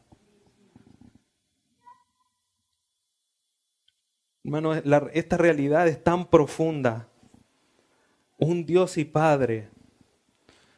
Hermano, 4.43 4.73
esta 5.13 5.37
realidad 5.37 5.87
es 5.87 6.03
tan 6.03 6.25
profunda. 6.29 7.09
Un 8.37 8.65
Dios 8.65 8.97
y 8.97 9.05
Padre. 9.05 9.69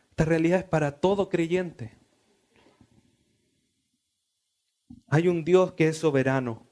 Esta 0.09 0.25
realidad 0.25 0.59
es 0.59 0.65
para 0.65 0.99
todo 0.99 1.29
creyente. 1.29 1.97
Hay 5.07 5.27
un 5.27 5.43
Dios 5.43 5.73
que 5.73 5.87
es 5.87 5.97
soberano. 5.97 6.65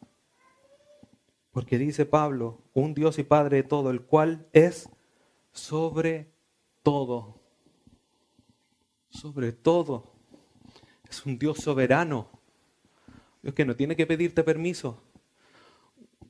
Porque 1.51 1.77
dice 1.77 2.05
Pablo, 2.05 2.61
un 2.73 2.93
Dios 2.93 3.19
y 3.19 3.23
Padre 3.23 3.57
de 3.57 3.63
todo, 3.63 3.91
el 3.91 4.01
cual 4.01 4.47
es 4.53 4.89
sobre 5.51 6.31
todo. 6.83 7.38
Sobre 9.09 9.51
todo. 9.51 10.11
Es 11.09 11.25
un 11.25 11.39
Dios 11.39 11.59
soberano. 11.59 12.29
Dios 13.41 13.55
que 13.55 13.65
no 13.65 13.75
tiene 13.75 13.95
que 13.95 14.07
pedirte 14.07 14.43
permiso. 14.43 15.01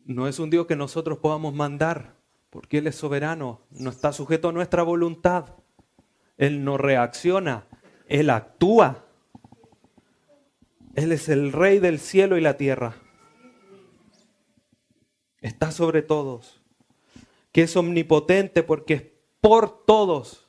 No 0.06 0.28
es 0.28 0.40
un 0.40 0.50
Dios 0.50 0.66
que 0.66 0.76
nosotros 0.76 1.20
podamos 1.20 1.54
mandar, 1.54 2.16
porque 2.50 2.80
Él 2.80 2.88
es 2.88 2.96
soberano. 2.96 3.62
No 3.70 3.90
está 3.90 4.12
sujeto 4.12 4.50
a 4.50 4.52
nuestra 4.52 4.84
voluntad. 4.84 5.56
Él 6.38 6.64
no 6.64 6.78
reacciona. 6.78 7.68
Él 8.08 8.30
actúa. 8.30 9.06
Él 10.96 11.12
es 11.12 11.30
el 11.30 11.52
rey 11.52 11.80
del 11.80 12.00
cielo 12.00 12.38
y 12.38 12.42
la 12.42 12.58
tierra. 12.58 12.96
Está 15.42 15.72
sobre 15.72 16.02
todos. 16.02 16.62
Que 17.52 17.64
es 17.64 17.76
omnipotente 17.76 18.64
porque 18.64 18.94
es 18.94 19.04
por 19.42 19.86
todos. 19.86 20.49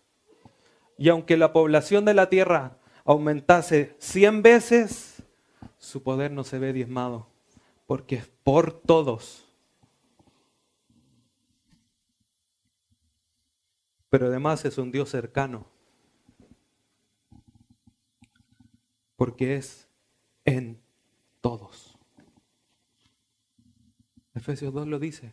Y 1.01 1.09
aunque 1.09 1.38
la 1.38 1.55
población 1.55 2.05
de 2.05 2.12
la 2.12 2.28
tierra 2.28 2.76
aumentase 3.07 3.96
cien 3.98 4.42
veces, 4.42 5.22
su 5.78 6.03
poder 6.03 6.30
no 6.30 6.44
se 6.44 6.59
ve 6.59 6.74
diezmado 6.74 7.26
porque 7.86 8.16
es 8.16 8.26
por 8.44 8.78
todos. 8.82 9.48
Pero 14.11 14.26
además 14.26 14.66
es 14.66 14.76
un 14.76 14.92
Dios 14.92 15.09
cercano 15.09 15.64
porque 19.16 19.57
es 19.57 19.88
en 20.44 20.82
todos. 21.40 21.96
Efesios 24.34 24.74
2 24.74 24.86
lo 24.86 24.98
dice, 24.98 25.32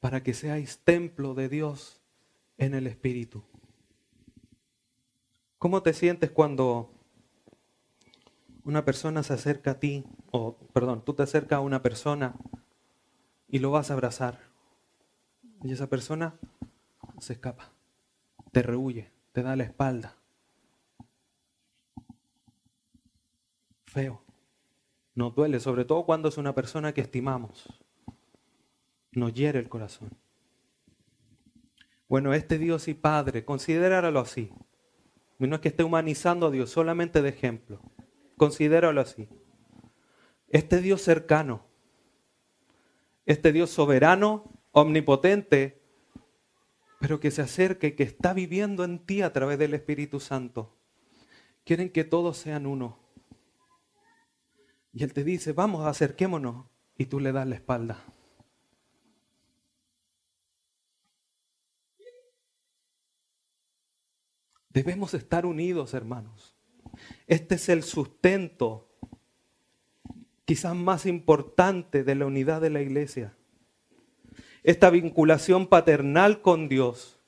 para 0.00 0.24
que 0.24 0.34
seáis 0.34 0.80
templo 0.80 1.34
de 1.34 1.48
Dios 1.48 2.02
en 2.58 2.74
el 2.74 2.88
Espíritu. 2.88 3.44
¿Cómo 5.66 5.82
te 5.82 5.94
sientes 5.94 6.30
cuando 6.30 6.92
una 8.62 8.84
persona 8.84 9.24
se 9.24 9.32
acerca 9.32 9.72
a 9.72 9.80
ti, 9.80 10.04
o 10.30 10.56
perdón, 10.72 11.04
tú 11.04 11.14
te 11.14 11.24
acercas 11.24 11.56
a 11.56 11.60
una 11.60 11.82
persona 11.82 12.36
y 13.48 13.58
lo 13.58 13.72
vas 13.72 13.90
a 13.90 13.94
abrazar? 13.94 14.38
Y 15.64 15.72
esa 15.72 15.88
persona 15.88 16.36
se 17.18 17.32
escapa, 17.32 17.72
te 18.52 18.62
rehuye, 18.62 19.10
te 19.32 19.42
da 19.42 19.56
la 19.56 19.64
espalda. 19.64 20.14
Feo. 23.86 24.22
Nos 25.16 25.34
duele, 25.34 25.58
sobre 25.58 25.84
todo 25.84 26.06
cuando 26.06 26.28
es 26.28 26.38
una 26.38 26.54
persona 26.54 26.94
que 26.94 27.00
estimamos. 27.00 27.66
Nos 29.10 29.34
hiere 29.34 29.58
el 29.58 29.68
corazón. 29.68 30.10
Bueno, 32.08 32.34
este 32.34 32.56
Dios 32.56 32.86
y 32.86 32.94
Padre, 32.94 33.44
considéralo 33.44 34.20
así. 34.20 34.52
No 35.38 35.56
es 35.56 35.60
que 35.60 35.68
esté 35.68 35.84
humanizando 35.84 36.46
a 36.46 36.50
Dios, 36.50 36.70
solamente 36.70 37.22
de 37.22 37.28
ejemplo. 37.28 37.80
Considéralo 38.36 39.00
así. 39.00 39.28
Este 40.48 40.80
Dios 40.80 41.02
cercano, 41.02 41.66
este 43.26 43.52
Dios 43.52 43.70
soberano, 43.70 44.50
omnipotente, 44.72 45.82
pero 47.00 47.20
que 47.20 47.30
se 47.30 47.42
acerque, 47.42 47.94
que 47.94 48.04
está 48.04 48.32
viviendo 48.32 48.84
en 48.84 49.04
ti 49.04 49.22
a 49.22 49.32
través 49.32 49.58
del 49.58 49.74
Espíritu 49.74 50.20
Santo. 50.20 50.76
Quieren 51.64 51.90
que 51.90 52.04
todos 52.04 52.38
sean 52.38 52.66
uno. 52.66 52.98
Y 54.92 55.02
Él 55.04 55.12
te 55.12 55.24
dice, 55.24 55.52
vamos, 55.52 55.86
acerquémonos. 55.86 56.66
Y 56.96 57.06
tú 57.06 57.20
le 57.20 57.32
das 57.32 57.46
la 57.46 57.56
espalda. 57.56 58.02
Debemos 64.76 65.14
estar 65.14 65.46
unidos, 65.46 65.94
hermanos. 65.94 66.54
Este 67.26 67.54
es 67.54 67.70
el 67.70 67.82
sustento 67.82 68.90
quizás 70.44 70.76
más 70.76 71.06
importante 71.06 72.04
de 72.04 72.14
la 72.14 72.26
unidad 72.26 72.60
de 72.60 72.68
la 72.68 72.82
iglesia. 72.82 73.34
Esta 74.62 74.90
vinculación 74.90 75.66
paternal 75.66 76.42
con 76.42 76.68
Dios 76.68 77.18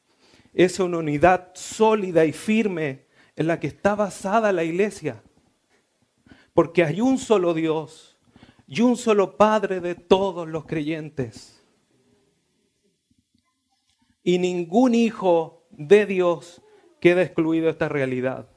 es 0.53 0.79
una 0.79 0.99
unidad 0.99 1.53
sólida 1.55 2.27
y 2.27 2.35
firme 2.35 3.07
en 3.35 3.47
la 3.47 3.59
que 3.61 3.69
está 3.69 3.95
basada 3.95 4.53
la 4.53 4.65
iglesia. 4.65 5.23
Porque 6.53 6.85
hay 6.85 7.01
un 7.01 7.17
solo 7.17 7.55
Dios 7.55 8.19
y 8.67 8.83
un 8.83 8.95
solo 8.99 9.39
Padre 9.39 9.81
de 9.81 9.95
todos 9.95 10.47
los 10.47 10.67
creyentes. 10.67 11.65
Y 14.23 14.37
ningún 14.39 14.95
hijo 14.95 15.67
de 15.71 16.05
Dios 16.05 16.61
queda 17.01 17.23
excluido 17.23 17.69
esta 17.69 17.89
realidad. 17.89 18.49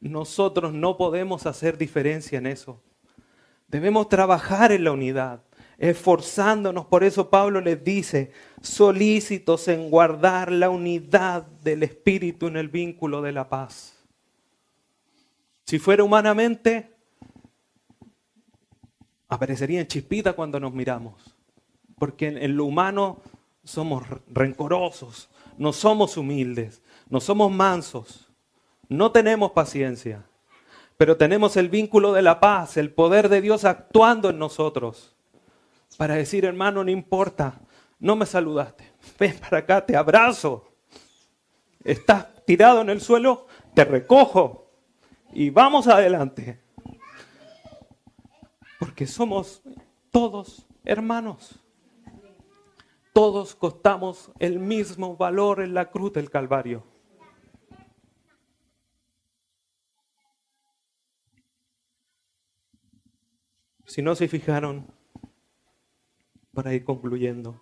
Nosotros 0.00 0.72
no 0.72 0.96
podemos 0.96 1.46
hacer 1.46 1.76
diferencia 1.76 2.38
en 2.38 2.46
eso. 2.46 2.80
Debemos 3.66 4.08
trabajar 4.08 4.72
en 4.72 4.84
la 4.84 4.92
unidad, 4.92 5.42
esforzándonos. 5.76 6.86
Por 6.86 7.04
eso 7.04 7.28
Pablo 7.28 7.60
les 7.60 7.82
dice, 7.82 8.32
solícitos 8.62 9.68
en 9.68 9.90
guardar 9.90 10.50
la 10.50 10.70
unidad 10.70 11.42
del 11.42 11.82
Espíritu 11.82 12.46
en 12.46 12.56
el 12.56 12.68
vínculo 12.68 13.20
de 13.20 13.32
la 13.32 13.48
paz. 13.48 13.98
Si 15.64 15.78
fuera 15.78 16.02
humanamente, 16.02 16.94
aparecería 19.28 19.80
en 19.80 19.86
chispita 19.86 20.32
cuando 20.32 20.58
nos 20.58 20.72
miramos. 20.72 21.34
Porque 21.98 22.28
en, 22.28 22.56
lo 22.56 22.64
humano 22.64 23.20
somos 23.64 24.04
rencorosos, 24.28 25.28
no 25.58 25.72
somos 25.72 26.16
humildes, 26.16 26.80
no 27.10 27.20
somos 27.20 27.50
mansos, 27.50 28.30
no 28.88 29.12
tenemos 29.12 29.52
paciencia. 29.52 30.24
Pero 30.96 31.16
tenemos 31.16 31.56
el 31.56 31.68
vínculo 31.68 32.12
de 32.12 32.22
la 32.22 32.40
paz, 32.40 32.76
el 32.76 32.92
poder 32.92 33.28
de 33.28 33.40
Dios 33.40 33.64
actuando 33.64 34.30
en 34.30 34.38
nosotros. 34.38 35.14
Para 35.96 36.16
decir, 36.16 36.44
hermano, 36.44 36.82
no 36.82 36.90
importa, 36.90 37.60
no 38.00 38.16
me 38.16 38.26
saludaste. 38.26 38.92
Ven 39.18 39.38
para 39.38 39.58
acá, 39.58 39.86
te 39.86 39.96
abrazo. 39.96 40.72
Estás 41.84 42.26
tirado 42.44 42.80
en 42.80 42.90
el 42.90 43.00
suelo, 43.00 43.46
te 43.74 43.84
recojo 43.84 44.72
y 45.32 45.50
vamos 45.50 45.86
adelante. 45.86 46.60
Porque 48.80 49.06
somos 49.06 49.62
todos 50.10 50.66
hermanos. 50.84 51.60
Todos 53.12 53.54
costamos 53.54 54.30
el 54.38 54.58
mismo 54.58 55.16
valor 55.16 55.60
en 55.60 55.74
la 55.74 55.90
cruz 55.90 56.12
del 56.12 56.30
Calvario. 56.30 56.84
Si 63.88 64.02
no 64.02 64.14
se 64.14 64.28
fijaron, 64.28 64.86
para 66.52 66.74
ir 66.74 66.84
concluyendo, 66.84 67.58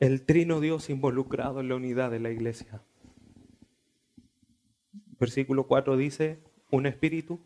el 0.00 0.26
trino 0.26 0.60
Dios 0.60 0.90
involucrado 0.90 1.60
en 1.60 1.70
la 1.70 1.76
unidad 1.76 2.10
de 2.10 2.20
la 2.20 2.30
iglesia. 2.30 2.82
Versículo 5.18 5.66
4 5.66 5.96
dice, 5.96 6.42
un 6.70 6.84
espíritu. 6.84 7.40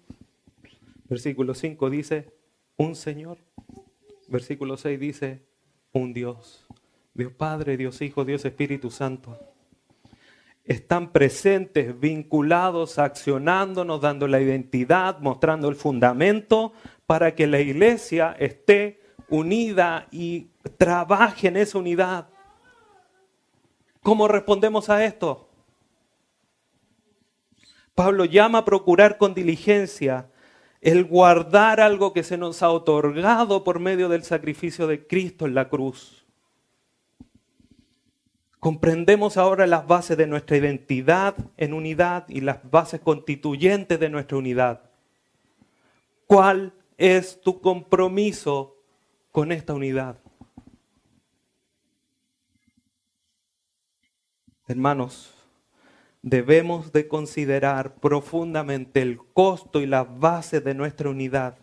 Versículo 1.04 1.54
5 1.54 1.88
dice, 1.88 2.34
un 2.76 2.96
Señor. 2.96 3.38
Versículo 4.26 4.76
6 4.76 4.98
dice, 4.98 5.46
un 5.92 6.12
Dios. 6.12 6.66
Dios 7.14 7.32
Padre, 7.32 7.76
Dios 7.76 8.02
Hijo, 8.02 8.24
Dios 8.24 8.44
Espíritu 8.44 8.90
Santo. 8.90 9.38
Están 10.66 11.12
presentes, 11.12 11.98
vinculados, 11.98 12.98
accionándonos, 12.98 14.00
dando 14.00 14.26
la 14.26 14.40
identidad, 14.40 15.20
mostrando 15.20 15.68
el 15.68 15.76
fundamento 15.76 16.72
para 17.06 17.34
que 17.34 17.46
la 17.46 17.60
iglesia 17.60 18.34
esté 18.38 19.00
unida 19.28 20.08
y 20.10 20.48
trabaje 20.76 21.48
en 21.48 21.56
esa 21.56 21.78
unidad. 21.78 22.28
¿Cómo 24.02 24.26
respondemos 24.28 24.90
a 24.90 25.04
esto? 25.04 25.48
Pablo 27.94 28.24
llama 28.24 28.58
a 28.58 28.64
procurar 28.64 29.18
con 29.18 29.34
diligencia 29.34 30.30
el 30.80 31.04
guardar 31.04 31.80
algo 31.80 32.12
que 32.12 32.22
se 32.22 32.36
nos 32.36 32.62
ha 32.62 32.70
otorgado 32.70 33.64
por 33.64 33.80
medio 33.80 34.08
del 34.08 34.22
sacrificio 34.22 34.86
de 34.86 35.06
Cristo 35.06 35.46
en 35.46 35.54
la 35.54 35.68
cruz. 35.68 36.25
Comprendemos 38.66 39.36
ahora 39.36 39.64
las 39.68 39.86
bases 39.86 40.16
de 40.16 40.26
nuestra 40.26 40.56
identidad 40.56 41.36
en 41.56 41.72
unidad 41.72 42.28
y 42.28 42.40
las 42.40 42.68
bases 42.68 43.00
constituyentes 43.00 44.00
de 44.00 44.08
nuestra 44.08 44.38
unidad. 44.38 44.90
¿Cuál 46.26 46.72
es 46.98 47.40
tu 47.40 47.60
compromiso 47.60 48.74
con 49.30 49.52
esta 49.52 49.72
unidad? 49.72 50.18
Hermanos, 54.66 55.32
debemos 56.20 56.90
de 56.90 57.06
considerar 57.06 57.94
profundamente 57.94 59.00
el 59.00 59.18
costo 59.32 59.80
y 59.80 59.86
la 59.86 60.02
base 60.02 60.60
de 60.60 60.74
nuestra 60.74 61.08
unidad. 61.08 61.56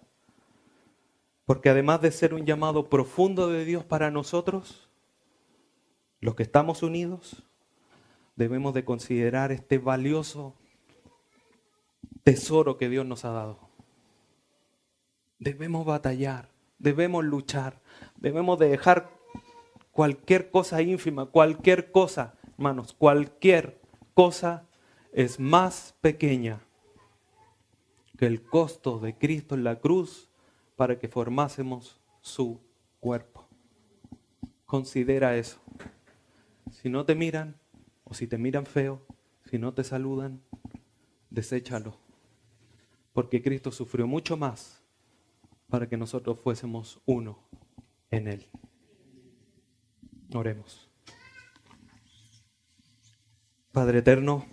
Porque 1.43 1.68
además 1.68 1.99
de 1.99 2.14
ser 2.14 2.34
un 2.34 2.45
llamado 2.45 2.88
profundo 2.88 3.49
de 3.49 3.66
Dios 3.66 3.84
para 3.84 4.10
nosotros, 4.10 4.83
los 6.24 6.36
que 6.36 6.44
estamos 6.44 6.84
unidos, 6.84 7.44
debemos 8.38 8.74
de 8.74 8.86
considerar 8.86 9.52
este 9.52 9.78
valioso 9.78 10.56
tesoro 12.24 12.78
que 12.78 12.88
Dios 12.88 13.06
nos 13.06 13.26
ha 13.26 13.32
dado. 13.32 13.60
Debemos 15.38 15.86
batallar, 15.86 16.50
debemos 16.80 17.26
luchar, 17.26 17.82
debemos 18.16 18.58
de 18.58 18.70
dejar 18.70 19.12
cualquier 19.92 20.50
cosa 20.50 20.82
ínfima, 20.82 21.26
cualquier 21.26 21.92
cosa, 21.92 22.36
hermanos, 22.54 22.94
cualquier 22.94 23.82
cosa 24.14 24.66
es 25.12 25.42
más 25.42 25.94
pequeña 26.00 26.62
que 28.18 28.28
el 28.28 28.42
costo 28.42 29.00
de 29.00 29.18
Cristo 29.18 29.56
en 29.56 29.66
la 29.66 29.82
cruz 29.82 30.30
para 30.78 30.98
que 30.98 31.10
formásemos 31.10 32.00
su 32.22 32.62
cuerpo. 33.02 33.46
Considera 34.66 35.36
eso. 35.36 35.60
Si 36.84 36.90
no 36.90 37.06
te 37.06 37.16
miran, 37.16 37.56
o 38.04 38.14
si 38.14 38.28
te 38.28 38.38
miran 38.38 38.66
feo, 38.66 39.08
si 39.50 39.58
no 39.58 39.74
te 39.74 39.86
saludan, 39.86 40.42
deséchalo. 41.30 41.98
Porque 43.14 43.42
Cristo 43.42 43.72
sufrió 43.72 44.06
mucho 44.06 44.36
más 44.36 44.84
para 45.70 45.88
que 45.88 45.96
nosotros 45.96 46.42
fuésemos 46.42 47.00
uno 47.06 47.40
en 48.12 48.28
Él. 48.28 48.50
Oremos. 50.34 50.90
Padre 53.72 54.00
eterno, 54.00 54.46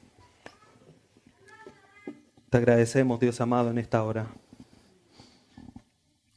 te 2.48 2.58
agradecemos, 2.58 3.18
Dios 3.18 3.40
amado, 3.40 3.72
en 3.72 3.78
esta 3.78 4.04
hora. 4.04 4.32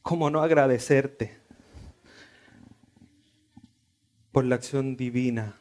¿Cómo 0.02 0.28
no 0.28 0.42
agradecerte 0.42 1.38
por 4.32 4.44
la 4.44 4.56
acción 4.56 4.96
divina 4.96 5.60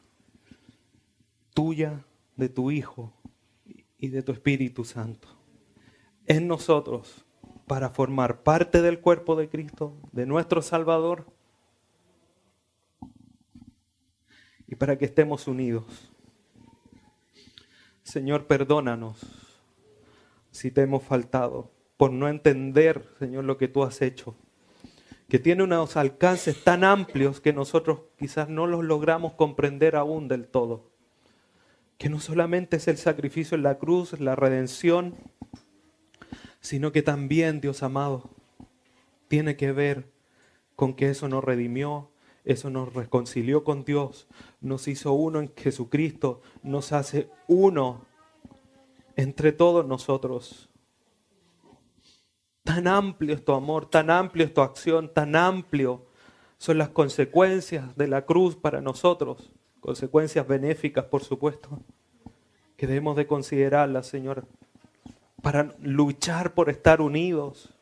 tuya, 1.53 2.05
de 2.35 2.49
tu 2.49 2.71
Hijo 2.71 3.13
y 3.97 4.09
de 4.09 4.23
tu 4.23 4.31
Espíritu 4.31 4.85
Santo 4.85 5.27
en 6.25 6.47
nosotros 6.47 7.25
para 7.67 7.89
formar 7.89 8.43
parte 8.43 8.81
del 8.81 8.99
cuerpo 8.99 9.35
de 9.35 9.49
Cristo, 9.49 9.95
de 10.11 10.25
nuestro 10.25 10.61
Salvador, 10.61 11.25
y 14.67 14.75
para 14.75 14.97
que 14.97 15.05
estemos 15.05 15.47
unidos? 15.47 16.11
Señor, 18.03 18.47
perdónanos 18.47 19.19
si 20.51 20.71
te 20.71 20.81
hemos 20.81 21.03
faltado 21.03 21.71
por 21.97 22.11
no 22.11 22.27
entender, 22.27 23.07
Señor, 23.19 23.43
lo 23.43 23.57
que 23.57 23.67
tú 23.67 23.83
has 23.83 24.01
hecho, 24.01 24.35
que 25.29 25.39
tiene 25.39 25.63
unos 25.63 25.95
alcances 25.95 26.63
tan 26.63 26.83
amplios 26.83 27.39
que 27.39 27.53
nosotros 27.53 28.01
quizás 28.17 28.49
no 28.49 28.67
los 28.67 28.83
logramos 28.83 29.33
comprender 29.33 29.95
aún 29.95 30.27
del 30.27 30.47
todo, 30.47 30.92
que 32.03 32.09
no 32.09 32.19
solamente 32.19 32.75
es 32.75 32.89
el 32.89 32.97
sacrificio 32.97 33.55
en 33.55 33.63
la 33.63 33.77
cruz, 33.77 34.19
la 34.19 34.35
redención, 34.35 35.15
sino 36.59 36.91
que 36.91 37.01
también, 37.01 37.61
Dios 37.61 37.81
amado, 37.81 38.29
tiene 39.29 39.55
que 39.55 39.71
ver 39.71 40.11
con 40.75 40.95
que 40.95 41.09
eso 41.09 41.29
nos 41.29 41.45
redimió, 41.45 42.11
eso 42.43 42.69
nos 42.69 42.93
reconcilió 42.93 43.63
con 43.63 43.85
Dios, 43.85 44.27
nos 44.59 44.89
hizo 44.89 45.13
uno 45.13 45.39
en 45.39 45.53
Jesucristo, 45.55 46.41
nos 46.61 46.91
hace 46.91 47.29
uno 47.47 48.05
entre 49.15 49.53
todos 49.53 49.87
nosotros. 49.87 50.69
Tan 52.63 52.85
amplio 52.87 53.33
es 53.33 53.45
tu 53.45 53.53
amor, 53.53 53.89
tan 53.89 54.09
amplio 54.09 54.43
es 54.45 54.53
tu 54.53 54.59
acción, 54.59 55.13
tan 55.13 55.37
amplio 55.37 56.05
son 56.57 56.79
las 56.79 56.89
consecuencias 56.89 57.95
de 57.95 58.09
la 58.09 58.25
cruz 58.25 58.57
para 58.57 58.81
nosotros, 58.81 59.53
consecuencias 59.79 60.45
benéficas, 60.45 61.05
por 61.05 61.23
supuesto, 61.23 61.81
que 62.77 62.87
debemos 62.87 63.15
de 63.15 63.27
considerarlas, 63.27 64.07
Señor, 64.07 64.45
para 65.41 65.75
luchar 65.81 66.53
por 66.53 66.69
estar 66.69 67.01
unidos, 67.01 67.73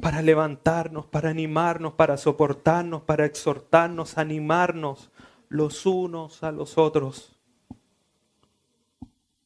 para 0.00 0.22
levantarnos, 0.22 1.06
para 1.06 1.30
animarnos, 1.30 1.92
para 1.94 2.16
soportarnos, 2.16 3.02
para 3.02 3.26
exhortarnos, 3.26 4.18
animarnos 4.18 5.10
los 5.48 5.84
unos 5.84 6.42
a 6.42 6.52
los 6.52 6.78
otros. 6.78 7.36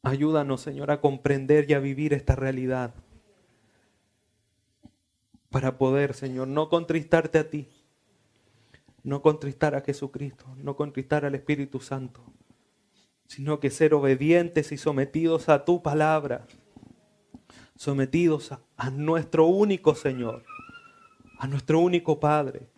Ayúdanos, 0.03 0.61
Señor, 0.61 0.91
a 0.91 1.01
comprender 1.01 1.69
y 1.69 1.75
a 1.75 1.81
vivir 1.81 2.13
esta 2.13 2.37
realidad. 2.37 2.95
Para 5.51 5.79
poder, 5.79 6.15
Señor, 6.15 6.49
no 6.49 6.69
contristarte 6.69 7.39
a 7.39 7.49
ti, 7.49 7.69
no 9.03 9.23
contristar 9.23 9.75
a 9.75 9.81
Jesucristo, 9.81 10.47
no 10.57 10.77
contristar 10.77 11.25
al 11.25 11.35
Espíritu 11.35 11.81
Santo, 11.81 12.23
sino 13.27 13.61
que 13.61 13.71
ser 13.71 13.95
obedientes 13.95 14.73
y 14.73 14.77
sometidos 14.77 15.49
a 15.49 15.65
tu 15.65 15.83
palabra, 15.83 16.47
sometidos 17.77 18.53
a, 18.77 18.91
nuestro 18.91 19.47
único 19.47 19.95
Señor, 19.95 20.45
a 21.39 21.47
nuestro 21.47 21.81
único 21.81 22.21
Padre 22.21 22.69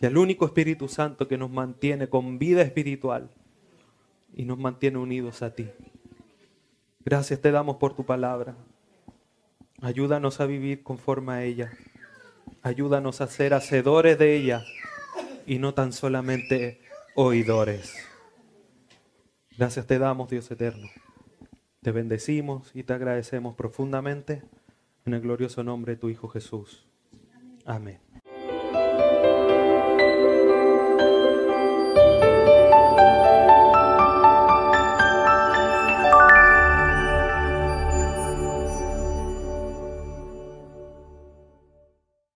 y 0.00 0.06
al 0.06 0.16
único 0.16 0.46
Espíritu 0.46 0.88
Santo 0.88 1.28
que 1.28 1.38
nos 1.38 1.50
mantiene 1.50 2.08
con 2.08 2.38
vida 2.38 2.62
espiritual 2.62 3.30
y 4.34 4.44
nos 4.44 4.58
mantiene 4.58 4.98
unidos 4.98 5.42
a 5.42 5.54
ti. 5.54 5.68
Gracias 7.04 7.40
te 7.40 7.50
damos 7.50 7.76
por 7.76 7.94
tu 7.94 8.04
palabra. 8.04 8.54
Ayúdanos 9.82 10.40
a 10.40 10.46
vivir 10.46 10.82
conforme 10.82 11.32
a 11.32 11.44
ella. 11.44 11.72
Ayúdanos 12.62 13.20
a 13.20 13.26
ser 13.26 13.54
hacedores 13.54 14.18
de 14.18 14.36
ella 14.36 14.62
y 15.46 15.58
no 15.58 15.72
tan 15.72 15.92
solamente 15.92 16.80
oidores. 17.14 18.09
Gracias 19.60 19.86
te 19.86 19.98
damos, 19.98 20.30
Dios 20.30 20.50
eterno. 20.50 20.88
Te 21.82 21.92
bendecimos 21.92 22.70
y 22.74 22.82
te 22.82 22.94
agradecemos 22.94 23.56
profundamente 23.56 24.42
en 25.04 25.12
el 25.12 25.20
glorioso 25.20 25.62
nombre 25.62 25.92
de 25.92 26.00
tu 26.00 26.08
Hijo 26.08 26.28
Jesús. 26.28 26.88
Amén. 27.66 28.00